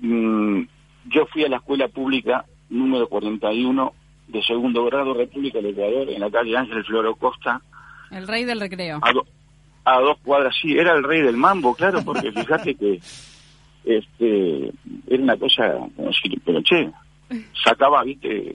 mm, 0.00 0.62
yo 1.06 1.26
fui 1.26 1.44
a 1.44 1.48
la 1.48 1.56
escuela 1.56 1.88
pública 1.88 2.44
número 2.68 3.08
41 3.08 3.92
de 4.28 4.42
segundo 4.42 4.84
grado 4.84 5.14
República 5.14 5.58
del 5.58 5.72
Ecuador 5.72 6.08
en 6.08 6.20
la 6.20 6.30
calle 6.30 6.56
Ángel 6.56 6.84
Floro 6.84 7.16
Costa 7.16 7.60
El 8.10 8.28
rey 8.28 8.44
del 8.44 8.60
recreo. 8.60 8.98
a, 9.02 9.12
do- 9.12 9.26
a 9.84 9.98
dos 10.00 10.18
cuadras. 10.22 10.54
Sí, 10.60 10.76
era 10.78 10.92
el 10.92 11.02
rey 11.02 11.22
del 11.22 11.36
mambo, 11.36 11.74
claro, 11.74 12.02
porque 12.04 12.30
fíjate 12.32 12.74
que 12.74 13.00
este 13.84 14.72
era 15.08 15.22
una 15.22 15.36
cosa 15.36 15.72
como 15.96 16.08
decir, 16.08 16.40
pero 16.44 16.62
che, 16.62 16.90
sacaba, 17.64 18.04
viste, 18.04 18.52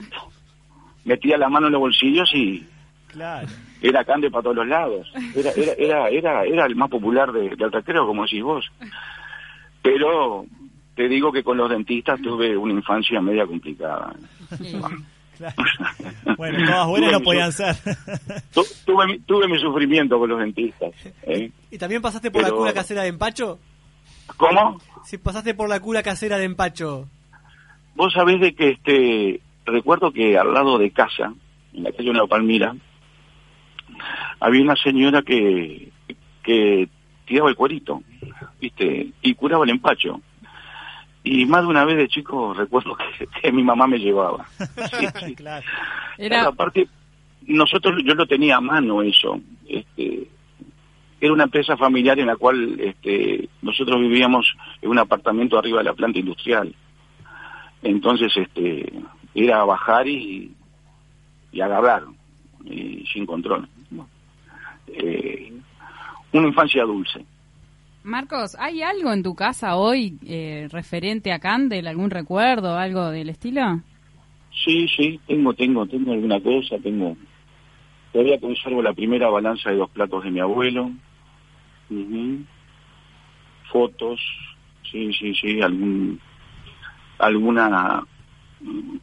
metía 1.03 1.37
la 1.37 1.49
mano 1.49 1.67
en 1.67 1.73
los 1.73 1.81
bolsillos 1.81 2.29
y 2.33 2.65
Claro. 3.07 3.47
era 3.81 4.03
cande 4.03 4.29
para 4.29 4.43
todos 4.43 4.57
los 4.57 4.67
lados. 4.67 5.11
Era, 5.35 5.51
era, 5.51 5.73
era, 5.77 6.09
era, 6.09 6.43
era 6.45 6.65
el 6.65 6.75
más 6.75 6.89
popular 6.89 7.31
de- 7.31 7.55
del 7.55 7.71
recreo, 7.71 8.05
como 8.05 8.23
decís 8.23 8.43
vos. 8.43 8.69
Pero 9.81 10.45
te 10.95 11.07
digo 11.09 11.31
que 11.31 11.43
con 11.43 11.57
los 11.57 11.69
dentistas 11.69 12.21
tuve 12.21 12.55
una 12.57 12.73
infancia 12.73 13.19
media 13.21 13.45
complicada. 13.45 14.15
Bueno, 16.37 16.65
todas 16.65 16.87
buenas 16.87 17.11
no 17.11 17.19
podían 17.21 17.51
ser. 17.51 17.75
Tu- 18.53 18.63
tuve, 18.85 19.05
mi- 19.07 19.19
tuve 19.19 19.47
mi 19.47 19.59
sufrimiento 19.59 20.17
con 20.17 20.29
los 20.29 20.39
dentistas. 20.39 20.91
¿eh? 21.23 21.51
¿Y 21.71 21.77
también 21.77 22.01
pasaste 22.01 22.31
por 22.31 22.41
la 22.41 22.51
cura 22.51 22.73
casera 22.73 23.01
de 23.03 23.09
empacho? 23.09 23.59
¿Cómo? 24.37 24.79
Si 25.03 25.17
pasaste 25.17 25.53
por 25.53 25.69
la 25.69 25.79
cura 25.79 26.01
casera 26.03 26.37
de 26.37 26.45
empacho. 26.45 27.07
Vos 27.95 28.13
sabés 28.13 28.39
de 28.39 28.53
que 28.55 28.69
este 28.71 29.41
recuerdo 29.65 30.11
que 30.11 30.37
al 30.37 30.53
lado 30.53 30.77
de 30.77 30.91
casa, 30.91 31.33
en 31.73 31.83
la 31.83 31.91
calle 31.91 32.11
Nueva 32.11 32.27
Palmira, 32.27 32.75
había 34.39 34.61
una 34.61 34.75
señora 34.75 35.21
que, 35.21 35.89
que 36.43 36.87
tiraba 37.25 37.49
el 37.49 37.55
cuerito, 37.55 38.01
¿viste? 38.59 39.09
Y 39.21 39.33
curaba 39.35 39.63
el 39.65 39.71
empacho. 39.71 40.21
Y 41.25 41.45
más 41.47 41.63
de 41.63 41.67
una 41.67 41.83
vez 41.83 41.97
de 41.97 42.07
chico 42.07 42.53
recuerdo 42.53 42.95
que, 42.95 43.27
que 43.41 43.51
mi 43.51 43.63
mamá 43.63 43.87
me 43.87 43.97
llevaba. 43.97 44.45
Sí, 44.57 45.07
sí. 45.25 45.35
Claro. 45.35 45.65
Claro, 46.17 46.49
aparte, 46.49 46.87
nosotros, 47.47 48.01
yo 48.05 48.13
lo 48.13 48.27
tenía 48.27 48.57
a 48.57 48.61
mano 48.61 49.01
eso. 49.01 49.41
Este, 49.67 50.27
era 51.19 51.33
una 51.33 51.45
empresa 51.45 51.75
familiar 51.75 52.19
en 52.19 52.27
la 52.27 52.35
cual 52.35 52.79
este, 52.79 53.49
nosotros 53.63 53.99
vivíamos 53.99 54.55
en 54.83 54.89
un 54.91 54.99
apartamento 54.99 55.57
arriba 55.57 55.79
de 55.79 55.85
la 55.85 55.93
planta 55.93 56.19
industrial. 56.19 56.73
Entonces, 57.81 58.31
este, 58.37 58.93
era 59.33 59.63
bajar 59.63 60.07
y, 60.07 60.53
y 61.51 61.61
agarrar, 61.61 62.03
y 62.65 63.03
sin 63.11 63.25
control. 63.25 63.67
Eh, 64.87 65.51
una 66.33 66.47
infancia 66.47 66.83
dulce. 66.83 67.25
Marcos, 68.05 68.55
¿hay 68.59 68.83
algo 68.83 69.11
en 69.11 69.23
tu 69.23 69.33
casa 69.33 69.77
hoy 69.77 70.19
eh, 70.27 70.67
referente 70.71 71.31
a 71.31 71.39
Candel? 71.39 71.87
¿Algún 71.87 72.11
recuerdo, 72.11 72.77
algo 72.77 73.09
del 73.09 73.29
estilo? 73.29 73.81
Sí, 74.63 74.87
sí, 74.95 75.19
tengo, 75.25 75.53
tengo, 75.55 75.87
tengo 75.87 76.13
alguna 76.13 76.39
cosa, 76.39 76.77
tengo. 76.77 77.17
Todavía 78.13 78.39
conservo 78.39 78.83
la 78.83 78.93
primera 78.93 79.29
balanza 79.29 79.71
de 79.71 79.77
dos 79.77 79.89
platos 79.89 80.23
de 80.23 80.29
mi 80.29 80.39
abuelo. 80.39 80.91
Fotos, 83.71 84.21
sí, 84.91 85.11
sí, 85.13 85.33
sí, 85.33 85.61
algún, 85.61 86.21
alguna, 87.17 88.03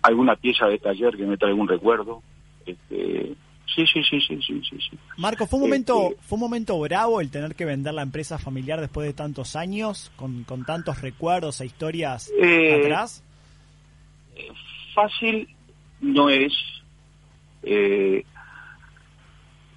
alguna 0.00 0.36
pieza 0.36 0.68
de 0.68 0.78
taller 0.78 1.16
que 1.16 1.26
me 1.26 1.36
trae 1.36 1.50
algún 1.50 1.68
recuerdo. 1.68 2.22
Este, 2.64 3.34
sí, 3.74 3.86
sí, 3.86 4.02
sí, 4.02 4.20
sí, 4.20 4.38
sí, 4.46 4.62
sí, 4.68 4.78
sí. 4.90 4.98
Marco, 5.16 5.46
¿fue 5.46 5.58
un 5.58 5.64
momento 5.66 6.14
fue 6.20 6.36
un 6.36 6.40
momento 6.40 6.78
bravo 6.80 7.20
el 7.20 7.30
tener 7.30 7.54
que 7.54 7.64
vender 7.64 7.94
la 7.94 8.02
empresa 8.02 8.38
familiar 8.38 8.80
después 8.80 9.06
de 9.06 9.12
tantos 9.12 9.56
años, 9.56 10.10
con, 10.16 10.44
con 10.44 10.64
tantos 10.64 11.00
recuerdos 11.00 11.60
e 11.60 11.66
historias 11.66 12.30
Eh, 12.40 12.82
atrás? 12.84 13.22
fácil 14.94 15.48
no 16.00 16.28
es. 16.28 16.52
Eh, 17.62 18.24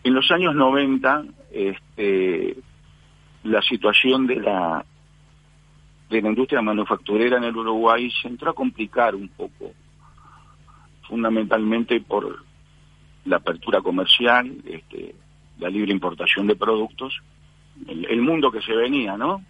en 0.03 0.13
los 0.13 0.29
años 0.31 0.55
90, 0.55 1.23
este, 1.51 2.57
la 3.43 3.61
situación 3.61 4.27
de 4.27 4.35
la 4.37 4.85
de 6.09 6.21
la 6.21 6.29
industria 6.29 6.61
manufacturera 6.61 7.37
en 7.37 7.45
el 7.45 7.55
Uruguay 7.57 8.11
se 8.21 8.27
entró 8.27 8.51
a 8.51 8.53
complicar 8.53 9.15
un 9.15 9.27
poco, 9.29 9.71
fundamentalmente 11.07 11.99
por 12.01 12.44
la 13.25 13.37
apertura 13.37 13.81
comercial, 13.81 14.51
este, 14.65 15.15
la 15.59 15.69
libre 15.69 15.91
importación 15.91 16.47
de 16.47 16.55
productos, 16.55 17.21
el, 17.87 18.21
mundo 18.21 18.51
que 18.51 18.61
se 18.61 18.73
venía, 18.73 19.17
¿no? 19.17 19.43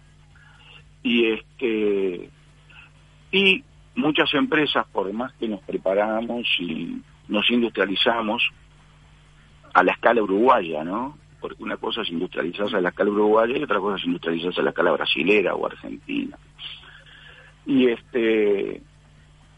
Y 1.02 1.26
este 1.26 2.30
y 3.30 3.62
muchas 3.94 4.32
empresas, 4.34 4.86
por 4.88 5.12
más 5.12 5.32
que 5.34 5.48
nos 5.48 5.60
preparamos 5.60 6.46
y 6.58 7.00
nos 7.28 7.48
industrializamos 7.50 8.42
a 9.74 9.82
la 9.82 9.92
escala 9.92 10.22
uruguaya, 10.22 10.82
¿no? 10.82 11.18
Porque 11.40 11.62
una 11.62 11.76
cosa 11.76 12.02
es 12.02 12.10
industrializarse 12.10 12.76
a 12.76 12.80
la 12.80 12.88
escala 12.88 13.10
uruguaya 13.10 13.56
y 13.56 13.62
otra 13.62 13.78
cosa 13.78 13.96
es 13.96 14.06
industrializarse 14.06 14.60
a 14.60 14.64
la 14.64 14.70
escala 14.70 14.92
brasilera 14.92 15.54
o 15.54 15.66
argentina. 15.66 16.36
Y 17.66 17.88
este 17.88 18.82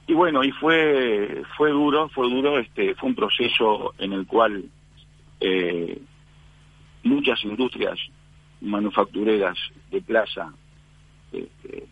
y 0.09 0.15
bueno, 0.15 0.43
y 0.43 0.51
fue 0.53 1.43
fue 1.57 1.71
duro, 1.71 2.09
fue 2.09 2.29
duro, 2.29 2.59
este 2.59 2.95
fue 2.97 3.11
un 3.11 3.15
proceso 3.15 3.95
en 3.99 4.13
el 4.15 4.27
cual 4.27 4.65
eh, 5.41 6.01
muchas 7.05 7.45
industrias 7.45 7.99
manufactureras 8.61 9.57
de 9.91 10.01
plaza 10.03 10.53
este, 11.33 11.87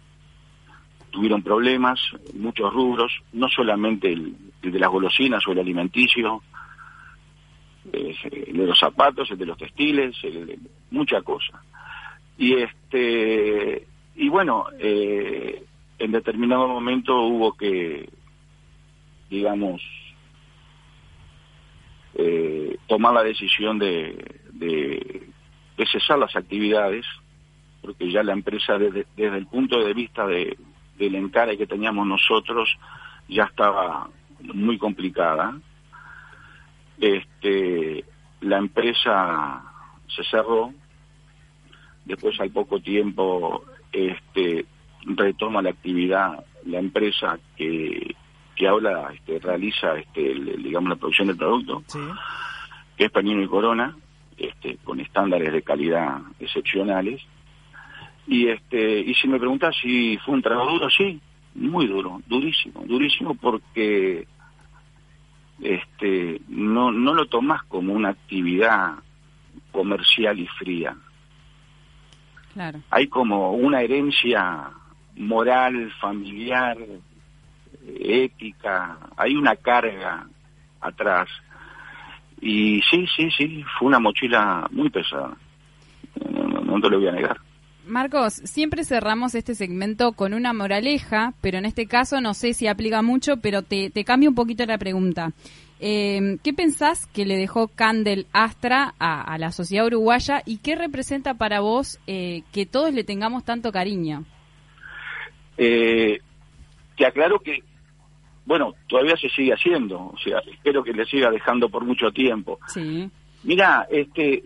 tuvieron 1.11 1.43
problemas, 1.43 2.01
muchos 2.35 2.73
rubros, 2.73 3.13
no 3.33 3.49
solamente 3.49 4.13
el, 4.13 4.35
de 4.63 4.79
las 4.81 4.91
golosinas 4.91 5.47
o 5.47 5.53
el 5.53 5.61
alimenticio, 5.61 6.43
el 7.93 8.57
de 8.57 8.67
los 8.67 8.79
zapatos, 8.79 9.31
el 9.31 9.39
de 9.39 9.47
los 9.47 9.57
textiles, 9.59 10.17
el 10.25 10.47
de- 10.47 10.59
mucha 10.91 11.23
cosa. 11.23 11.63
Y 12.39 12.55
este 12.55 13.87
y 14.17 14.29
bueno, 14.29 14.65
eh, 14.79 15.66
en 15.99 16.13
determinado 16.13 16.69
momento 16.69 17.21
hubo 17.23 17.57
que, 17.57 18.09
digamos, 19.31 19.83
eh, 22.15 22.77
tomar 22.87 23.15
la 23.15 23.23
decisión 23.23 23.79
de, 23.79 25.29
cesar 25.93 26.19
las 26.19 26.35
actividades, 26.35 27.07
porque 27.81 28.11
ya 28.11 28.23
la 28.23 28.33
empresa 28.33 28.79
desde, 28.79 29.07
desde 29.17 29.39
el 29.39 29.47
punto 29.47 29.83
de 29.85 29.95
vista 29.95 30.27
de, 30.27 30.57
del 30.99 31.15
encare 31.15 31.57
que 31.57 31.67
teníamos 31.67 32.07
nosotros 32.07 32.77
ya 33.29 33.45
estaba 33.45 34.09
muy 34.41 34.79
complicada. 34.79 35.59
Este, 36.99 38.05
la 38.41 38.59
empresa 38.59 39.63
se 40.09 40.25
cerró, 40.25 40.73
después 42.05 42.39
al 42.41 42.51
poco 42.51 42.81
tiempo 42.81 43.65
este, 43.93 44.67
retoma 45.07 45.63
la 45.63 45.71
actividad 45.71 46.45
la 46.67 46.79
empresa 46.79 47.39
que, 47.57 48.15
que 48.57 48.67
ahora 48.69 49.11
este, 49.15 49.39
realiza 49.39 49.97
este, 49.97 50.33
el- 50.33 50.63
digamos 50.63 50.91
la 50.91 50.97
producción 50.97 51.29
del 51.29 51.37
producto, 51.37 51.85
que 52.97 53.05
es 53.05 53.11
Panino 53.11 53.43
y 53.43 53.47
Corona, 53.49 53.97
este, 54.37 54.79
con 54.85 54.99
estándares 55.01 55.53
de 55.53 55.63
calidad 55.63 56.19
excepcionales. 56.41 57.23
Y 58.27 58.49
este 58.49 58.99
y 59.01 59.15
si 59.15 59.29
me 59.29 59.39
preguntas 59.39 59.77
si 59.81 60.19
fue 60.25 60.35
un 60.35 60.43
trago 60.43 60.69
duro, 60.69 60.91
sí, 60.91 61.21
muy 61.55 61.87
duro, 61.87 62.21
durísimo, 62.27 62.83
durísimo 62.85 63.35
porque 63.37 64.27
este 65.61 66.41
no 66.49 66.91
no 66.91 67.15
lo 67.15 67.27
tomás 67.27 67.63
como 67.65 67.93
una 67.93 68.09
actividad 68.11 68.95
comercial 69.73 70.39
y 70.41 70.47
fría. 70.49 70.97
Claro. 72.53 72.81
Hay 72.91 73.07
como 73.07 73.53
una 73.53 73.83
herencia 73.83 74.71
moral, 75.17 75.93
familiar, 76.01 76.77
ética, 77.99 78.99
hay 79.17 79.35
una 79.35 79.57
carga 79.57 80.27
atrás. 80.81 81.29
Y 82.41 82.81
sí, 82.91 83.07
sí, 83.17 83.31
sí, 83.37 83.65
fue 83.79 83.89
una 83.89 83.99
mochila 83.99 84.69
muy 84.71 84.91
pesada. 84.91 85.37
No, 86.65 86.81
te 86.81 86.91
lo 86.91 86.99
voy 86.99 87.09
a 87.09 87.13
negar. 87.13 87.41
Marcos, 87.87 88.35
siempre 88.35 88.85
cerramos 88.85 89.35
este 89.35 89.55
segmento 89.55 90.13
con 90.13 90.35
una 90.35 90.53
moraleja, 90.53 91.35
pero 91.41 91.59
en 91.59 91.67
este 91.67 91.87
caso 91.87 92.21
no 92.21 92.35
sé 92.35 92.53
si 92.53 92.67
aplica 92.67 93.01
mucho, 93.01 93.37
pero 93.37 93.63
te, 93.63 93.91
te 93.91 94.05
cambio 94.05 94.29
un 94.29 94.35
poquito 94.35 94.67
la 94.67 94.77
pregunta. 94.77 95.33
Eh, 95.79 96.39
¿Qué 96.43 96.53
pensás 96.53 97.07
que 97.07 97.25
le 97.27 97.37
dejó 97.37 97.69
Candel 97.69 98.27
Astra 98.33 98.95
a, 98.99 99.21
a 99.23 99.39
la 99.39 99.53
sociedad 99.53 99.87
uruguaya 99.87 100.43
y 100.45 100.59
qué 100.59 100.75
representa 100.75 101.35
para 101.35 101.61
vos 101.61 102.01
eh, 102.07 102.43
que 102.53 102.67
todos 102.67 102.93
le 102.93 103.05
tengamos 103.05 103.45
tanto 103.45 103.71
cariño? 103.71 104.25
Eh, 105.57 106.21
te 106.97 107.07
aclaro 107.07 107.39
que, 107.41 107.63
bueno, 108.45 108.75
todavía 108.89 109.17
se 109.17 109.29
sigue 109.31 109.53
haciendo, 109.53 109.99
o 109.99 110.19
sea, 110.19 110.39
espero 110.51 110.83
que 110.83 110.93
le 110.93 111.05
siga 111.07 111.31
dejando 111.31 111.69
por 111.69 111.85
mucho 111.85 112.11
tiempo. 112.11 112.59
Sí. 112.69 113.11
Mira, 113.43 113.87
este 113.91 114.43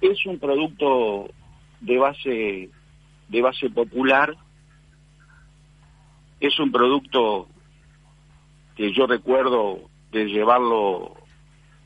es 0.00 0.26
un 0.26 0.38
producto 0.38 1.28
de 1.80 1.98
base 1.98 2.70
de 3.28 3.42
base 3.42 3.70
popular. 3.70 4.34
Es 6.40 6.58
un 6.58 6.72
producto 6.72 7.48
que 8.76 8.92
yo 8.92 9.06
recuerdo 9.06 9.80
de 10.10 10.26
llevarlo 10.26 11.14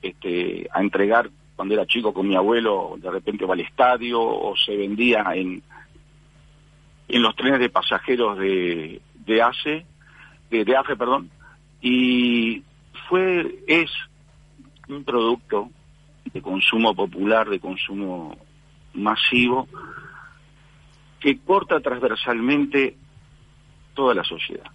este, 0.02 0.68
a 0.72 0.80
entregar 0.80 1.30
cuando 1.56 1.74
era 1.74 1.86
chico 1.86 2.12
con 2.12 2.28
mi 2.28 2.36
abuelo, 2.36 2.94
de 2.98 3.10
repente 3.10 3.44
va 3.44 3.54
al 3.54 3.60
estadio 3.60 4.20
o 4.20 4.56
se 4.56 4.76
vendía 4.76 5.24
en 5.34 5.62
en 7.12 7.22
los 7.22 7.36
trenes 7.36 7.60
de 7.60 7.68
pasajeros 7.68 8.38
de, 8.38 9.02
de 9.14 9.42
ACE, 9.42 9.86
de, 10.50 10.64
de 10.64 10.76
AFE, 10.76 10.96
perdón, 10.96 11.30
y 11.82 12.62
fue, 13.08 13.58
es 13.66 13.90
un 14.88 15.04
producto 15.04 15.70
de 16.32 16.40
consumo 16.40 16.94
popular, 16.94 17.50
de 17.50 17.60
consumo 17.60 18.36
masivo, 18.94 19.68
que 21.20 21.38
corta 21.38 21.80
transversalmente 21.80 22.96
toda 23.92 24.14
la 24.14 24.24
sociedad. 24.24 24.70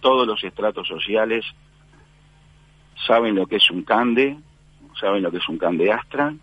Todos 0.00 0.26
los 0.26 0.42
estratos 0.42 0.88
sociales 0.88 1.44
saben 3.06 3.34
lo 3.34 3.46
que 3.46 3.56
es 3.56 3.70
un 3.70 3.82
cande, 3.82 4.38
saben 4.98 5.22
lo 5.22 5.30
que 5.30 5.36
es 5.36 5.48
un 5.50 5.58
cande 5.58 5.92
astra, 5.92 6.34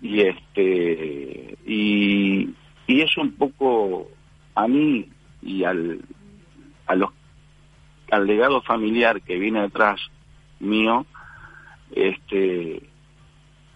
y 0.00 0.20
este 0.20 1.58
y, 1.66 2.54
y 2.90 3.02
es 3.02 3.16
un 3.16 3.30
poco 3.32 4.08
a 4.56 4.66
mí 4.66 5.06
y 5.42 5.62
al 5.62 6.00
a 6.86 6.96
los 6.96 7.10
al 8.10 8.26
legado 8.26 8.60
familiar 8.62 9.22
que 9.22 9.38
viene 9.38 9.60
detrás 9.62 10.00
mío 10.58 11.06
este 11.92 12.82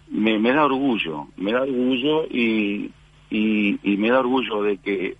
me, 0.09 0.37
me 0.37 0.51
da 0.51 0.65
orgullo 0.65 1.29
me 1.37 1.53
da 1.53 1.61
orgullo 1.61 2.25
y, 2.25 2.91
y 3.29 3.79
y 3.83 3.97
me 3.97 4.09
da 4.09 4.19
orgullo 4.19 4.63
de 4.63 4.77
que 4.79 5.15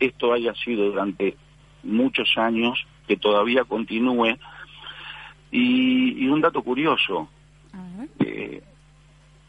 esto 0.00 0.32
haya 0.32 0.54
sido 0.54 0.86
durante 0.86 1.36
muchos 1.82 2.36
años 2.36 2.86
que 3.06 3.16
todavía 3.16 3.64
continúe. 3.64 4.36
Y, 5.50 6.24
y 6.24 6.28
un 6.28 6.40
dato 6.40 6.60
curioso 6.62 7.30
eh, 8.18 8.62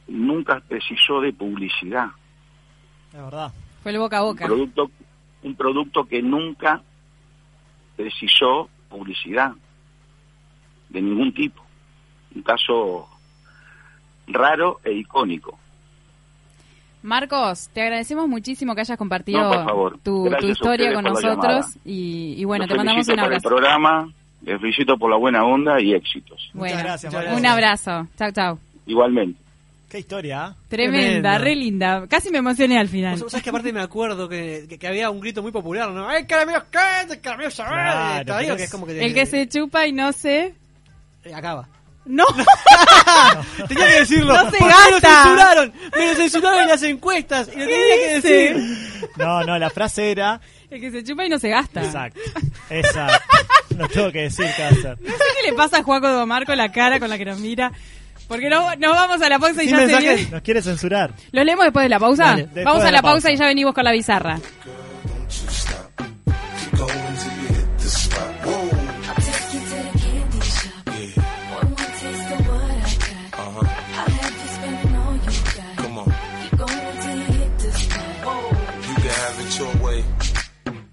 nunca 0.07 0.61
precisó 0.61 1.19
de 1.19 1.33
publicidad 1.33 2.11
Es 3.17 3.23
verdad. 3.23 3.51
Fue 3.81 3.91
el 3.91 3.97
boca 3.97 4.19
a 4.19 4.21
boca. 4.21 4.45
un 4.45 4.49
producto 4.51 4.91
un 5.43 5.55
producto 5.55 6.05
que 6.05 6.21
nunca 6.21 6.81
precisó 7.95 8.69
publicidad 8.89 9.51
de 10.89 11.01
ningún 11.01 11.33
tipo 11.33 11.61
un 12.35 12.41
caso 12.43 13.07
raro 14.27 14.79
e 14.83 14.93
icónico 14.93 15.57
Marcos, 17.03 17.69
te 17.73 17.81
agradecemos 17.81 18.27
muchísimo 18.27 18.73
que 18.75 18.81
hayas 18.81 18.97
compartido 18.97 19.39
No, 19.41 19.49
por 19.51 19.65
favor. 19.65 19.99
tu, 20.03 20.29
tu 20.39 20.47
historia 20.47 20.93
con 20.93 21.03
la 21.05 21.11
nosotros 21.11 21.77
y, 21.85 22.33
y 22.37 22.43
bueno, 22.45 22.63
Los 22.65 22.71
te 22.71 22.77
mandamos 22.77 23.07
un 23.07 23.15
por 23.15 23.19
el 23.19 23.25
abrazo. 23.25 23.49
programa 23.49 24.11
les 24.41 24.59
felicito 24.59 24.97
por 24.97 25.09
la 25.09 25.17
buena 25.17 25.43
onda 25.45 25.79
y 25.81 25.93
éxitos 25.93 26.49
Bueno, 26.53 26.77
gracias, 26.79 27.13
un 27.13 27.45
abrazo. 27.45 28.07
Chau, 28.17 28.31
chau. 28.31 28.59
igualmente 28.85 29.39
Qué 29.89 29.99
historia, 29.99 30.43
¿ah? 30.47 30.55
Tremenda, 30.67 30.99
Tremendo. 31.37 31.37
re 31.45 31.55
linda. 31.55 32.05
Casi 32.09 32.29
me 32.29 32.39
emocioné 32.39 32.77
al 32.77 32.89
final. 32.89 33.17
Vos 33.19 33.31
sabés 33.31 33.43
que 33.43 33.49
aparte 33.51 33.71
me 33.71 33.79
acuerdo 33.79 34.27
que, 34.27 34.65
que, 34.67 34.77
que 34.77 34.87
había 34.87 35.09
un 35.09 35.21
grito 35.21 35.41
muy 35.41 35.51
popular, 35.53 35.89
¿no? 35.91 36.09
¡Ay, 36.09 36.25
caramelos 36.27 36.63
qué! 36.69 37.17
¡Caramelos! 37.21 37.55
Claro, 37.55 38.25
Todavía 38.25 38.47
pero 38.47 38.57
que 38.57 38.63
es- 38.63 38.67
es 38.67 38.71
como 38.71 38.85
que... 38.85 39.05
El 39.05 39.13
que 39.13 39.25
se 39.25 39.47
chupa 39.47 39.87
y 39.87 39.93
no 39.93 40.11
se... 40.11 40.53
Eh, 41.23 41.33
Acaba. 41.33 41.69
¡No! 42.05 42.25
Tenía 43.67 43.87
que 43.87 43.99
decirlo. 43.99 44.33
¡No 44.33 44.49
se 44.51 44.57
¿Por 44.57 44.67
qué 44.69 44.75
lo 44.91 44.99
gasta! 44.99 45.23
censuraron? 45.23 45.73
Me 45.97 46.05
lo 46.07 46.15
censuraron 46.15 46.59
en 46.61 46.67
las 46.69 46.83
encuestas 46.83 47.47
y 47.53 47.59
lo 47.59 47.65
tenía 47.65 47.95
que 47.95 48.19
decir. 48.21 48.77
No, 49.17 49.43
no, 49.43 49.57
la 49.59 49.69
frase 49.69 50.11
era. 50.11 50.39
El 50.69 50.81
que 50.81 50.91
se 50.91 51.03
chupa 51.03 51.25
y 51.25 51.29
no 51.29 51.39
se 51.39 51.49
gasta. 51.49 51.81
Exacto. 51.83 52.19
Exacto. 52.69 53.25
No 53.77 53.87
tengo 53.89 54.11
que 54.11 54.21
decir 54.23 54.45
hacer. 54.45 54.97
No 55.01 55.11
sé 55.11 55.23
qué 55.41 55.49
le 55.51 55.53
pasa 55.57 55.79
a 55.79 55.83
Juaco 55.83 56.09
Domar 56.09 56.45
con 56.45 56.57
la 56.57 56.71
cara 56.71 56.99
con 56.99 57.09
la 57.09 57.17
que 57.17 57.25
nos 57.25 57.39
mira. 57.39 57.71
Porque 58.27 58.49
no, 58.49 58.75
nos 58.75 58.91
vamos 58.91 59.21
a 59.21 59.29
la 59.29 59.39
pausa 59.39 59.63
y 59.63 59.67
Sin 59.67 59.75
ya 59.75 59.79
se 59.79 59.85
mensajes. 59.87 60.15
viene. 60.17 60.31
Nos 60.31 60.41
quiere 60.41 60.61
censurar. 60.61 61.11
¿Lo 61.31 61.43
leemos 61.43 61.65
después 61.65 61.83
de 61.83 61.89
la 61.89 61.99
pausa? 61.99 62.23
Dale, 62.25 62.41
después 62.43 62.65
vamos 62.65 62.81
de 62.83 62.87
a 62.89 62.91
la 62.91 62.97
la 62.97 63.01
pausa, 63.01 63.13
pausa. 63.27 63.31
y 63.31 63.37
ya 63.37 63.45
venimos 63.45 63.73
con 63.73 63.83
la 63.85 63.91
bizarra. 63.91 64.39
Come 75.77 75.97
on. 75.99 76.05
You 78.87 78.95
can 78.95 79.11
have 79.23 79.39
it 79.45 79.57
your 79.59 79.75
way. 79.83 80.03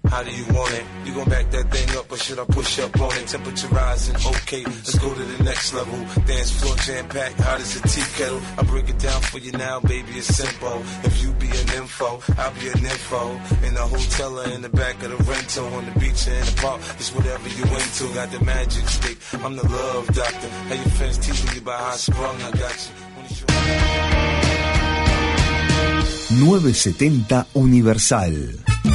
How 0.09 0.23
do 0.23 0.31
you 0.31 0.45
want 0.53 0.73
it? 0.73 0.85
Gon' 1.15 1.29
back 1.29 1.49
that 1.51 1.71
thing 1.71 1.97
up 1.97 2.11
or 2.11 2.17
should 2.17 2.39
I 2.39 2.43
push 2.43 2.77
up 2.79 2.99
on 2.99 3.09
it? 3.15 3.27
Temperature 3.27 3.67
rising, 3.69 4.15
okay, 4.17 4.65
let's 4.65 4.99
go 4.99 5.13
to 5.13 5.23
the 5.23 5.43
next 5.45 5.73
level. 5.73 5.97
Dance 6.27 6.51
floor 6.51 6.75
jam 6.75 7.07
packed, 7.07 7.39
hot 7.39 7.61
as 7.61 7.77
a 7.77 7.81
tea 7.87 8.03
kettle. 8.17 8.41
I 8.57 8.63
break 8.63 8.89
it 8.89 8.99
down 8.99 9.21
for 9.21 9.37
you 9.37 9.53
now, 9.53 9.79
baby, 9.79 10.11
it's 10.11 10.27
simple. 10.27 10.83
If 11.07 11.23
you 11.23 11.31
be 11.39 11.47
an 11.47 11.69
info, 11.79 12.19
I'll 12.37 12.53
be 12.55 12.67
an 12.67 12.79
info. 12.79 13.31
In 13.63 13.75
the 13.75 13.87
hotel 13.87 14.39
or 14.41 14.49
in 14.49 14.61
the 14.61 14.67
back 14.67 15.01
of 15.03 15.11
the 15.11 15.23
rental, 15.23 15.73
on 15.73 15.85
the 15.85 15.97
beach 16.01 16.27
or 16.27 16.33
in 16.33 16.45
the 16.51 16.55
park, 16.61 16.81
it's 16.99 17.15
whatever 17.15 17.47
you 17.47 17.63
into. 17.63 18.13
Got 18.13 18.31
the 18.31 18.43
magic 18.43 18.85
stick, 18.89 19.17
I'm 19.41 19.55
the 19.55 19.63
love 19.63 20.07
doctor. 20.07 20.49
How 20.67 20.75
your 20.75 20.91
friends 20.99 21.17
teasing 21.19 21.55
you 21.55 21.61
about 21.61 21.79
how 21.79 21.91
I 21.91 21.95
sprung, 21.95 22.41
I 22.41 22.51
got 22.51 22.91
you. 22.91 23.05
970 26.43 27.45
Universal. 27.55 28.94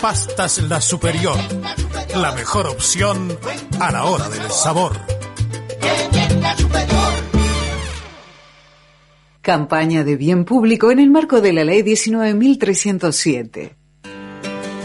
Pastas 0.00 0.62
La 0.62 0.80
Superior. 0.80 1.36
La 2.16 2.32
mejor 2.32 2.66
opción 2.66 3.36
a 3.78 3.92
la 3.92 4.04
hora 4.04 4.30
del 4.30 4.50
sabor. 4.50 4.96
Campaña 9.42 10.02
de 10.02 10.16
bien 10.16 10.46
público 10.46 10.90
en 10.90 11.00
el 11.00 11.10
marco 11.10 11.42
de 11.42 11.52
la 11.52 11.64
Ley 11.64 11.82
19.307. 11.82 13.74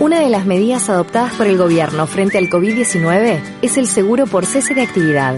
Una 0.01 0.19
de 0.19 0.29
las 0.29 0.45
medidas 0.45 0.89
adoptadas 0.89 1.33
por 1.35 1.47
el 1.47 1.57
gobierno 1.57 2.07
frente 2.07 2.37
al 2.37 2.49
COVID-19 2.49 3.39
es 3.61 3.77
el 3.77 3.87
seguro 3.87 4.27
por 4.27 4.45
cese 4.45 4.73
de 4.73 4.81
actividad. 4.81 5.37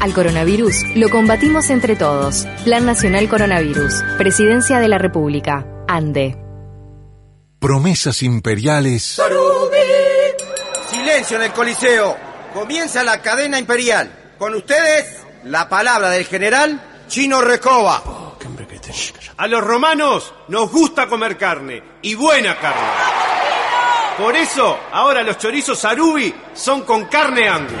Al 0.00 0.14
coronavirus 0.14 0.84
lo 0.94 1.08
combatimos 1.08 1.70
entre 1.70 1.96
todos. 1.96 2.46
Plan 2.64 2.86
Nacional 2.86 3.28
Coronavirus. 3.28 4.04
Presidencia 4.16 4.78
de 4.78 4.86
la 4.86 4.98
República. 4.98 5.66
ANDE. 5.88 6.36
Promesas 7.58 8.22
imperiales 8.22 9.20
Silencio 10.88 11.36
en 11.38 11.42
el 11.42 11.52
Coliseo. 11.52 12.16
Comienza 12.54 13.02
la 13.02 13.20
cadena 13.20 13.58
imperial. 13.58 14.36
Con 14.38 14.54
ustedes, 14.54 15.24
la 15.44 15.68
palabra 15.68 16.10
del 16.10 16.24
general 16.26 16.80
Chino 17.08 17.40
Recoba. 17.40 18.02
A 19.36 19.46
los 19.48 19.64
romanos 19.64 20.32
nos 20.48 20.70
gusta 20.70 21.08
comer 21.08 21.36
carne, 21.36 21.82
y 22.02 22.14
buena 22.14 22.56
carne. 22.58 22.88
Por 24.16 24.34
eso, 24.36 24.78
ahora 24.92 25.22
los 25.22 25.38
chorizos 25.38 25.78
Sarubi 25.78 26.34
son 26.54 26.82
con 26.82 27.06
carne 27.06 27.48
angus. 27.48 27.72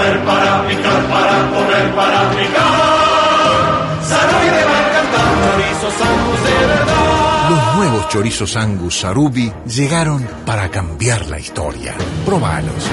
Para 0.00 0.12
comer, 0.12 0.24
para 0.24 0.66
picar, 0.66 1.08
para 1.08 1.50
comer, 1.50 1.94
para 1.94 2.30
picar. 2.30 4.02
Sarubi 4.02 4.46
te 4.46 4.64
va 4.64 4.76
a 4.76 4.88
encantar, 4.88 5.28
chorizos 5.44 5.94
angus 6.00 6.44
de 6.44 6.66
verdad. 6.66 7.50
Los 7.50 7.76
nuevos 7.76 8.08
chorizos 8.08 8.56
Angus 8.56 9.00
Sarubi 9.00 9.52
llegaron 9.66 10.26
para 10.46 10.70
cambiar 10.70 11.26
la 11.26 11.38
historia. 11.38 11.94
Probalos. 12.24 12.90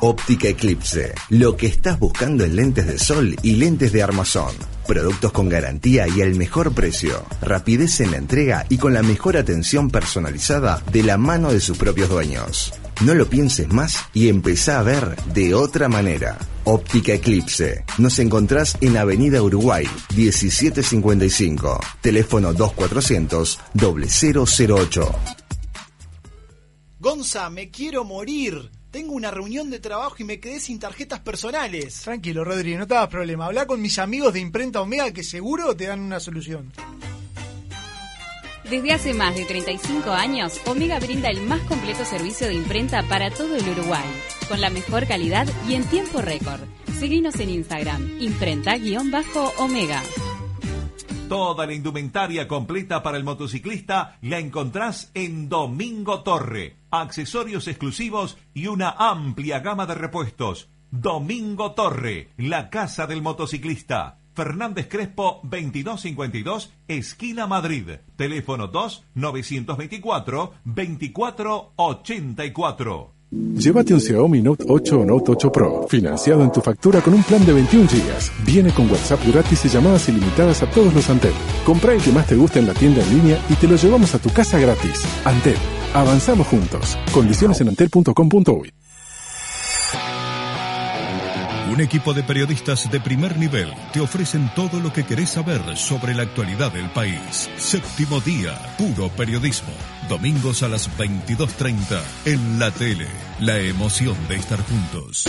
Óptica 0.00 0.48
Eclipse. 0.48 1.14
Lo 1.30 1.56
que 1.56 1.66
estás 1.66 1.98
buscando 1.98 2.44
en 2.44 2.54
lentes 2.54 2.86
de 2.86 2.98
sol 2.98 3.34
y 3.42 3.56
lentes 3.56 3.92
de 3.92 4.02
armazón. 4.02 4.54
Productos 4.86 5.32
con 5.32 5.48
garantía 5.48 6.06
y 6.06 6.20
el 6.20 6.34
mejor 6.34 6.74
precio. 6.74 7.24
Rapidez 7.40 8.00
en 8.00 8.10
la 8.10 8.18
entrega 8.18 8.66
y 8.68 8.76
con 8.76 8.92
la 8.92 9.02
mejor 9.02 9.38
atención 9.38 9.88
personalizada 9.88 10.82
de 10.92 11.02
la 11.02 11.16
mano 11.16 11.50
de 11.50 11.60
sus 11.60 11.78
propios 11.78 12.10
dueños. 12.10 12.74
No 13.04 13.14
lo 13.14 13.28
pienses 13.28 13.68
más 13.68 14.06
y 14.14 14.28
empezá 14.28 14.80
a 14.80 14.82
ver 14.82 15.16
de 15.34 15.54
otra 15.54 15.86
manera. 15.86 16.38
Óptica 16.64 17.12
Eclipse. 17.12 17.84
Nos 17.98 18.18
encontrás 18.18 18.78
en 18.80 18.96
Avenida 18.96 19.42
Uruguay, 19.42 19.86
1755. 20.16 21.78
Teléfono 22.00 22.54
2400 22.54 23.60
008. 23.74 25.14
Gonza, 26.98 27.50
me 27.50 27.70
quiero 27.70 28.02
morir. 28.04 28.70
Tengo 28.90 29.12
una 29.12 29.30
reunión 29.30 29.68
de 29.68 29.78
trabajo 29.78 30.16
y 30.20 30.24
me 30.24 30.40
quedé 30.40 30.58
sin 30.58 30.78
tarjetas 30.78 31.20
personales. 31.20 32.00
Tranquilo, 32.00 32.44
Rodri, 32.44 32.76
no 32.76 32.86
te 32.86 32.94
hagas 32.96 33.10
problema. 33.10 33.44
Habla 33.44 33.66
con 33.66 33.82
mis 33.82 33.98
amigos 33.98 34.32
de 34.32 34.40
Imprenta 34.40 34.80
Omega 34.80 35.12
que 35.12 35.22
seguro 35.22 35.76
te 35.76 35.86
dan 35.86 36.00
una 36.00 36.18
solución. 36.18 36.72
Desde 38.70 38.92
hace 38.92 39.14
más 39.14 39.36
de 39.36 39.44
35 39.44 40.10
años, 40.10 40.60
Omega 40.66 40.98
brinda 40.98 41.30
el 41.30 41.40
más 41.42 41.60
completo 41.62 42.04
servicio 42.04 42.48
de 42.48 42.54
imprenta 42.54 43.04
para 43.04 43.30
todo 43.30 43.54
el 43.54 43.68
Uruguay, 43.68 44.04
con 44.48 44.60
la 44.60 44.70
mejor 44.70 45.06
calidad 45.06 45.46
y 45.68 45.74
en 45.74 45.84
tiempo 45.84 46.20
récord. 46.20 46.62
Seguinos 46.98 47.38
en 47.38 47.50
Instagram, 47.50 48.20
imprenta-omega. 48.20 50.02
Toda 51.28 51.64
la 51.64 51.74
indumentaria 51.74 52.48
completa 52.48 53.04
para 53.04 53.16
el 53.16 53.22
motociclista 53.24 54.18
la 54.22 54.40
encontrás 54.40 55.12
en 55.14 55.48
Domingo 55.48 56.24
Torre. 56.24 56.76
Accesorios 56.90 57.68
exclusivos 57.68 58.36
y 58.52 58.66
una 58.66 58.90
amplia 58.90 59.60
gama 59.60 59.86
de 59.86 59.94
repuestos. 59.94 60.68
Domingo 60.90 61.72
Torre, 61.72 62.30
la 62.36 62.68
casa 62.68 63.06
del 63.06 63.22
motociclista. 63.22 64.18
Fernández 64.36 64.88
Crespo 64.88 65.40
2252, 65.42 66.72
esquina 66.86 67.46
Madrid. 67.46 67.88
Teléfono 68.16 68.68
2 68.68 69.04
924 69.14 70.52
2484. 70.64 73.16
Llévate 73.30 73.92
un 73.92 74.00
Xiaomi 74.00 74.40
Note 74.40 74.64
8 74.68 75.00
o 75.00 75.04
Note 75.04 75.32
8 75.32 75.50
Pro, 75.50 75.88
financiado 75.88 76.44
en 76.44 76.52
tu 76.52 76.60
factura 76.60 77.00
con 77.00 77.12
un 77.14 77.24
plan 77.24 77.44
de 77.44 77.54
21 77.54 77.88
GB. 77.88 78.44
Viene 78.44 78.72
con 78.72 78.88
WhatsApp 78.88 79.26
gratis 79.26 79.64
y 79.64 79.68
llamadas 79.68 80.08
ilimitadas 80.08 80.62
a 80.62 80.70
todos 80.70 80.94
los 80.94 81.10
Antel. 81.10 81.34
Compra 81.64 81.94
el 81.94 82.02
que 82.02 82.12
más 82.12 82.28
te 82.28 82.36
guste 82.36 82.60
en 82.60 82.68
la 82.68 82.74
tienda 82.74 83.02
en 83.02 83.10
línea 83.10 83.40
y 83.48 83.54
te 83.54 83.66
lo 83.66 83.74
llevamos 83.76 84.14
a 84.14 84.20
tu 84.20 84.30
casa 84.30 84.60
gratis. 84.60 85.02
Antel, 85.24 85.56
avanzamos 85.92 86.46
juntos. 86.46 86.96
Condiciones 87.12 87.60
en 87.62 87.70
antel.com.uy. 87.70 88.72
Un 91.70 91.80
equipo 91.80 92.14
de 92.14 92.22
periodistas 92.22 92.88
de 92.92 93.00
primer 93.00 93.36
nivel 93.38 93.72
te 93.92 94.00
ofrecen 94.00 94.48
todo 94.54 94.78
lo 94.78 94.92
que 94.92 95.04
querés 95.04 95.30
saber 95.30 95.76
sobre 95.76 96.14
la 96.14 96.22
actualidad 96.22 96.72
del 96.72 96.88
país. 96.90 97.50
Séptimo 97.56 98.20
día, 98.20 98.56
puro 98.78 99.08
periodismo. 99.08 99.72
Domingos 100.08 100.62
a 100.62 100.68
las 100.68 100.88
22.30 100.96 102.00
en 102.26 102.60
la 102.60 102.70
tele. 102.70 103.08
La 103.40 103.58
emoción 103.58 104.16
de 104.28 104.36
estar 104.36 104.60
juntos. 104.62 105.24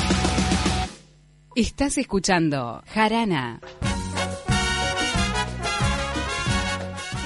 Estás 1.56 1.98
escuchando 1.98 2.84
Jarana. 2.94 3.60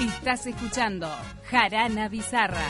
Estás 0.00 0.46
escuchando 0.46 1.06
Jarana 1.50 2.08
Bizarra. 2.08 2.64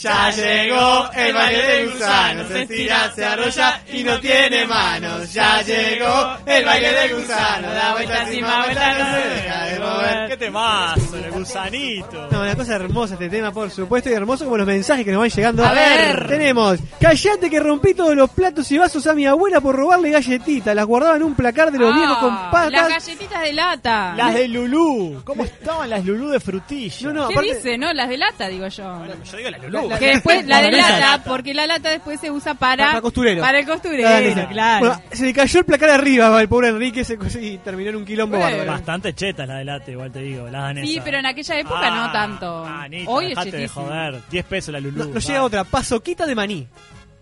Ya 0.00 0.30
llegó 0.30 1.10
el 1.14 1.34
baile 1.34 1.62
de 1.62 1.86
gusano, 1.88 2.48
se 2.48 2.62
estira, 2.62 3.12
se 3.14 3.24
arrolla 3.24 3.82
y 3.92 4.02
no 4.02 4.18
tiene 4.20 4.66
manos. 4.66 5.32
Ya 5.32 5.60
llegó 5.62 6.36
el 6.46 6.64
baile 6.64 6.92
de 6.92 7.14
gusano, 7.14 7.68
da 7.70 7.92
vueltas 7.92 8.32
y 8.32 8.40
más 8.40 8.64
vueltas, 8.64 8.98
no 8.98 9.04
se 9.04 9.28
deja 9.28 9.64
de 9.66 9.78
mover. 9.80 10.28
¿Qué 10.28 10.36
temazo, 10.36 11.16
el 11.16 11.30
gusanito? 11.32 12.28
No, 12.30 12.40
una 12.40 12.56
cosa 12.56 12.76
hermosa 12.76 13.14
este 13.14 13.28
tema, 13.28 13.52
por 13.52 13.70
supuesto, 13.70 14.08
y 14.08 14.14
hermoso 14.14 14.44
como 14.44 14.56
los 14.56 14.66
mensajes 14.66 15.04
que 15.04 15.12
nos 15.12 15.20
van 15.20 15.30
llegando. 15.30 15.64
A 15.64 15.72
ver. 15.72 16.26
Tenemos, 16.28 16.78
callate 16.98 17.50
que 17.50 17.60
rompí 17.60 17.92
todos 17.94 18.16
los 18.16 18.30
platos 18.30 18.70
y 18.72 18.78
vasos 18.78 19.06
a 19.06 19.12
mi 19.14 19.26
abuela 19.26 19.60
por 19.60 19.76
robarle 19.76 20.10
galletitas. 20.10 20.74
Las 20.74 20.86
guardaba 20.86 21.16
en 21.16 21.24
un 21.24 21.34
placar 21.34 21.70
de 21.70 21.78
los 21.78 21.94
viejos 21.94 22.18
con 22.18 22.34
Las 22.34 22.50
patas. 22.50 22.88
galletitas 22.88 23.42
de 23.42 23.52
lata. 23.52 24.14
Las 24.16 24.34
de 24.34 24.48
Lulú. 24.48 25.20
¿Cómo 25.24 25.44
estaban 25.44 25.90
las 25.90 26.04
Lulú 26.04 26.30
de 26.30 26.40
frutilla? 26.40 27.08
No, 27.08 27.12
no, 27.12 27.28
¿Qué 27.28 27.40
dice? 27.42 27.76
No, 27.76 27.92
las 27.92 28.08
de 28.08 28.16
lata, 28.16 28.48
digo 28.48 28.66
yo. 28.68 29.02
Yo 29.30 29.36
digo 29.36 29.50
la 29.50 29.58
Lulú. 29.58 29.89
Que 29.98 30.06
después, 30.06 30.46
la 30.46 30.62
de 30.62 30.70
La 30.72 30.78
lata, 30.78 30.98
lata. 31.00 31.24
porque 31.24 31.54
la 31.54 31.66
lata 31.66 31.90
después 31.90 32.20
se 32.20 32.30
usa 32.30 32.54
para... 32.54 32.86
Para 32.86 33.00
costurero. 33.00 33.40
Para 33.42 33.58
el 33.60 33.66
costurero, 33.66 34.48
claro. 34.48 34.86
Bueno, 34.86 35.02
se 35.12 35.24
le 35.24 35.32
cayó 35.34 35.60
el 35.60 35.64
placar 35.66 35.90
arriba, 35.90 36.40
el 36.40 36.48
pobre 36.48 36.68
Enrique 36.68 37.04
se, 37.04 37.18
y 37.40 37.58
terminó 37.58 37.90
en 37.90 37.96
un 37.96 38.04
quilombo 38.04 38.36
Bueno. 38.38 38.56
bárbaro. 38.58 38.72
Bastante 38.72 39.14
cheta 39.14 39.46
la 39.46 39.56
de 39.58 39.64
late, 39.64 39.92
igual 39.92 40.10
te 40.12 40.20
digo, 40.20 40.48
la 40.48 40.60
danesa. 40.62 40.86
Sí, 40.86 41.00
pero 41.04 41.18
en 41.18 41.26
aquella 41.26 41.58
época 41.58 41.90
no 41.90 42.12
tanto. 42.12 42.64
Anita, 42.64 43.10
Hoy 43.10 43.32
es 43.32 43.52
de 43.52 43.68
joder. 43.68 44.20
10 44.30 44.44
pesos 44.46 44.72
la 44.72 44.80
Lulú. 44.80 45.12
Nos 45.12 45.26
llega 45.26 45.42
otra, 45.42 45.64
pasoquita 45.64 46.26
de 46.26 46.34
maní. 46.34 46.66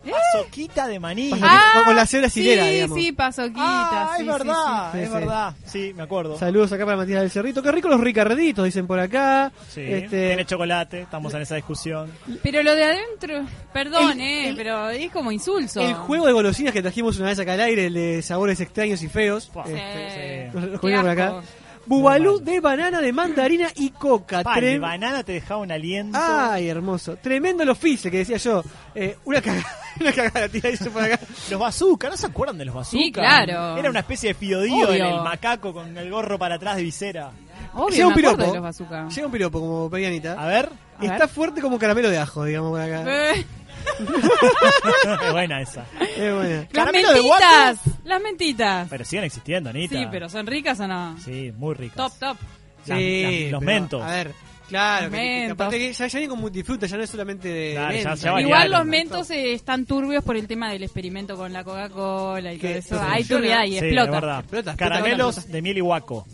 Pasoquita 0.04 0.86
de 0.86 1.00
maní. 1.00 1.30
Pasoquita, 1.30 1.82
con- 1.84 1.96
la 1.96 2.06
cebra 2.06 2.28
sí, 2.30 2.40
silera, 2.42 2.66
digamos. 2.66 2.98
sí, 2.98 3.12
pasoquita. 3.12 3.60
Ah, 3.60 4.14
sí, 4.16 4.22
es 4.22 4.26
sí, 4.26 4.32
verdad, 4.32 4.92
sí, 4.92 4.98
es 4.98 5.08
sí. 5.08 5.14
verdad. 5.14 5.54
Sí, 5.66 5.92
me 5.96 6.02
acuerdo. 6.02 6.38
Saludos 6.38 6.72
acá 6.72 6.84
para 6.84 6.96
Matías 6.96 7.20
del 7.20 7.30
Cerrito. 7.30 7.62
Qué 7.62 7.72
rico 7.72 7.88
los 7.88 8.00
ricarditos, 8.00 8.64
dicen 8.64 8.86
por 8.86 9.00
acá. 9.00 9.50
Sí, 9.68 9.80
Este, 9.82 10.28
tiene 10.28 10.44
chocolate, 10.46 11.00
estamos 11.02 11.34
en 11.34 11.42
esa 11.42 11.56
discusión. 11.56 12.10
Pero 12.42 12.62
lo 12.62 12.74
de 12.74 12.84
adentro, 12.84 13.44
perdón, 13.72 14.12
El- 14.12 14.20
eh, 14.20 14.48
el- 14.50 14.56
pero 14.56 14.88
es 14.90 15.10
como 15.10 15.32
insulso. 15.32 15.80
el 15.80 15.94
juego 15.94 16.26
de 16.26 16.32
golosinas 16.32 16.72
que 16.72 16.82
trajimos 16.82 17.18
una 17.18 17.28
vez 17.28 17.38
acá 17.40 17.54
al 17.54 17.60
aire, 17.60 17.86
el 17.86 17.94
de 17.94 18.22
sabores 18.22 18.60
extraños 18.60 19.02
y 19.02 19.08
feos. 19.08 19.50
Sí. 19.66 19.72
Este, 19.74 20.50
los- 20.54 20.64
los 20.70 20.80
comimos 20.80 21.02
por 21.02 21.10
acá. 21.10 21.34
Bubalú 21.88 22.38
de 22.40 22.60
banana, 22.60 23.00
de 23.00 23.12
mandarina 23.12 23.68
y 23.76 23.90
coca. 23.90 24.42
Pa, 24.42 24.54
el 24.56 24.60
Trem- 24.64 24.72
de 24.72 24.78
banana 24.78 25.22
te 25.24 25.32
dejaba 25.32 25.60
un 25.62 25.72
aliento. 25.72 26.18
Ay, 26.20 26.68
hermoso. 26.68 27.16
Tremendo 27.16 27.64
los 27.64 27.78
fices 27.78 28.10
que 28.12 28.18
decía 28.18 28.36
yo. 28.36 28.62
Eh, 28.94 29.16
una 29.24 29.40
cagada, 29.40 29.66
una 30.00 30.12
cagada, 30.12 30.48
tira 30.48 30.68
eso 30.68 30.90
por 30.90 31.02
acá. 31.02 31.18
Los 31.50 31.58
bazooka, 31.60 32.10
¿no 32.10 32.16
se 32.16 32.26
acuerdan 32.26 32.58
de 32.58 32.64
los 32.66 32.74
bazooka? 32.74 33.02
Sí, 33.04 33.10
claro. 33.12 33.76
Era 33.78 33.90
una 33.90 34.00
especie 34.00 34.28
de 34.28 34.34
fiodío 34.34 34.88
Obvio. 34.88 35.04
en 35.06 35.14
el 35.14 35.20
macaco 35.22 35.72
con 35.72 35.96
el 35.96 36.10
gorro 36.10 36.38
para 36.38 36.56
atrás 36.56 36.76
de 36.76 36.82
visera. 36.82 37.30
Obvio, 37.74 37.88
Llega 37.90 38.06
un 38.08 38.14
me 38.14 38.20
acuerdo 38.20 38.36
piropo. 38.36 38.42
de 38.52 38.56
los 38.58 38.62
bazooka. 38.62 39.08
Llega 39.08 39.26
un 39.26 39.32
piropo 39.32 39.60
como 39.60 39.90
Perianita. 39.90 40.32
A 40.34 40.46
ver. 40.46 40.68
A 40.98 41.04
Está 41.04 41.18
ver. 41.18 41.28
fuerte 41.28 41.60
como 41.60 41.78
caramelo 41.78 42.10
de 42.10 42.18
ajo, 42.18 42.44
digamos, 42.44 42.70
por 42.70 42.80
acá. 42.80 43.04
Eh, 43.06 43.46
es 45.26 45.32
buena 45.32 45.60
esa. 45.60 45.84
Es 46.16 46.34
buena. 46.34 46.56
las 46.60 46.68
¿Caramelo 46.68 47.08
de 47.08 47.14
mentitas, 47.22 47.78
las 48.04 48.22
mentitas. 48.22 48.86
Pero 48.90 49.04
siguen 49.04 49.24
existiendo, 49.24 49.70
Anita. 49.70 49.96
Sí, 49.98 50.06
pero 50.10 50.28
¿son 50.28 50.46
ricas 50.46 50.78
o 50.80 50.86
no? 50.88 51.16
Sí, 51.18 51.52
muy 51.56 51.74
ricas. 51.74 51.96
Top, 51.96 52.12
top. 52.18 52.36
Las- 52.86 52.98
Sí, 52.98 53.22
las- 53.22 53.52
los 53.52 53.60
pero, 53.60 53.60
mentos. 53.60 54.02
A 54.02 54.10
ver, 54.10 54.32
claro, 54.68 55.10
que- 55.10 55.16
que- 55.16 55.50
aparte 55.50 55.78
que 55.78 55.92
ya, 55.92 56.06
ya 56.06 56.18
viene 56.18 56.30
con 56.30 56.40
multifruta, 56.40 56.86
ya 56.86 56.96
no 56.96 57.02
es 57.02 57.10
solamente 57.10 57.48
de 57.48 57.72
Claro, 57.72 57.88
ya- 57.90 57.94
menta. 57.96 58.14
ya 58.14 58.32
variaron. 58.32 58.40
Igual 58.40 58.70
los 58.70 58.86
mentos 58.86 59.30
eh, 59.30 59.52
están 59.52 59.84
turbios 59.84 60.24
por 60.24 60.36
el 60.36 60.46
tema 60.46 60.70
del 60.70 60.82
experimento 60.84 61.36
con 61.36 61.52
la 61.52 61.64
Coca-Cola 61.64 62.52
y 62.52 62.58
todo 62.58 62.70
Que- 62.72 62.78
eso. 62.78 63.00
Hay 63.02 63.24
turbiedad 63.24 63.64
y 63.64 63.78
Sí, 63.78 63.84
explota. 63.84 64.42
Caramelos 64.76 65.36
explota. 65.36 65.52
de 65.56 65.62
miel 65.62 65.78
y 65.78 65.80
guaco. 65.80 66.26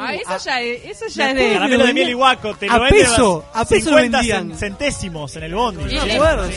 Ah, 0.00 0.14
eso 0.14 0.44
ya 0.44 0.60
es, 0.60 0.84
eso 0.86 1.06
ya 1.08 1.30
es 1.30 1.36
de... 1.36 1.52
Caramelo 1.54 1.86
de 1.86 1.94
miel 1.94 2.08
y 2.10 2.12
guaco. 2.14 2.54
Te 2.54 2.68
a 2.68 2.76
lo 2.76 2.82
venden 2.84 3.00
peso, 3.02 3.44
a 3.52 3.64
peso 3.64 3.90
lo 3.90 3.96
50 3.98 4.18
vendían. 4.18 4.50
cen- 4.52 4.56
centésimos 4.58 5.36
en 5.36 5.42
el 5.44 5.54
bondi. 5.54 5.88
Sí. 5.88 5.94
No 5.96 6.06
me 6.06 6.14
acuerdo. 6.14 6.48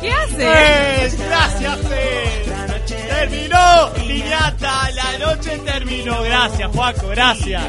¿Qué 0.00 0.10
hace? 0.12 0.36
¡Eh! 1.06 1.10
¡Gracias! 1.28 1.78
¡Terminó! 3.08 3.90
¡Piñata! 4.06 4.90
¡La 4.92 5.18
noche 5.26 5.58
terminó! 5.64 6.22
Gracias, 6.22 6.70
Juaco, 6.72 7.08
gracias. 7.08 7.64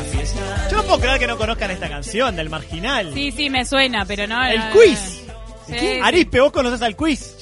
Yo 0.71 0.77
no 0.77 0.83
puedo 0.83 0.99
creer 0.99 1.19
que 1.19 1.27
no 1.27 1.37
conozcan 1.37 1.71
esta 1.71 1.89
canción 1.89 2.35
del 2.35 2.49
marginal. 2.49 3.11
Sí, 3.13 3.31
sí, 3.31 3.49
me 3.49 3.65
suena, 3.65 4.05
pero 4.05 4.27
no... 4.27 4.43
El 4.45 4.59
no, 4.59 4.71
quiz. 4.71 5.23
no. 5.27 5.33
Sí, 5.67 5.79
sí. 5.79 5.99
Arispe, 6.03 6.39
vos 6.39 6.51
conocés 6.51 6.81
al 6.81 6.95
quiz. 6.95 7.35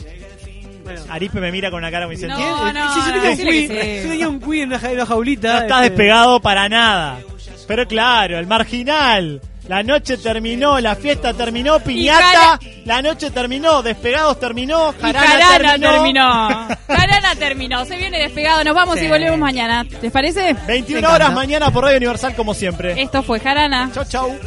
Aripe 1.10 1.42
me 1.42 1.52
mira 1.52 1.70
con 1.70 1.80
una 1.80 1.92
cara 1.92 2.06
muy 2.08 2.16
No, 2.16 2.22
sentida. 2.22 2.72
no, 2.74 2.94
Sí, 2.94 3.00
yo 3.02 3.08
no, 3.08 3.14
tenía 3.14 3.30
un 3.32 3.38
decile 3.38 3.50
cuy, 3.52 3.68
que 3.68 3.84
sí. 3.98 4.04
yo 4.04 4.10
tenía 4.10 4.30
un 4.30 4.40
cuy 4.40 4.62
en 4.62 4.70
una, 4.70 4.80
ja- 4.80 4.88
en 4.90 4.96
una 4.96 5.06
jaulita. 5.06 5.48
No 5.54 5.62
estás 5.64 5.78
este, 5.84 5.90
despegado 5.90 6.40
para 6.40 6.70
nada. 6.70 7.20
Pero 7.68 7.88
claro, 7.88 8.38
el 8.40 8.48
marginal. 8.48 9.42
La 9.68 9.84
noche 9.84 10.16
terminó, 10.18 10.80
la 10.80 10.96
fiesta 10.96 11.34
terminó, 11.34 11.78
piñata, 11.82 12.58
la 12.86 13.02
noche 13.02 13.32
terminó, 13.32 13.84
despegados 13.84 14.40
terminó, 14.40 14.94
Y 14.98 15.02
jarana, 15.02 15.28
Jarana 15.28 15.72
terminó. 15.74 15.92
terminó. 15.92 16.78
Jarana 16.88 17.36
terminó. 17.36 17.86
Se 17.86 17.98
viene 17.98 18.18
despegado. 18.18 18.64
Nos 18.64 18.74
vamos 18.74 19.02
y 19.02 19.10
volvemos 19.10 19.38
mañana. 19.38 19.86
¿Les 20.02 20.10
parece? 20.10 20.56
21 20.68 21.02
Me 21.02 21.14
horas 21.14 21.34
mañana 21.34 21.70
por 21.70 21.84
Radio 21.84 21.98
Universal 21.98 22.34
como 22.34 22.54
siempre. 22.54 23.02
Esto 23.02 23.22
fue 23.24 23.42
Jarana. 23.42 23.92
Chau, 23.94 24.06
chau. 24.06 24.40